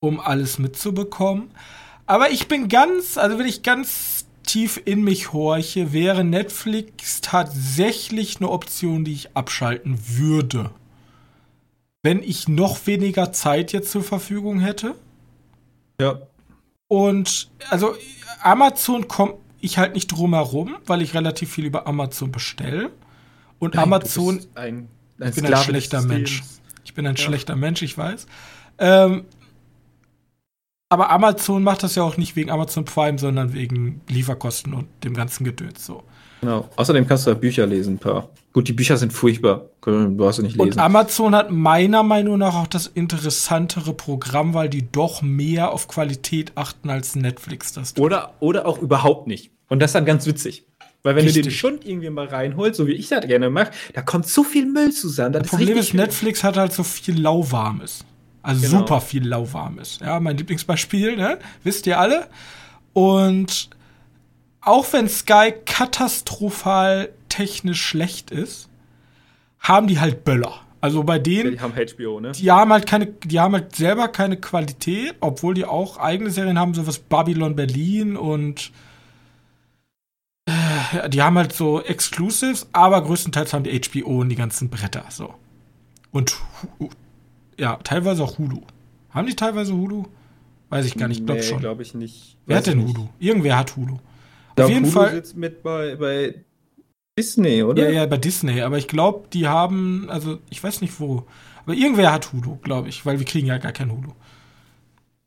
[0.00, 1.50] um alles mitzubekommen.
[2.06, 8.36] Aber ich bin ganz, also wenn ich ganz tief in mich horche, wäre Netflix tatsächlich
[8.36, 10.70] eine Option, die ich abschalten würde.
[12.02, 14.94] Wenn ich noch weniger Zeit jetzt zur Verfügung hätte.
[16.00, 16.20] Ja.
[16.88, 17.96] Und also
[18.42, 22.90] Amazon kommt ich halt nicht drum herum, weil ich relativ viel über Amazon bestelle.
[23.58, 24.40] Und Nein, Amazon.
[24.54, 26.42] Ein, ein ich bin ein schlechter Mensch.
[26.84, 27.22] Ich bin ein ja.
[27.22, 28.26] schlechter Mensch, ich weiß.
[28.78, 29.24] Ähm,
[30.88, 35.14] aber Amazon macht das ja auch nicht wegen Amazon Prime, sondern wegen Lieferkosten und dem
[35.14, 36.04] ganzen Gedöns so.
[36.40, 36.68] Genau.
[36.76, 38.28] Außerdem kannst du da Bücher lesen, ein paar.
[38.52, 39.66] Gut, die Bücher sind furchtbar.
[39.82, 40.72] Du hast sie nicht lesen.
[40.72, 45.88] Und Amazon hat meiner Meinung nach auch das interessantere Programm, weil die doch mehr auf
[45.88, 48.04] Qualität achten als Netflix das tut.
[48.04, 49.50] Oder, oder auch überhaupt nicht.
[49.68, 50.66] Und das ist dann ganz witzig.
[51.02, 51.44] Weil wenn Richtig.
[51.44, 54.42] du den schon irgendwie mal reinholst, so wie ich das gerne mache, da kommt so
[54.44, 55.32] viel Müll zusammen.
[55.32, 58.04] Das, das Problem ist, Netflix hat halt so viel Lauwarmes.
[58.46, 58.78] Also genau.
[58.78, 59.98] super viel lauwarmes.
[60.00, 61.40] Ja, mein Lieblingsbeispiel, ne?
[61.64, 62.28] Wisst ihr alle?
[62.92, 63.70] Und
[64.60, 68.68] auch wenn Sky katastrophal technisch schlecht ist,
[69.58, 70.60] haben die halt Böller.
[70.80, 71.54] Also bei denen.
[71.54, 72.32] Ja, die haben HBO, ne?
[72.32, 76.56] Die haben halt keine, die haben halt selber keine Qualität, obwohl die auch eigene Serien
[76.56, 78.70] haben, sowas Babylon Berlin und
[80.44, 85.04] äh, die haben halt so Exclusives, aber größtenteils haben die HBO und die ganzen Bretter
[85.08, 85.34] so.
[86.12, 86.36] Und
[87.58, 88.60] ja, teilweise auch Hulu.
[89.10, 90.04] Haben die teilweise Hulu?
[90.68, 91.60] Weiß ich gar nicht, glaub nee, schon.
[91.60, 92.36] glaube ich nicht.
[92.46, 93.08] Wer hat denn Hulu?
[93.18, 93.98] Irgendwer hat Hulu.
[94.58, 95.12] Auf jeden Hulu Fall.
[95.12, 96.34] sitzt mit bei, bei
[97.18, 97.84] Disney, oder?
[97.84, 98.60] Ja, ja, bei Disney.
[98.62, 101.26] Aber ich glaube, die haben, also ich weiß nicht wo.
[101.64, 104.12] Aber irgendwer hat Hulu, glaube ich, weil wir kriegen ja gar kein Hulu.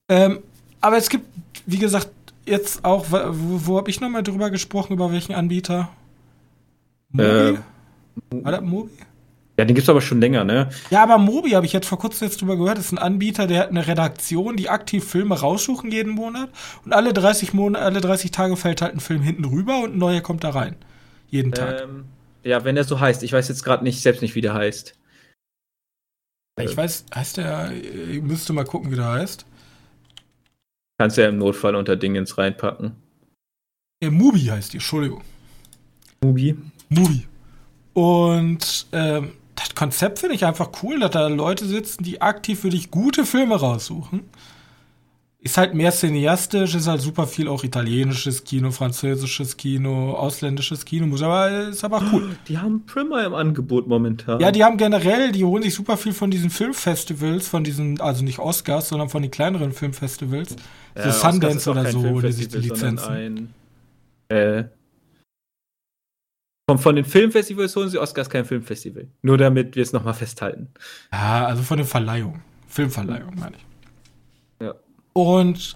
[0.08, 0.40] Ähm,
[0.82, 1.26] aber es gibt,
[1.66, 2.10] wie gesagt,
[2.46, 5.90] jetzt auch, wo, wo habe ich nochmal drüber gesprochen, über welchen Anbieter?
[7.12, 7.24] Mobi?
[7.24, 7.58] Äh,
[8.44, 8.92] War das Mobi?
[9.60, 10.70] Ja, den gibt's aber schon länger, ne?
[10.89, 13.45] Ja, aber Mobi habe ich jetzt vor kurzem jetzt drüber gehört, das ist ein Anbieter,
[13.45, 16.49] der hat eine Redaktion, die aktiv Filme raussuchen jeden Monat
[16.86, 19.97] und alle 30 Monate, alle 30 Tage fällt halt ein Film hinten rüber und ein
[19.97, 20.78] neuer kommt da rein.
[21.28, 21.82] Jeden Tag.
[21.82, 22.05] Ähm,
[22.41, 23.22] ja, wenn der so heißt.
[23.22, 24.97] Ich weiß jetzt gerade nicht, selbst nicht, wie der heißt.
[26.62, 29.45] Ich weiß, heißt der, ich müsste mal gucken, wie der heißt.
[30.97, 32.95] Kannst du ja im Notfall unter Dingens reinpacken.
[34.01, 35.22] Ja, Mubi heißt die, Entschuldigung.
[36.24, 36.57] Mubi?
[36.88, 37.28] Mubi.
[37.93, 39.34] Und ähm,
[39.80, 43.56] Konzept finde ich einfach cool, dass da Leute sitzen, die aktiv für dich gute Filme
[43.56, 44.24] raussuchen.
[45.40, 51.08] Ist halt mehr cineastisch, ist halt super viel auch italienisches Kino, französisches Kino, ausländisches Kino,
[51.08, 52.36] muss aber ist aber cool.
[52.50, 54.42] Die haben Primer im Angebot momentan.
[54.42, 58.22] Ja, die haben generell, die holen sich super viel von diesen Filmfestivals, von diesen, also
[58.22, 60.58] nicht Oscars, sondern von den kleineren Filmfestivals.
[60.98, 63.10] Ja, so Sundance oder so holen die sich die Lizenzen.
[63.10, 63.54] Ein,
[64.28, 64.66] äh,
[66.70, 69.08] von, von den Filmfestivals holen sie Oscars kein Filmfestival.
[69.22, 70.70] Nur damit wir es nochmal festhalten.
[71.12, 72.42] Ja, also von den Verleihungen.
[72.68, 74.66] Filmverleihungen, meine ich.
[74.66, 74.76] Ja.
[75.14, 75.76] Und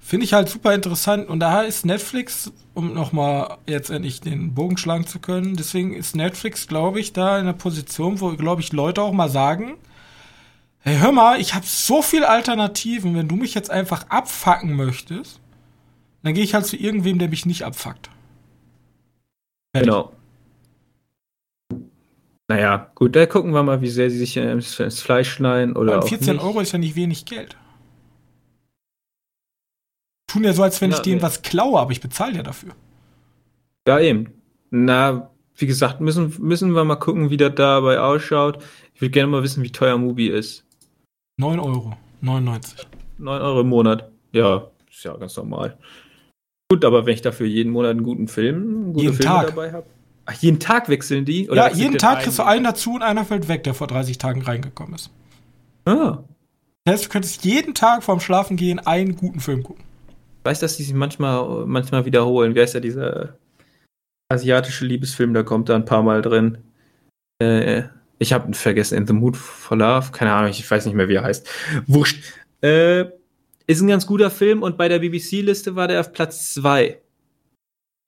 [0.00, 1.28] finde ich halt super interessant.
[1.28, 6.16] Und da ist Netflix, um nochmal jetzt endlich den Bogen schlagen zu können, deswegen ist
[6.16, 9.76] Netflix, glaube ich, da in einer Position, wo, glaube ich, Leute auch mal sagen,
[10.80, 15.40] hey, hör mal, ich habe so viele Alternativen, wenn du mich jetzt einfach abfacken möchtest,
[16.24, 18.10] dann gehe ich halt zu irgendwem, der mich nicht abfuckt.
[19.74, 19.90] Fertig.
[19.90, 20.12] Genau.
[22.52, 26.02] Naja, gut, da gucken wir mal, wie sehr sie sich ins, ins Fleisch schneiden oder.
[26.02, 27.56] Und 14 Euro ist ja nicht wenig Geld.
[30.26, 31.22] Tun ja so, als wenn Na, ich denen nee.
[31.22, 32.74] was klaue, aber ich bezahle ja dafür.
[33.88, 34.34] Ja, eben.
[34.70, 38.62] Na, wie gesagt, müssen, müssen wir mal gucken, wie das dabei ausschaut.
[38.92, 40.66] Ich würde gerne mal wissen, wie teuer Mubi ist.
[41.38, 41.96] 9 Euro.
[42.20, 42.86] 99.
[43.16, 44.10] 9 Euro im Monat.
[44.32, 45.78] Ja, ist ja ganz normal.
[46.70, 49.46] Gut, aber wenn ich dafür jeden Monat einen guten Film, gute jeden Filme Tag.
[49.46, 49.86] dabei habe.
[50.24, 51.50] Ach, jeden Tag wechseln die?
[51.50, 54.18] Oder ja, jeden Tag kriegst du einen dazu und einer fällt weg, der vor 30
[54.18, 55.10] Tagen reingekommen ist.
[55.84, 56.18] Ah.
[56.84, 59.84] Das heißt, du könntest jeden Tag vorm Schlafen gehen einen guten Film gucken.
[60.38, 62.54] Ich weiß, dass die sich manchmal, manchmal wiederholen.
[62.54, 63.36] Wie heißt ja dieser
[64.28, 66.58] asiatische Liebesfilm, da kommt da ein paar Mal drin.
[67.40, 67.84] Äh,
[68.18, 71.14] ich habe vergessen, In the Mood for Love, keine Ahnung, ich weiß nicht mehr, wie
[71.14, 71.48] er heißt.
[71.86, 72.22] Wurscht.
[72.60, 73.06] Äh,
[73.66, 77.00] ist ein ganz guter Film und bei der BBC-Liste war der auf Platz 2.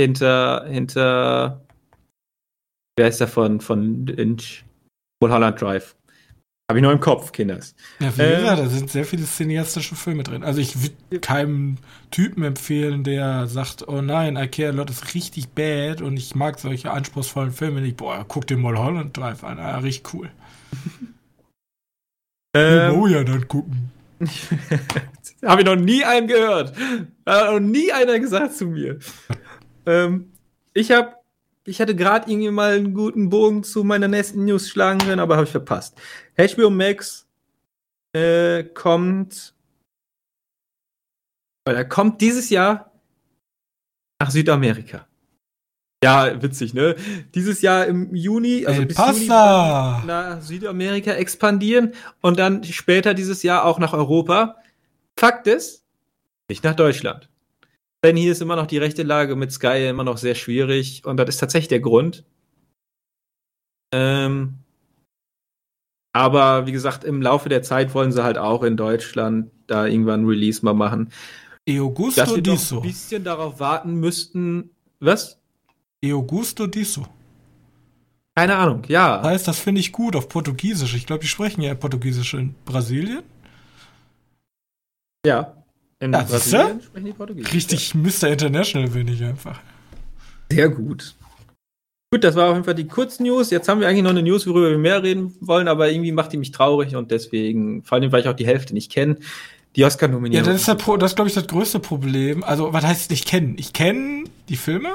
[0.00, 1.63] Hinter, hinter
[2.96, 4.64] Wer ist der von, von Inch?
[5.20, 5.96] Mulholland Drive.
[6.70, 7.74] Habe ich noch im Kopf, Kinders.
[8.00, 10.42] Ja, wie ähm, gesagt, da sind sehr viele cineastische Filme drin.
[10.42, 11.76] Also ich würde keinem
[12.10, 16.34] Typen empfehlen, der sagt, oh nein, I care a lot ist richtig bad und ich
[16.34, 17.98] mag solche anspruchsvollen Filme nicht.
[17.98, 20.30] Boah, guck dir Mulholland Drive an, ja, richtig cool.
[22.56, 23.90] ähm, oh ja, dann gucken.
[25.44, 26.74] Habe ich noch nie einen gehört.
[27.26, 29.00] Hat noch nie einer gesagt zu mir.
[29.84, 30.32] ähm,
[30.72, 31.14] ich habe
[31.66, 35.36] ich hatte gerade irgendwie mal einen guten Bogen zu meiner nächsten News schlagen können, aber
[35.36, 36.00] habe ich verpasst.
[36.36, 37.26] HBO Max
[38.12, 39.54] äh, kommt.
[41.66, 42.92] Oder kommt dieses Jahr
[44.20, 45.06] nach Südamerika.
[46.04, 46.96] Ja, witzig, ne?
[47.34, 53.42] Dieses Jahr im Juni, also El bis Juni nach Südamerika expandieren und dann später dieses
[53.42, 54.56] Jahr auch nach Europa.
[55.18, 55.86] Fakt ist,
[56.50, 57.30] nicht nach Deutschland.
[58.04, 61.16] Denn hier ist immer noch die rechte Lage mit Sky immer noch sehr schwierig und
[61.16, 62.22] das ist tatsächlich der Grund.
[63.94, 64.58] Ähm,
[66.12, 70.22] aber wie gesagt, im Laufe der Zeit wollen sie halt auch in Deutschland da irgendwann
[70.22, 71.10] ein Release mal machen.
[71.66, 72.76] E Augusto Dass wir Disso.
[72.76, 74.68] ein bisschen darauf warten müssten.
[75.00, 75.40] Was?
[76.02, 77.06] E Augusto Disso.
[78.36, 79.16] Keine Ahnung, ja.
[79.16, 80.94] Das heißt, das finde ich gut auf Portugiesisch.
[80.94, 83.22] Ich glaube, die sprechen ja Portugiesisch in Brasilien.
[85.24, 85.63] Ja.
[86.00, 87.52] In ja, Brasilien sprechen die Portugiesisch.
[87.52, 88.00] Richtig ja.
[88.00, 88.32] Mr.
[88.32, 89.60] International bin ich einfach.
[90.50, 91.14] Sehr gut.
[92.10, 93.50] Gut, das war auf jeden Fall die Kurznews.
[93.50, 96.32] Jetzt haben wir eigentlich noch eine News, worüber wir mehr reden wollen, aber irgendwie macht
[96.32, 99.16] die mich traurig und deswegen, vor allem, weil ich auch die Hälfte nicht kenne,
[99.74, 100.46] die Oscar-Nominierung.
[100.46, 102.44] Ja, das ist, das ist glaube ich, das größte Problem.
[102.44, 103.56] Also, was heißt nicht kennen?
[103.58, 104.90] Ich kenne die Filme,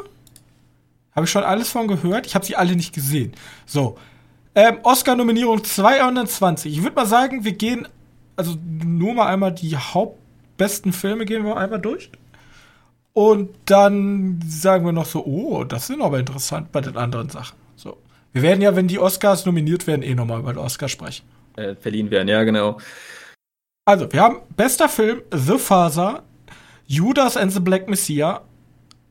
[1.11, 3.33] habe ich schon alles von gehört, ich habe sie alle nicht gesehen.
[3.65, 3.97] So,
[4.55, 6.71] ähm, Oscar-Nominierung 220.
[6.71, 7.87] Ich würde mal sagen, wir gehen
[8.37, 10.17] also nur mal einmal die Haupt
[10.59, 12.11] besten Filme gehen wir einmal durch.
[13.13, 17.57] Und dann sagen wir noch so, oh, das sind aber interessant bei den anderen Sachen.
[17.75, 17.97] So.
[18.31, 21.25] Wir werden ja, wenn die Oscars nominiert werden, eh nochmal über den Oscar sprechen.
[21.55, 22.77] Äh, verliehen werden, ja, genau.
[23.85, 26.21] Also, wir haben bester Film The Father,
[26.85, 28.41] Judas and the Black Messiah,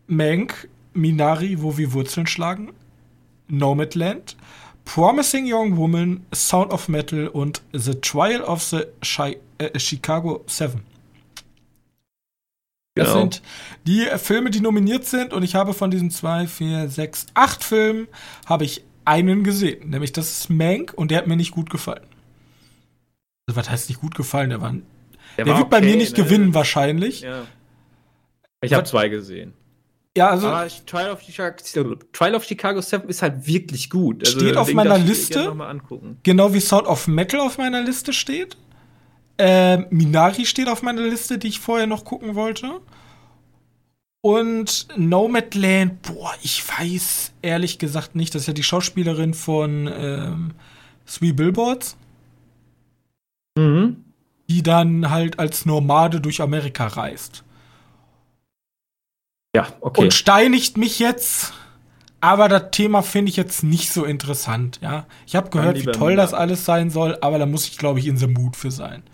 [0.07, 2.73] Mank, Minari, wo wir Wurzeln schlagen,
[3.49, 4.37] Nomadland,
[4.85, 10.88] Promising Young Woman, Sound of Metal und The Trial of the Chi äh, Chicago Seven.
[12.99, 13.21] Das genau.
[13.21, 13.43] sind
[13.87, 18.09] die Filme, die nominiert sind und ich habe von diesen zwei, vier, sechs, acht Filmen
[18.47, 22.07] habe ich einen gesehen, nämlich das ist Mank und der hat mir nicht gut gefallen.
[23.47, 24.51] Also, was heißt nicht gut gefallen?
[24.51, 24.83] Der war, der,
[25.37, 26.25] der war wird okay, bei mir nicht ne?
[26.25, 27.23] gewinnen wahrscheinlich.
[27.23, 27.47] Ja.
[28.61, 29.55] Ich habe zwei gesehen.
[30.17, 30.49] Ja, also.
[30.49, 34.27] Aber Trial of, Chicago, Trial of Chicago 7 ist halt wirklich gut.
[34.27, 35.55] Also, steht auf meiner Liste.
[36.25, 38.57] Genau wie Sound of Metal auf meiner Liste steht.
[39.39, 42.81] Äh, Minari steht auf meiner Liste, die ich vorher noch gucken wollte.
[44.21, 48.35] Und Nomadland, boah, ich weiß ehrlich gesagt nicht.
[48.35, 50.55] Das ist ja die Schauspielerin von ähm,
[51.07, 51.97] Three Billboards.
[53.57, 54.05] Mhm.
[54.51, 57.45] Die dann halt als Nomade durch Amerika reist.
[59.55, 60.03] Ja, okay.
[60.03, 61.53] Und steinigt mich jetzt.
[62.21, 65.07] Aber das Thema finde ich jetzt nicht so interessant, ja.
[65.27, 68.09] Ich habe gehört, wie toll das alles sein soll, aber da muss ich, glaube ich,
[68.09, 69.05] in the mood für sein.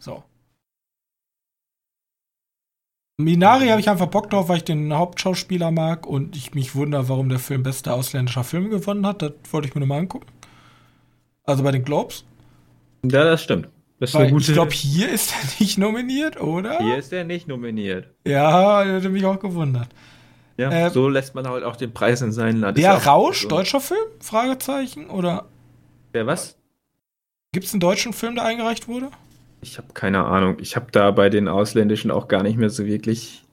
[0.00, 0.24] So.
[3.20, 7.08] Minari habe ich einfach Bock drauf, weil ich den Hauptschauspieler mag und ich mich wundere,
[7.08, 9.22] warum der Film bester ausländischer Film gewonnen hat.
[9.22, 10.28] Das wollte ich mir nochmal angucken.
[11.42, 12.24] Also bei den Globes.
[13.02, 13.68] Ja, das stimmt.
[13.98, 16.78] Das ich glaube, hier ist er nicht nominiert, oder?
[16.78, 18.08] Hier ist er nicht nominiert.
[18.24, 19.88] Ja, hätte mich auch gewundert.
[20.56, 22.78] Ja, äh, so lässt man halt auch den Preis in seinen Land.
[22.78, 23.48] Der Rausch, so.
[23.48, 24.04] deutscher Film?
[24.20, 25.10] Fragezeichen?
[25.10, 25.46] Oder?
[26.12, 26.56] Wer was?
[27.52, 29.10] Gibt es einen deutschen Film, der eingereicht wurde?
[29.60, 30.58] Ich habe keine Ahnung.
[30.60, 33.44] Ich habe da bei den ausländischen auch gar nicht mehr so wirklich.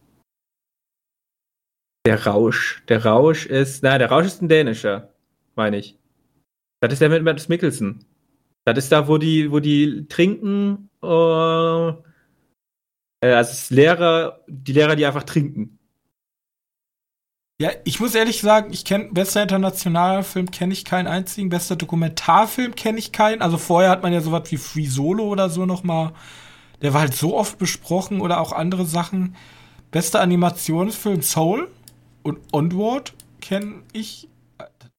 [2.05, 2.83] Der Rausch.
[2.87, 3.83] Der Rausch ist.
[3.83, 5.13] Nein, der Rausch ist ein dänischer,
[5.55, 5.97] meine ich.
[6.81, 8.05] Das ist der mit Matt Mikkelsen.
[8.65, 10.89] Das ist da, wo die, wo die trinken.
[11.01, 11.07] Äh,
[13.21, 15.74] also es Lehrer, die Lehrer, die einfach trinken.
[17.57, 21.77] Ja, ich muss ehrlich sagen, ich kenne bester internationaler Film kenne ich keinen einzigen, bester
[21.77, 23.41] Dokumentarfilm kenne ich keinen.
[23.41, 26.11] Also vorher hat man ja sowas wie Free Solo oder so noch mal,
[26.81, 29.37] der war halt so oft besprochen oder auch andere Sachen.
[29.89, 31.71] Bester Animationsfilm Soul
[32.23, 34.27] und Onward kenne ich.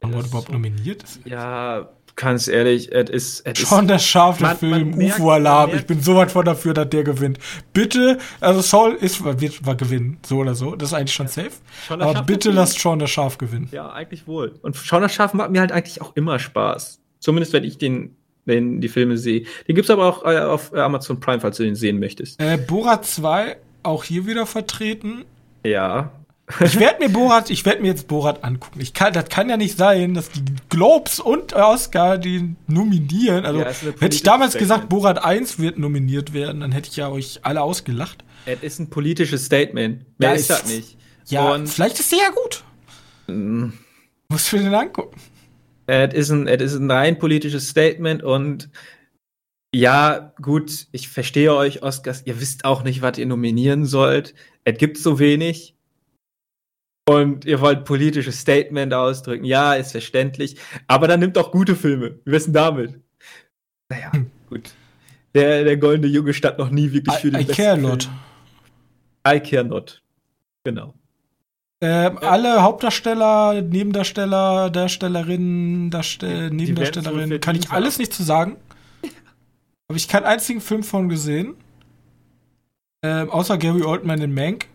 [0.02, 1.04] Onward überhaupt nominiert?
[1.26, 3.46] Ja, ganz ehrlich, es ist.
[3.46, 5.74] Es Schon der scharfe Film, UFO-Alarm.
[5.74, 7.38] Ich bin so weit von dafür, dass der gewinnt.
[7.72, 10.74] Bitte, also Saul ist, wird, war gewinnen, so oder so.
[10.74, 11.52] Das ist eigentlich schon safe.
[11.86, 13.68] Schon Aber bitte lasst Sean der Schaf gewinnen.
[13.70, 14.54] Ja, eigentlich wohl.
[14.62, 17.00] Und Sean der Schaf macht mir halt eigentlich auch immer Spaß.
[17.20, 19.44] Zumindest, wenn ich den wenn die Filme sehe.
[19.66, 22.40] Den gibt's aber auch äh, auf Amazon Prime, falls du den sehen möchtest.
[22.40, 25.24] Äh, Borat 2, auch hier wieder vertreten.
[25.64, 26.12] Ja,
[26.60, 28.80] ich werde mir Borat, ich werde mir jetzt Borat angucken.
[28.80, 33.44] Ich kann, das kann ja nicht sein, dass die Globes und Oscar die nominieren.
[33.44, 34.58] Also ja, hätte ich damals Statement.
[34.58, 38.24] gesagt, Borat 1 wird nominiert werden, dann hätte ich ja euch alle ausgelacht.
[38.44, 40.04] Es ist ein politisches Statement.
[40.18, 40.96] Mehr ja, ist das nicht.
[41.26, 42.62] Ja, und vielleicht ist der ja gut.
[43.26, 43.72] Mm.
[44.28, 45.20] Musst du den angucken.
[45.86, 48.70] Es ist ein, es ist ein rein politisches Statement und
[49.74, 52.22] ja, gut, ich verstehe euch, Oscars.
[52.24, 54.34] Ihr wisst auch nicht, was ihr nominieren sollt.
[54.64, 55.75] Es gibt so wenig
[57.08, 59.44] und ihr wollt politisches Statement ausdrücken.
[59.44, 60.56] Ja, ist verständlich.
[60.88, 62.18] Aber dann nimmt auch gute Filme.
[62.24, 63.00] Wie wär's denn damit?
[63.88, 64.30] Naja, hm.
[64.48, 64.72] gut.
[65.34, 68.08] Der, der goldene Junge stand noch nie wirklich für den I, I care not.
[69.26, 70.02] I care not.
[70.64, 70.94] Genau.
[71.80, 72.28] Ähm, ja.
[72.28, 78.56] Alle Hauptdarsteller, Nebendarsteller, Darstellerinnen, Darstell Nebendarstellerinnen, kann ich alles nicht zu sagen.
[79.88, 81.54] Habe ich keinen einzigen Film von gesehen.
[83.02, 84.66] Ähm, außer Gary Oldman in Mank.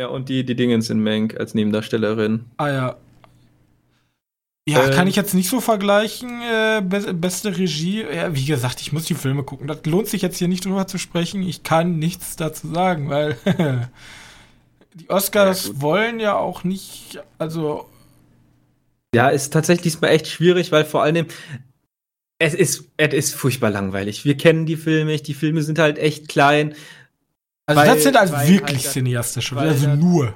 [0.00, 2.44] Ja, und die, die Dingens in Mank als Nebendarstellerin.
[2.58, 2.96] Ah ja.
[4.68, 6.42] Ja, äh, kann ich jetzt nicht so vergleichen.
[6.42, 8.02] Äh, be beste Regie.
[8.02, 9.68] Ja, wie gesagt, ich muss die Filme gucken.
[9.68, 11.42] Das lohnt sich jetzt hier nicht drüber zu sprechen.
[11.42, 13.36] Ich kann nichts dazu sagen, weil
[14.94, 17.88] die Oscars ja, wollen ja auch nicht, also.
[19.14, 21.26] Ja, ist tatsächlich diesmal echt schwierig, weil vor allem
[22.38, 24.24] es ist, es ist furchtbar langweilig.
[24.24, 26.74] Wir kennen die Filme, die Filme sind halt echt klein.
[27.66, 30.34] Also weil, das sind also wirklich halt cineastische, also das, nur.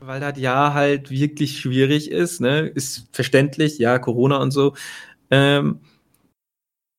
[0.00, 2.66] Weil das ja halt wirklich schwierig ist, ne?
[2.66, 4.74] Ist verständlich, ja, Corona und so.
[5.30, 5.80] Ähm,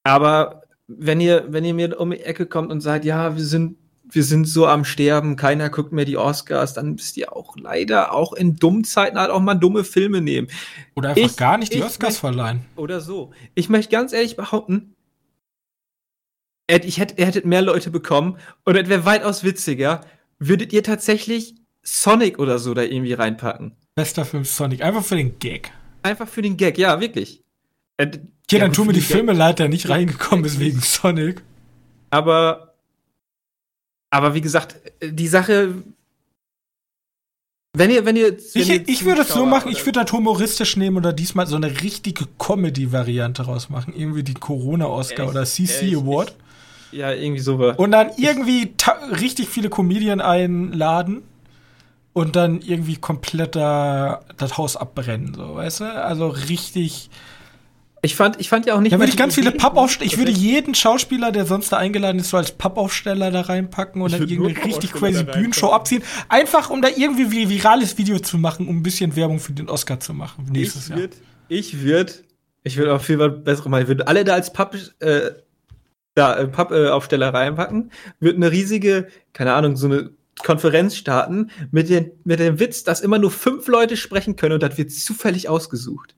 [0.03, 3.78] aber wenn ihr, wenn ihr mir um die Ecke kommt und sagt, ja, wir sind,
[4.09, 8.13] wir sind so am Sterben, keiner guckt mehr die Oscars, dann müsst ihr auch leider
[8.13, 10.47] auch in dummen Zeiten halt auch mal dumme Filme nehmen.
[10.95, 12.65] Oder einfach ich, gar nicht die Oscars verleihen.
[12.75, 13.32] Oder so.
[13.53, 14.95] Ich möchte ganz ehrlich behaupten,
[16.70, 20.01] ich hätte, ihr hättet mehr Leute bekommen und es wäre weitaus witziger.
[20.39, 23.76] Würdet ihr tatsächlich Sonic oder so da irgendwie reinpacken?
[23.95, 25.72] Bester Film Sonic, einfach für den Gag.
[26.03, 27.43] Einfach für den Gag, ja, wirklich.
[27.97, 28.20] Äh, okay,
[28.51, 31.41] ja, dann tun mir die Filme leid, der nicht reingekommen ist wegen Sonic.
[32.09, 32.76] Aber,
[34.09, 35.74] aber wie gesagt, die Sache,
[37.74, 40.11] Wenn ihr, wenn ihr, wenn ich, ihr ich würde es so machen, ich würde das
[40.11, 43.93] humoristisch nehmen oder diesmal so eine richtige Comedy-Variante rausmachen.
[43.95, 46.36] Irgendwie die Corona-Oscar oder CC Award.
[46.91, 47.77] Ja, irgendwie sowas.
[47.77, 48.73] Und dann irgendwie
[49.19, 51.23] richtig viele Comedien einladen
[52.13, 55.85] und dann irgendwie komplett da das Haus abbrennen, so, weißt du?
[55.85, 57.09] Also richtig.
[58.01, 58.93] Ich fand, ich fand ja auch nicht.
[58.93, 60.05] Da würde ich ganz viele Pappaufsteller.
[60.05, 64.13] Ich würde jeden Schauspieler, der sonst da eingeladen ist, so als Pappaufsteller da reinpacken und
[64.13, 66.03] dann irgendeine richtig crazy Bühnenshow abziehen.
[66.29, 69.67] Einfach, um da irgendwie ein virales Video zu machen, um ein bisschen Werbung für den
[69.69, 70.99] Oscar zu machen nächstes ich Jahr.
[70.99, 71.15] Würd,
[71.49, 72.13] ich würde,
[72.63, 73.81] ich würde auch viel was Besseres machen.
[73.83, 75.31] Ich würde alle da als Papp, äh,
[76.18, 80.11] da, äh, Pappaufsteller reinpacken, würde eine riesige, keine Ahnung, so eine
[80.43, 84.63] Konferenz starten mit, den, mit dem Witz, dass immer nur fünf Leute sprechen können und
[84.63, 86.15] das wird zufällig ausgesucht.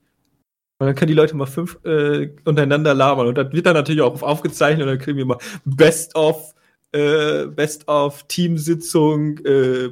[0.78, 3.26] Und dann können die Leute mal fünf äh, untereinander labern.
[3.26, 6.54] Und das wird dann natürlich auch aufgezeichnet und dann kriegen wir mal Best of,
[6.92, 9.90] äh, Best of Teamsitzung, äh,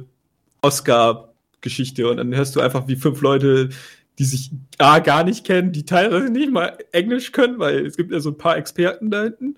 [0.63, 2.09] Oscar-Geschichte.
[2.09, 3.69] Und dann hörst du einfach, wie fünf Leute,
[4.17, 8.11] die sich A gar nicht kennen, die teilweise nicht mal Englisch können, weil es gibt
[8.11, 9.55] ja so ein paar Experten da hinten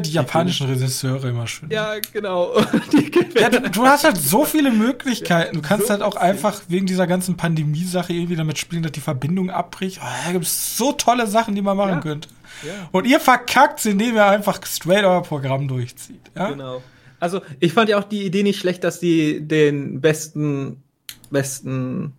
[0.00, 1.70] die japanischen Regisseure immer schön.
[1.70, 2.58] Ja, genau.
[3.40, 5.56] ja, du, du, hast halt so viele Möglichkeiten.
[5.56, 9.00] Du kannst so halt auch einfach wegen dieser ganzen Pandemie-Sache irgendwie damit spielen, dass die
[9.00, 10.00] Verbindung abbricht.
[10.02, 12.00] Oh, da gibt es so tolle Sachen, die man machen ja.
[12.00, 12.28] könnte.
[12.62, 12.88] Ja.
[12.92, 16.20] Und ihr verkackt sie, indem ihr einfach straight euer Programm durchzieht.
[16.34, 16.50] Ja?
[16.50, 16.82] Genau.
[17.20, 20.82] Also, ich fand ja auch die Idee nicht schlecht, dass die den besten,
[21.30, 22.12] besten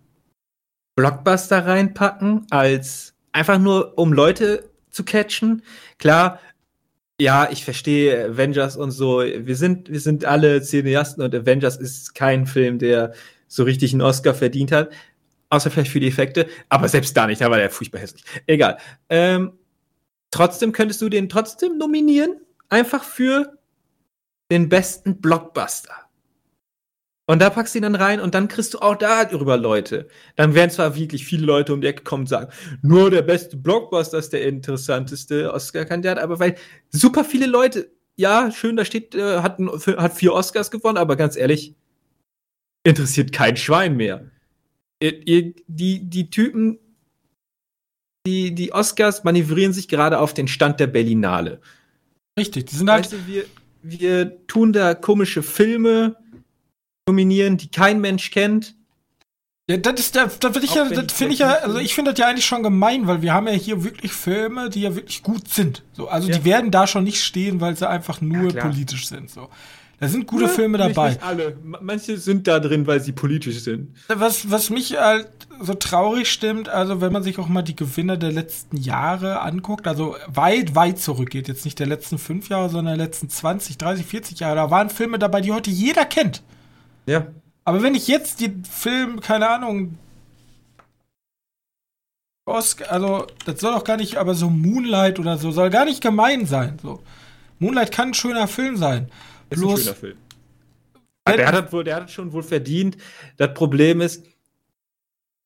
[0.96, 5.62] Blockbuster reinpacken, als einfach nur, um Leute zu catchen.
[5.98, 6.40] Klar,
[7.20, 9.20] ja, ich verstehe Avengers und so.
[9.20, 13.12] Wir sind, wir sind alle Cineasten und Avengers ist kein Film, der
[13.48, 14.92] so richtig einen Oscar verdient hat.
[15.50, 16.46] Außer vielleicht für die Effekte.
[16.68, 18.22] Aber selbst da nicht, da war der furchtbar hässlich.
[18.46, 18.78] Egal.
[19.08, 19.52] Ähm,
[20.30, 22.40] trotzdem könntest du den trotzdem nominieren.
[22.68, 23.58] Einfach für
[24.50, 26.07] den besten Blockbuster.
[27.28, 30.08] Und da packst du ihn dann rein und dann kriegst du auch darüber Leute.
[30.36, 32.50] Dann werden zwar wirklich viele Leute um die Ecke kommen und sagen,
[32.80, 36.54] nur der beste Blockbuster ist der interessanteste Oscar-Kandidat, aber weil
[36.88, 41.36] super viele Leute, ja, schön, da steht, äh, hat, hat vier Oscars gewonnen, aber ganz
[41.36, 41.76] ehrlich,
[42.82, 44.30] interessiert kein Schwein mehr.
[44.98, 46.78] Ihr, die, die Typen,
[48.26, 51.60] die, die Oscars manövrieren sich gerade auf den Stand der Berlinale.
[52.38, 53.04] Richtig, die sind halt.
[53.04, 53.44] Weißt du, wir,
[53.82, 56.16] wir tun da komische Filme,
[57.08, 58.74] nominieren, die kein Mensch kennt.
[59.68, 62.18] Ja, das ist, da, da ich ja, das finde ich ja, also ich finde das
[62.18, 65.48] ja eigentlich schon gemein, weil wir haben ja hier wirklich Filme, die ja wirklich gut
[65.48, 65.82] sind.
[65.92, 66.38] So, also ja.
[66.38, 69.28] die werden da schon nicht stehen, weil sie einfach nur ja, politisch sind.
[69.28, 69.50] So.
[70.00, 71.10] Da sind gute ja, Filme dabei.
[71.10, 71.56] Nicht alle.
[71.62, 73.94] Manche sind da drin, weil sie politisch sind.
[74.08, 75.28] Was, was mich halt
[75.60, 79.86] so traurig stimmt, also wenn man sich auch mal die Gewinner der letzten Jahre anguckt,
[79.86, 84.06] also weit, weit zurückgeht, jetzt nicht der letzten fünf Jahre, sondern der letzten 20, 30,
[84.06, 86.42] 40 Jahre, da waren Filme dabei, die heute jeder kennt.
[87.08, 87.26] Ja.
[87.64, 89.98] Aber wenn ich jetzt den Film, keine Ahnung,
[92.44, 96.02] Oscar, also das soll doch gar nicht, aber so Moonlight oder so, soll gar nicht
[96.02, 96.78] gemein sein.
[96.82, 97.02] So.
[97.58, 99.10] Moonlight kann ein schöner Film sein.
[99.48, 100.18] Ist Bloß, ein schöner Film.
[101.28, 102.96] Der hat, wohl, der hat schon wohl verdient.
[103.36, 104.26] Das Problem ist,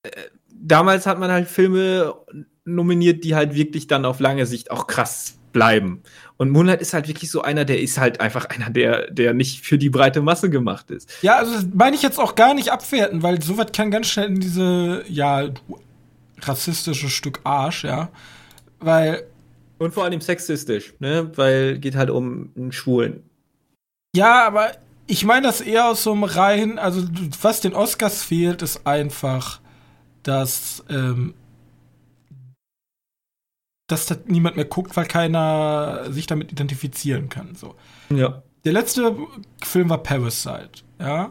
[0.03, 0.11] äh,
[0.49, 2.15] damals hat man halt Filme
[2.65, 6.03] nominiert, die halt wirklich dann auf lange Sicht auch krass bleiben.
[6.37, 9.65] Und Moonlight ist halt wirklich so einer, der ist halt einfach einer, der, der nicht
[9.65, 11.09] für die breite Masse gemacht ist.
[11.23, 14.29] Ja, also das meine ich jetzt auch gar nicht abwerten, weil sowas kann ganz schnell
[14.29, 15.49] in diese, ja,
[16.41, 18.11] rassistische Stück Arsch, ja.
[18.81, 19.25] Weil.
[19.79, 21.31] Und vor allem sexistisch, ne?
[21.37, 23.23] Weil geht halt um einen Schwulen.
[24.15, 24.73] Ja, aber
[25.07, 27.03] ich meine das eher aus so einem rein, also
[27.41, 29.61] was den Oscars fehlt, ist einfach,
[30.23, 31.35] dass ähm,
[33.93, 37.55] dass das niemand mehr guckt, weil keiner sich damit identifizieren kann.
[37.55, 37.74] So.
[38.11, 38.43] Ja.
[38.64, 39.16] Der letzte
[39.62, 41.30] Film war Parasite, ja.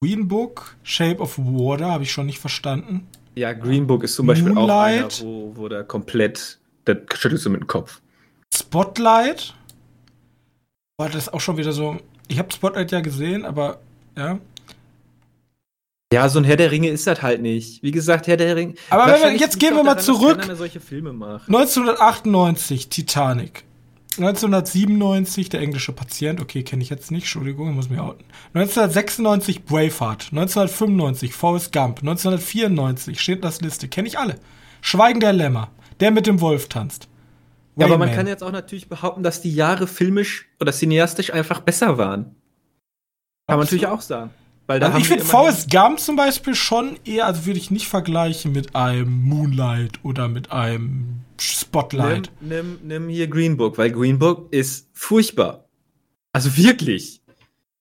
[0.00, 3.08] Green Book, Shape of Water, habe ich schon nicht verstanden.
[3.34, 7.44] Ja, Green Book ist zum Beispiel Moonlight, auch einer, wo, wo der komplett, da schüttelst
[7.46, 8.00] du mit dem Kopf.
[8.54, 9.54] Spotlight.
[10.96, 11.96] War das auch schon wieder so.
[12.28, 13.80] Ich habe Spotlight ja gesehen, aber
[14.16, 14.38] ja.
[16.12, 17.82] Ja, so ein Herr der Ringe ist das halt nicht.
[17.82, 18.74] Wie gesagt, Herr der Ringe.
[18.88, 20.40] Aber wenn wir, jetzt gehen wir mal daran, zurück.
[20.40, 23.64] 1998, Titanic.
[24.16, 28.24] 1997, der englische Patient, okay, kenne ich jetzt nicht, Entschuldigung, muss mir outen.
[28.54, 30.28] 1996, Braveheart.
[30.32, 32.00] 1995, Forrest Gump.
[32.00, 34.36] 1994, steht das Liste, kenne ich alle.
[34.80, 37.06] Schweigen der Lämmer, der mit dem Wolf tanzt.
[37.76, 41.60] Ja, aber man kann jetzt auch natürlich behaupten, dass die Jahre filmisch oder cineastisch einfach
[41.60, 42.24] besser waren.
[42.24, 43.46] Kann Absolut.
[43.46, 44.30] man natürlich auch sagen.
[44.68, 47.88] Weil da also ich finde Forrest Gump zum Beispiel schon eher, also würde ich nicht
[47.88, 52.30] vergleichen mit einem Moonlight oder mit einem Spotlight.
[52.40, 55.64] Nimm, nimm, nimm hier Green Book, weil Green Book ist furchtbar.
[56.34, 57.22] Also wirklich.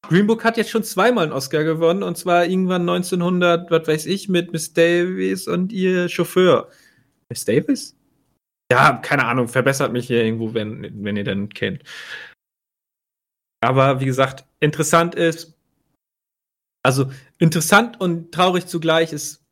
[0.08, 4.06] Green Book hat jetzt schon zweimal einen Oscar gewonnen und zwar irgendwann 1900, was weiß
[4.06, 6.70] ich, mit Miss Davis und ihr Chauffeur.
[7.28, 7.98] Miss Davis?
[8.72, 11.84] Ja, keine Ahnung, verbessert mich hier irgendwo, wenn, wenn ihr den kennt.
[13.60, 15.57] Aber wie gesagt, interessant ist,
[16.84, 19.46] also interessant und traurig zugleich ist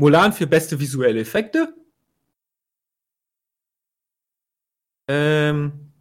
[0.00, 1.74] Mulan für beste visuelle Effekte.
[5.08, 5.92] Ähm,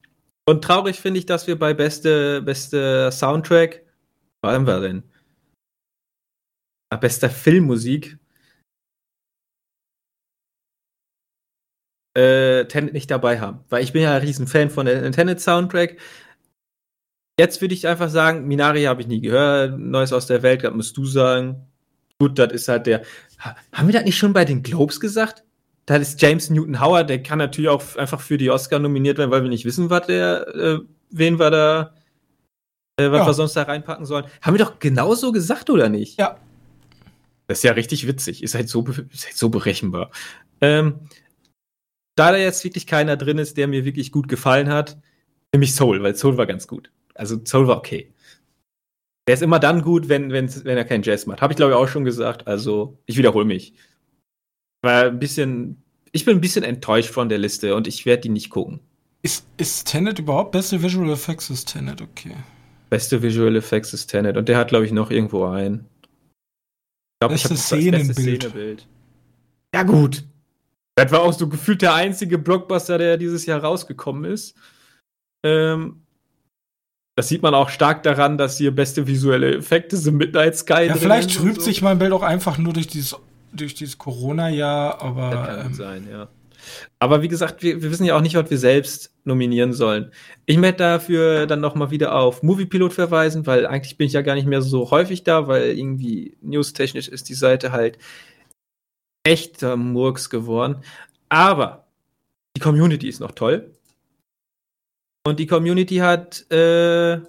[0.46, 3.84] und traurig finde ich, dass wir bei beste, beste Soundtrack,
[4.42, 5.04] was haben wir denn?
[7.00, 8.18] Bester Filmmusik
[12.16, 13.64] äh, Tenet nicht dabei haben.
[13.70, 15.98] Weil ich bin ja ein Riesenfan von der Tenet Soundtrack.
[17.40, 20.74] Jetzt würde ich einfach sagen, Minari habe ich nie gehört, Neues aus der Welt, das
[20.74, 21.68] musst du sagen.
[22.20, 23.02] Gut, das ist halt der.
[23.72, 25.44] Haben wir das nicht schon bei den Globes gesagt?
[25.88, 29.32] Da ist James Newton Howard, der kann natürlich auch einfach für die Oscar nominiert werden,
[29.32, 30.80] weil wir nicht wissen, was der, äh,
[31.10, 31.96] wen wir da,
[32.98, 33.26] äh, was ja.
[33.26, 34.26] wir sonst da reinpacken sollen.
[34.42, 36.20] Haben wir doch genauso gesagt, oder nicht?
[36.20, 36.38] Ja.
[37.48, 38.44] Das ist ja richtig witzig.
[38.44, 40.12] Ist halt so, ist halt so berechenbar.
[40.62, 41.00] Ähm,
[42.16, 44.98] da da jetzt wirklich keiner drin ist, der mir wirklich gut gefallen hat,
[45.54, 46.92] nämlich Soul, weil Soul war ganz gut.
[47.22, 48.12] Also Soul war okay.
[49.28, 51.44] Der ist immer dann gut, wenn, wenn, er keinen Jazz macht.
[51.44, 52.48] Habe ich, glaube ich, auch schon gesagt.
[52.48, 53.76] Also, ich wiederhole mich.
[54.82, 58.30] War ein bisschen, ich bin ein bisschen enttäuscht von der Liste und ich werde die
[58.30, 58.80] nicht gucken.
[59.22, 62.36] Ist, ist Tenet überhaupt beste Visual Effects ist Tenet, okay.
[62.90, 65.86] Beste Visual Effects ist Tenet und der hat, glaube ich, noch irgendwo einen.
[67.30, 68.88] Ich das beste Szenebild.
[69.76, 70.24] Ja, gut.
[70.96, 74.56] Das war auch so gefühlt der einzige Blockbuster, der dieses Jahr rausgekommen ist.
[75.44, 76.02] Ähm,
[77.16, 80.18] das sieht man auch stark daran, dass hier beste visuelle Effekte sind.
[80.18, 80.86] Midnight Sky.
[80.88, 81.62] Ja, vielleicht trübt so.
[81.62, 83.16] sich mein Bild auch einfach nur durch dieses,
[83.54, 85.30] durch dieses Corona-Jahr, aber.
[85.32, 86.28] Das kann ähm, sein, ja.
[87.00, 90.12] Aber wie gesagt, wir, wir, wissen ja auch nicht, was wir selbst nominieren sollen.
[90.46, 94.36] Ich möchte dafür dann nochmal wieder auf Moviepilot verweisen, weil eigentlich bin ich ja gar
[94.36, 97.98] nicht mehr so häufig da, weil irgendwie newstechnisch ist die Seite halt
[99.24, 100.78] echter Murks geworden.
[101.30, 101.88] Aber
[102.56, 103.72] die Community ist noch toll.
[105.24, 107.20] Und die Community hat äh,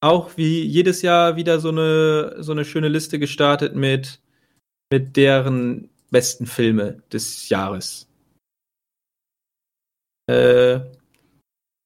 [0.00, 4.20] auch wie jedes Jahr wieder so eine, so eine schöne Liste gestartet mit,
[4.90, 8.08] mit deren besten Filme des Jahres.
[10.28, 10.80] Äh,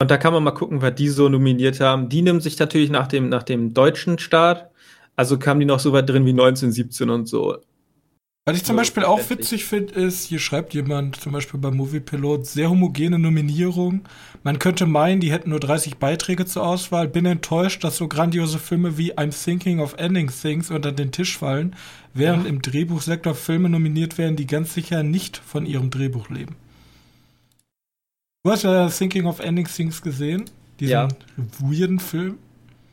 [0.00, 2.08] und da kann man mal gucken, was die so nominiert haben.
[2.08, 4.70] Die nehmen sich natürlich nach dem, nach dem deutschen Start.
[5.16, 7.58] Also kamen die noch so weit drin wie 1917 und so.
[8.44, 12.44] Was ich zum Beispiel auch witzig finde, ist, hier schreibt jemand zum Beispiel beim Moviepilot,
[12.44, 14.00] sehr homogene Nominierung.
[14.42, 17.06] Man könnte meinen, die hätten nur 30 Beiträge zur Auswahl.
[17.06, 21.38] Bin enttäuscht, dass so grandiose Filme wie I'm Thinking of Ending Things unter den Tisch
[21.38, 21.76] fallen,
[22.14, 22.50] während ja.
[22.50, 26.56] im Drehbuchsektor Filme nominiert werden, die ganz sicher nicht von ihrem Drehbuch leben.
[28.44, 30.46] Du hast ja Thinking of Ending Things gesehen,
[30.80, 31.08] diesen ja.
[31.60, 32.38] weirden Film.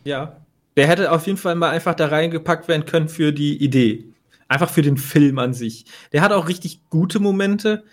[0.04, 0.38] Ja.
[0.78, 4.09] Der hätte auf jeden Fall mal einfach da reingepackt werden können für die Idee.
[4.50, 5.86] Einfach für den Film an sich.
[6.12, 7.86] Der hat auch richtig gute Momente.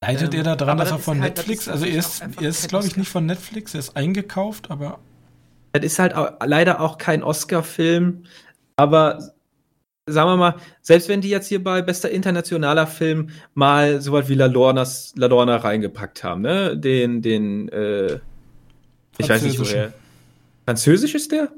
[0.00, 2.68] Leidet ähm, er da dran, dass er von halt, Netflix, also er ist, er ist
[2.68, 5.00] glaube ich, nicht von Netflix, er ist eingekauft, aber.
[5.72, 8.24] Das ist halt auch, leider auch kein Oscar-Film,
[8.76, 9.18] aber
[10.08, 14.28] sagen wir mal, selbst wenn die jetzt hier bei bester internationaler Film mal so was
[14.28, 16.78] wie La, Lornas, La Lorna reingepackt haben, ne?
[16.78, 18.20] Den, den, äh,
[19.18, 19.92] ich weiß nicht, woher.
[20.64, 21.50] Französisch ist der?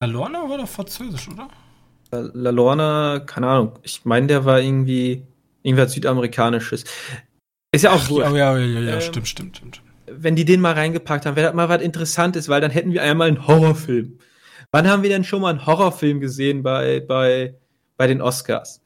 [0.00, 1.48] La Lorna war doch französisch, oder?
[2.10, 5.22] La Lorna, keine Ahnung, ich meine, der war irgendwie
[5.62, 6.84] irgendwas Südamerikanisches.
[7.72, 9.82] Ist ja auch Ach, ja, ja, ja, ja, ähm, stimmt, stimmt, stimmt.
[10.06, 13.02] Wenn die den mal reingepackt haben, wäre das mal was Interessantes, weil dann hätten wir
[13.02, 14.18] einmal einen Horrorfilm.
[14.72, 17.58] Wann haben wir denn schon mal einen Horrorfilm gesehen bei, bei,
[17.96, 18.82] bei den Oscars?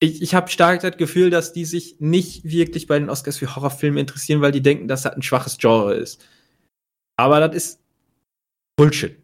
[0.00, 3.56] Ich, ich habe stark das Gefühl, dass die sich nicht wirklich bei den Oscars für
[3.56, 6.22] Horrorfilme interessieren, weil die denken, dass das ein schwaches Genre ist.
[7.16, 7.80] Aber das ist
[8.76, 9.23] Bullshit.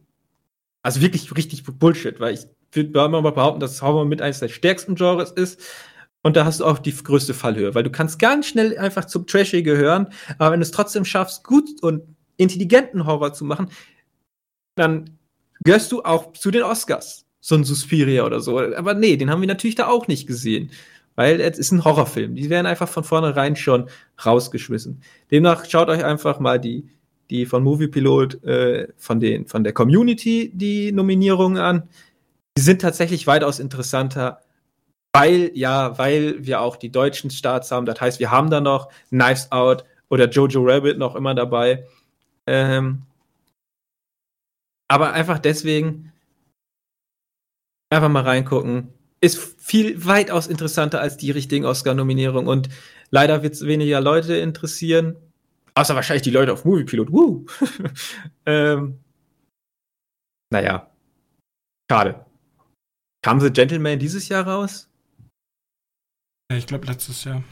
[0.82, 2.40] Also wirklich richtig Bullshit, weil ich
[2.72, 5.60] würde mal behaupten, dass Horror mit eines der stärksten Genres ist.
[6.22, 9.26] Und da hast du auch die größte Fallhöhe, weil du kannst ganz schnell einfach zum
[9.26, 10.08] Trashy gehören,
[10.38, 12.02] aber wenn du es trotzdem schaffst, gut und
[12.36, 13.70] intelligenten Horror zu machen,
[14.74, 15.18] dann
[15.64, 17.26] gehörst du auch zu den Oscars.
[17.40, 18.58] So ein Suspiria oder so.
[18.58, 20.70] Aber nee, den haben wir natürlich da auch nicht gesehen.
[21.16, 22.34] Weil es ist ein Horrorfilm.
[22.34, 23.88] Die werden einfach von vornherein schon
[24.24, 25.02] rausgeschmissen.
[25.30, 26.88] Demnach schaut euch einfach mal die
[27.30, 31.88] die von Moviepilot äh, von, den, von der Community die Nominierungen an.
[32.58, 34.40] Die sind tatsächlich weitaus interessanter,
[35.12, 37.86] weil, ja, weil wir auch die deutschen Starts haben.
[37.86, 41.86] Das heißt, wir haben da noch Knives Out oder Jojo Rabbit noch immer dabei.
[42.46, 43.02] Ähm,
[44.88, 46.12] aber einfach deswegen
[47.90, 48.92] einfach mal reingucken.
[49.20, 52.70] Ist viel weitaus interessanter als die richtigen Oscar-Nominierungen und
[53.10, 55.16] leider wird es weniger Leute interessieren.
[55.74, 57.12] Außer wahrscheinlich die Leute auf Moviepilot.
[57.12, 57.46] Woo!
[58.46, 58.98] ähm,
[60.52, 60.90] naja,
[61.90, 62.24] schade.
[63.22, 64.88] Kam The Gentleman dieses Jahr raus?
[66.50, 67.42] Ja, ich glaube letztes Jahr.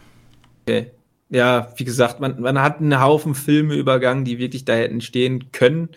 [0.62, 0.93] Okay.
[1.31, 5.53] Ja, wie gesagt, man, man hat einen Haufen Filme übergangen, die wirklich da hätten stehen
[5.53, 5.90] können.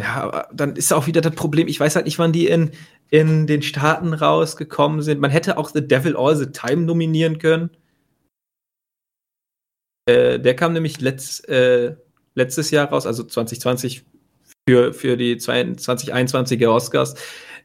[0.00, 2.72] Ja, aber dann ist auch wieder das Problem, ich weiß halt nicht, wann die in,
[3.10, 5.20] in den Staaten rausgekommen sind.
[5.20, 7.70] Man hätte auch The Devil All the Time nominieren können.
[10.06, 11.96] Äh, der kam nämlich letzt, äh,
[12.34, 14.04] letztes Jahr raus, also 2020
[14.68, 17.14] für, für die 2021er Oscars.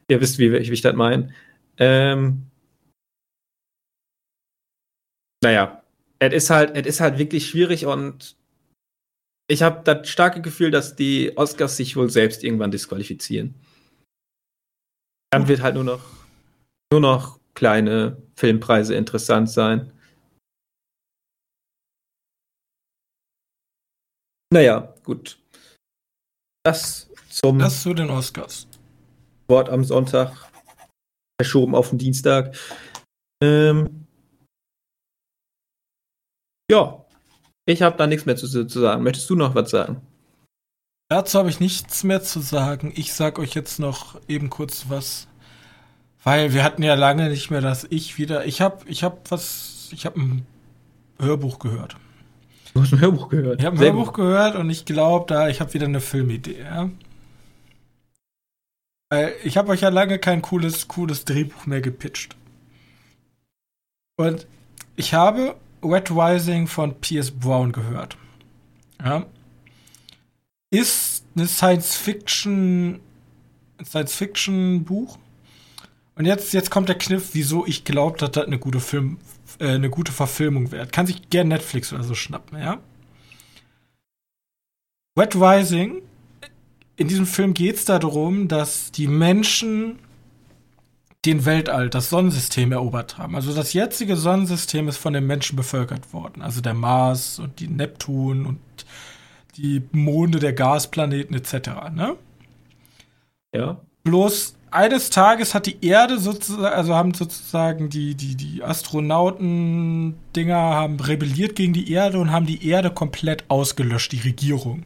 [0.08, 1.32] Ihr wisst, wie, wie ich das meine.
[1.78, 2.46] Ähm,
[5.42, 5.82] naja,
[6.18, 8.36] es ist halt, es ist halt wirklich schwierig und
[9.48, 13.54] ich habe das starke Gefühl, dass die Oscars sich wohl selbst irgendwann disqualifizieren.
[15.30, 16.04] Dann wird halt nur noch,
[16.92, 19.92] nur noch kleine Filmpreise interessant sein.
[24.52, 25.38] Naja, gut.
[26.64, 27.58] Das zum.
[27.58, 28.66] Das zu den Oscars.
[29.48, 30.32] Wort am Sonntag.
[31.40, 32.56] Verschoben auf den Dienstag.
[33.42, 34.06] Ähm,
[36.70, 37.04] ja,
[37.66, 39.02] ich habe da nichts mehr zu, zu, sagen.
[39.02, 40.02] Möchtest du noch was sagen?
[41.08, 42.92] Dazu habe ich nichts mehr zu sagen.
[42.94, 45.28] Ich sag euch jetzt noch eben kurz was,
[46.22, 48.44] weil wir hatten ja lange nicht mehr, dass ich wieder.
[48.44, 50.46] Ich habe, ich habe was, ich habe ein
[51.18, 51.96] Hörbuch gehört.
[52.74, 53.60] Du hast ein Hörbuch gehört.
[53.60, 54.16] Ich habe ein Sehr Hörbuch gut.
[54.16, 56.60] gehört und ich glaube, da ich habe wieder eine Filmidee.
[56.60, 56.90] Ja?
[59.42, 62.36] Ich habe euch ja lange kein cooles, cooles Drehbuch mehr gepitcht.
[64.16, 64.46] Und
[64.94, 67.30] ich habe Wet Rising von P.S.
[67.32, 68.16] Brown gehört.
[69.02, 69.26] Ja.
[70.70, 73.00] Ist eine Science-Fiction
[73.84, 75.18] Science-Fiction-Buch.
[76.14, 79.18] Und jetzt, jetzt kommt der Kniff, wieso ich glaube, dass das eine gute Film,
[79.60, 80.92] äh, eine gute Verfilmung wird.
[80.92, 82.78] Kann sich gern Netflix oder so schnappen, ja.
[85.16, 86.02] Wet Rising,
[86.96, 89.98] in diesem Film geht es darum, dass die Menschen
[91.24, 93.36] den Weltall, das Sonnensystem erobert haben.
[93.36, 96.42] Also das jetzige Sonnensystem ist von den Menschen bevölkert worden.
[96.42, 98.60] Also der Mars und die Neptun und
[99.56, 101.90] die Monde der Gasplaneten etc.
[101.92, 102.16] Ne?
[103.54, 103.80] Ja.
[104.02, 111.00] Bloß eines Tages hat die Erde sozusagen, also haben sozusagen die, die, die Astronauten-Dinger haben
[111.00, 114.84] rebelliert gegen die Erde und haben die Erde komplett ausgelöscht, die Regierung.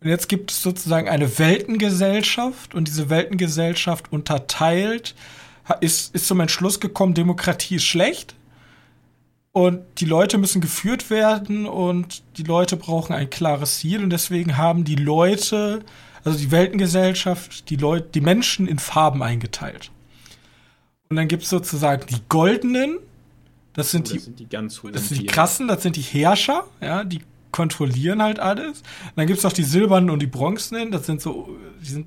[0.00, 5.14] Und jetzt gibt es sozusagen eine Weltengesellschaft und diese Weltengesellschaft unterteilt,
[5.80, 8.34] ist, ist zum Entschluss gekommen, Demokratie ist schlecht
[9.52, 14.56] und die Leute müssen geführt werden und die Leute brauchen ein klares Ziel und deswegen
[14.56, 15.84] haben die Leute,
[16.28, 19.90] also die Weltengesellschaft, die Leute, die Menschen in Farben eingeteilt.
[21.08, 22.98] Und dann gibt es sozusagen die Goldenen,
[23.72, 25.96] das sind, oh, das die, sind die ganz hohen Das sind die krassen, das sind
[25.96, 28.82] die Herrscher, ja, die kontrollieren halt alles.
[29.16, 32.06] dann gibt es noch die silbernen und die bronzenen, das sind so, die sind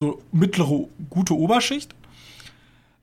[0.00, 1.94] so mittlere, gute Oberschicht.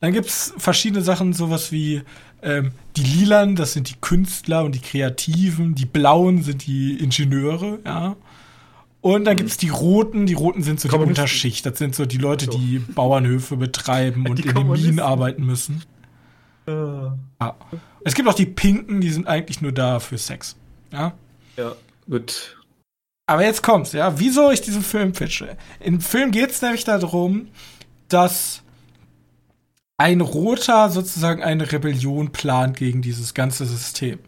[0.02, 2.02] Dann gibt es verschiedene Sachen, sowas wie
[2.41, 7.80] ähm, die Lilan, das sind die Künstler und die Kreativen, die Blauen sind die Ingenieure,
[7.86, 8.18] ja.
[9.03, 9.38] Und dann mhm.
[9.39, 11.65] gibt es die Roten, die Roten sind so die Unterschicht.
[11.65, 15.84] Das sind so die Leute, die Bauernhöfe betreiben und in den Minen arbeiten müssen.
[16.65, 17.11] Uh.
[17.41, 17.57] Ja.
[18.05, 20.55] Es gibt auch die Pinken, die sind eigentlich nur da für Sex.
[20.93, 21.13] Ja.
[21.57, 21.73] Ja,
[22.09, 22.57] gut.
[23.27, 24.17] Aber jetzt kommt's, ja.
[24.19, 25.57] Wieso ich diesen Film pitche?
[25.81, 27.49] Im Film geht es nämlich darum,
[28.07, 28.63] dass
[29.97, 34.19] ein Roter sozusagen eine Rebellion plant gegen dieses ganze System.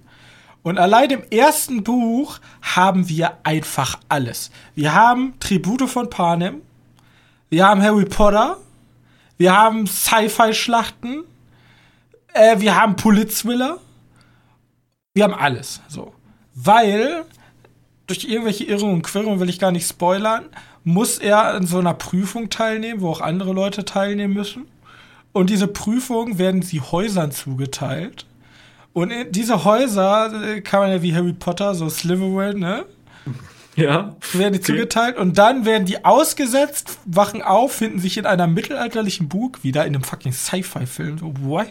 [0.65, 4.49] Und allein im ersten Buch haben wir einfach alles.
[4.73, 6.61] Wir haben Tribute von Panem,
[7.49, 8.57] wir haben Harry Potter,
[9.37, 11.23] wir haben Sci-Fi-Schlachten,
[12.33, 13.77] äh, wir haben Politzwiller,
[15.13, 15.81] wir haben alles.
[15.87, 16.11] So
[16.55, 17.25] weil
[18.07, 20.45] durch irgendwelche Irrungen und Quirrungen will ich gar nicht spoilern,
[20.83, 24.65] muss er an so einer Prüfung teilnehmen, wo auch andere Leute teilnehmen müssen.
[25.33, 28.25] Und diese Prüfung werden sie Häusern zugeteilt.
[28.95, 32.85] Und diese Häuser äh, kann man ja wie Harry Potter, so Slytherin, ne?
[33.75, 34.15] Ja.
[34.31, 39.27] Werden die zugeteilt und dann werden die ausgesetzt, wachen auf, finden sich in einer mittelalterlichen
[39.27, 41.17] Burg wieder, in einem fucking Sci-Fi-Film.
[41.17, 41.65] So, boy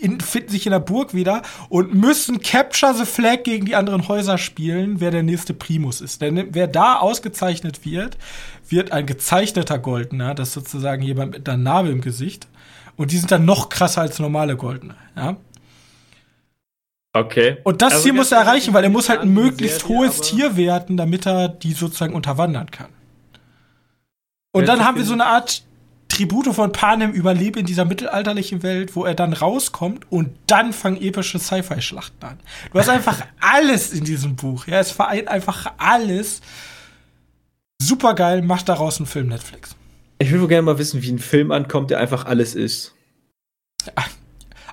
[0.00, 4.08] in, finden sich in der Burg wieder und müssen Capture the Flag gegen die anderen
[4.08, 6.20] Häuser spielen, wer der nächste Primus ist.
[6.20, 8.16] Denn wer da ausgezeichnet wird,
[8.68, 12.48] wird ein gezeichneter Goldener, das ist sozusagen jemand mit einer Narbe im Gesicht.
[12.96, 15.36] Und die sind dann noch krasser als normale Goldene, ja.
[17.12, 17.58] Okay.
[17.64, 20.20] Und das also Ziel muss er erreichen, weil er muss halt ein möglichst Serie, hohes
[20.20, 22.90] Tier werden, damit er die sozusagen unterwandern kann.
[24.52, 25.62] Und dann haben wir so eine Art
[26.08, 31.00] Tribute von Panem überlebt in dieser mittelalterlichen Welt, wo er dann rauskommt und dann fangen
[31.00, 32.38] epische Sci-Fi-Schlachten an.
[32.72, 34.66] Du hast einfach alles in diesem Buch.
[34.66, 36.40] Ja, es vereint einfach alles.
[37.80, 39.74] Super geil, macht daraus einen Film Netflix.
[40.18, 42.94] Ich würde gerne mal wissen, wie ein Film ankommt, der einfach alles ist.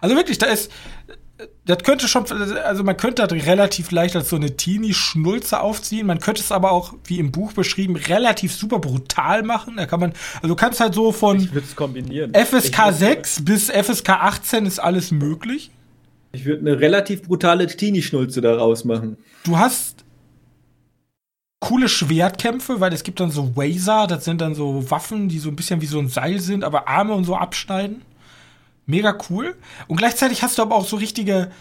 [0.01, 0.71] Also wirklich, da ist,
[1.67, 2.25] das könnte schon,
[2.63, 6.07] also man könnte das relativ leicht als so eine Teenie-Schnulze aufziehen.
[6.07, 9.75] Man könnte es aber auch, wie im Buch beschrieben, relativ super brutal machen.
[9.75, 11.39] Da kann man, also du kannst halt so von
[12.33, 15.69] FSK 6 bis FSK 18 ist alles möglich.
[16.31, 19.17] Ich würde eine relativ brutale Teenie-Schnulze daraus machen.
[19.43, 20.05] Du hast
[21.59, 25.49] coole Schwertkämpfe, weil es gibt dann so Wazer, das sind dann so Waffen, die so
[25.49, 28.03] ein bisschen wie so ein Seil sind, aber Arme und so abschneiden.
[28.87, 29.55] Mega cool.
[29.87, 31.51] Und gleichzeitig hast du aber auch so richtige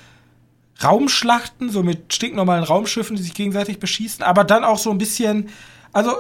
[0.83, 5.49] Raumschlachten, so mit stinknormalen Raumschiffen, die sich gegenseitig beschießen, aber dann auch so ein bisschen,
[5.93, 6.13] also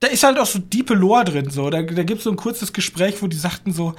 [0.00, 1.70] da ist halt auch so diepe Lore drin, so.
[1.70, 3.94] Da, da gibt es so ein kurzes Gespräch, wo die sagten so,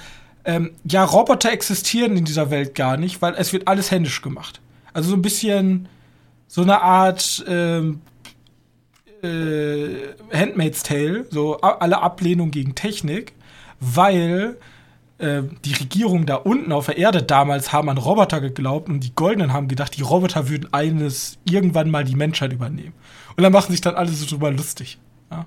[0.46, 4.62] ähm, ja, Roboter existieren in dieser Welt gar nicht, weil es wird alles händisch gemacht.
[4.94, 5.88] Also so ein bisschen
[6.48, 8.02] so eine Art ähm,
[9.22, 13.34] äh, Handmaid's Tale, so alle Ablehnung gegen Technik,
[13.80, 14.58] weil
[15.20, 19.14] äh, die Regierung da unten auf der Erde damals haben an Roboter geglaubt und die
[19.14, 22.94] Goldenen haben gedacht, die Roboter würden eines irgendwann mal die Menschheit übernehmen.
[23.36, 24.98] Und dann machen sich dann alle so drüber lustig.
[25.30, 25.46] Ja.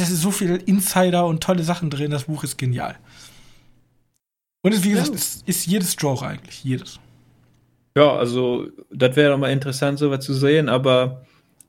[0.00, 2.96] Es ist so viel Insider und tolle Sachen drin, das Buch ist genial.
[4.62, 6.98] Und es, wie gesagt, ist, ist jedes Genre eigentlich, jedes.
[7.96, 11.24] Ja, also das wäre doch mal interessant, sowas zu sehen, aber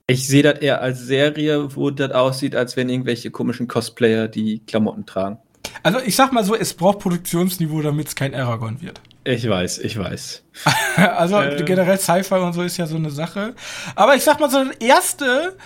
[0.07, 4.59] ich sehe das eher als Serie, wo das aussieht, als wenn irgendwelche komischen Cosplayer die
[4.65, 5.37] Klamotten tragen.
[5.84, 9.02] Also ich sag mal so, es braucht Produktionsniveau, damit es kein Aragon wird.
[9.23, 10.44] Ich weiß, ich weiß.
[10.95, 11.65] also ähm.
[11.65, 13.56] generell Sci-Fi und so ist ja so eine Sache.
[13.95, 15.57] Aber ich sag mal so, das erste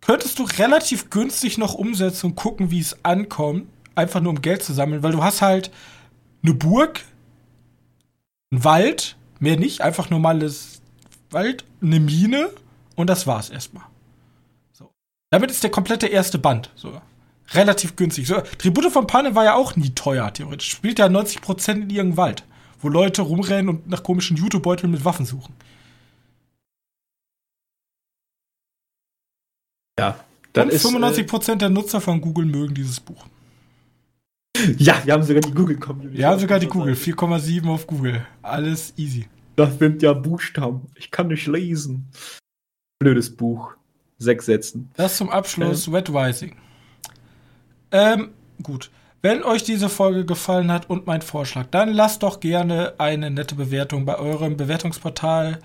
[0.00, 3.68] könntest du relativ günstig noch umsetzen und gucken, wie es ankommt.
[3.96, 5.70] Einfach nur um Geld zu sammeln, weil du hast halt
[6.42, 7.00] eine Burg,
[8.52, 10.80] ein Wald, mehr nicht, einfach normales
[11.30, 12.50] Wald, eine Mine
[12.94, 13.84] und das war's erstmal.
[14.72, 14.92] So.
[15.30, 16.70] Damit ist der komplette erste Band.
[16.76, 17.00] So
[17.54, 18.26] relativ günstig.
[18.26, 20.70] So, Tribute von Panne war ja auch nie teuer, theoretisch.
[20.70, 22.44] Spielt ja 90% in irgendeinem Wald,
[22.80, 25.54] wo Leute rumrennen und nach komischen YouTube-Beuteln mit Waffen suchen.
[29.98, 30.18] Ja,
[30.52, 33.26] dann und ist, 95% äh, der Nutzer von Google mögen dieses Buch.
[34.78, 36.20] Ja, wir haben sogar die Google-Community.
[36.20, 36.94] Ja, sogar die Google.
[36.94, 38.26] 4,7 auf Google.
[38.42, 39.26] Alles easy.
[39.56, 40.86] Das sind ja Buchstaben.
[40.96, 42.08] Ich kann nicht lesen.
[42.98, 43.74] Blödes Buch.
[44.18, 44.90] Sechs Sätzen.
[44.96, 45.94] Das zum Abschluss ähm.
[45.94, 46.56] Wet Rising.
[47.92, 48.30] Ähm,
[48.62, 48.90] gut.
[49.22, 53.54] Wenn euch diese Folge gefallen hat und mein Vorschlag, dann lasst doch gerne eine nette
[53.54, 55.58] Bewertung bei eurem Bewertungsportal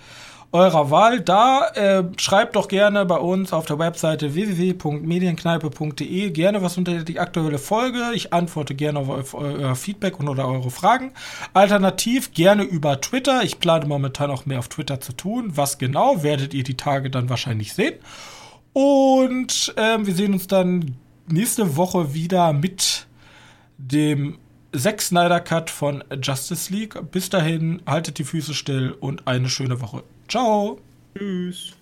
[0.51, 1.67] eurer Wahl da.
[1.75, 7.57] Äh, schreibt doch gerne bei uns auf der Webseite www.medienkneipe.de gerne was unter die aktuelle
[7.57, 8.11] Folge.
[8.13, 11.11] Ich antworte gerne auf euer Feedback und oder eure Fragen.
[11.53, 13.43] Alternativ gerne über Twitter.
[13.43, 15.51] Ich plane momentan auch mehr auf Twitter zu tun.
[15.55, 17.95] Was genau, werdet ihr die Tage dann wahrscheinlich sehen.
[18.73, 20.95] Und ähm, wir sehen uns dann
[21.27, 23.07] nächste Woche wieder mit
[23.77, 24.37] dem
[24.75, 27.11] Zack Snyder Cut von Justice League.
[27.11, 30.03] Bis dahin, haltet die Füße still und eine schöne Woche.
[30.27, 30.79] Ciao.
[31.17, 31.74] Tschüss.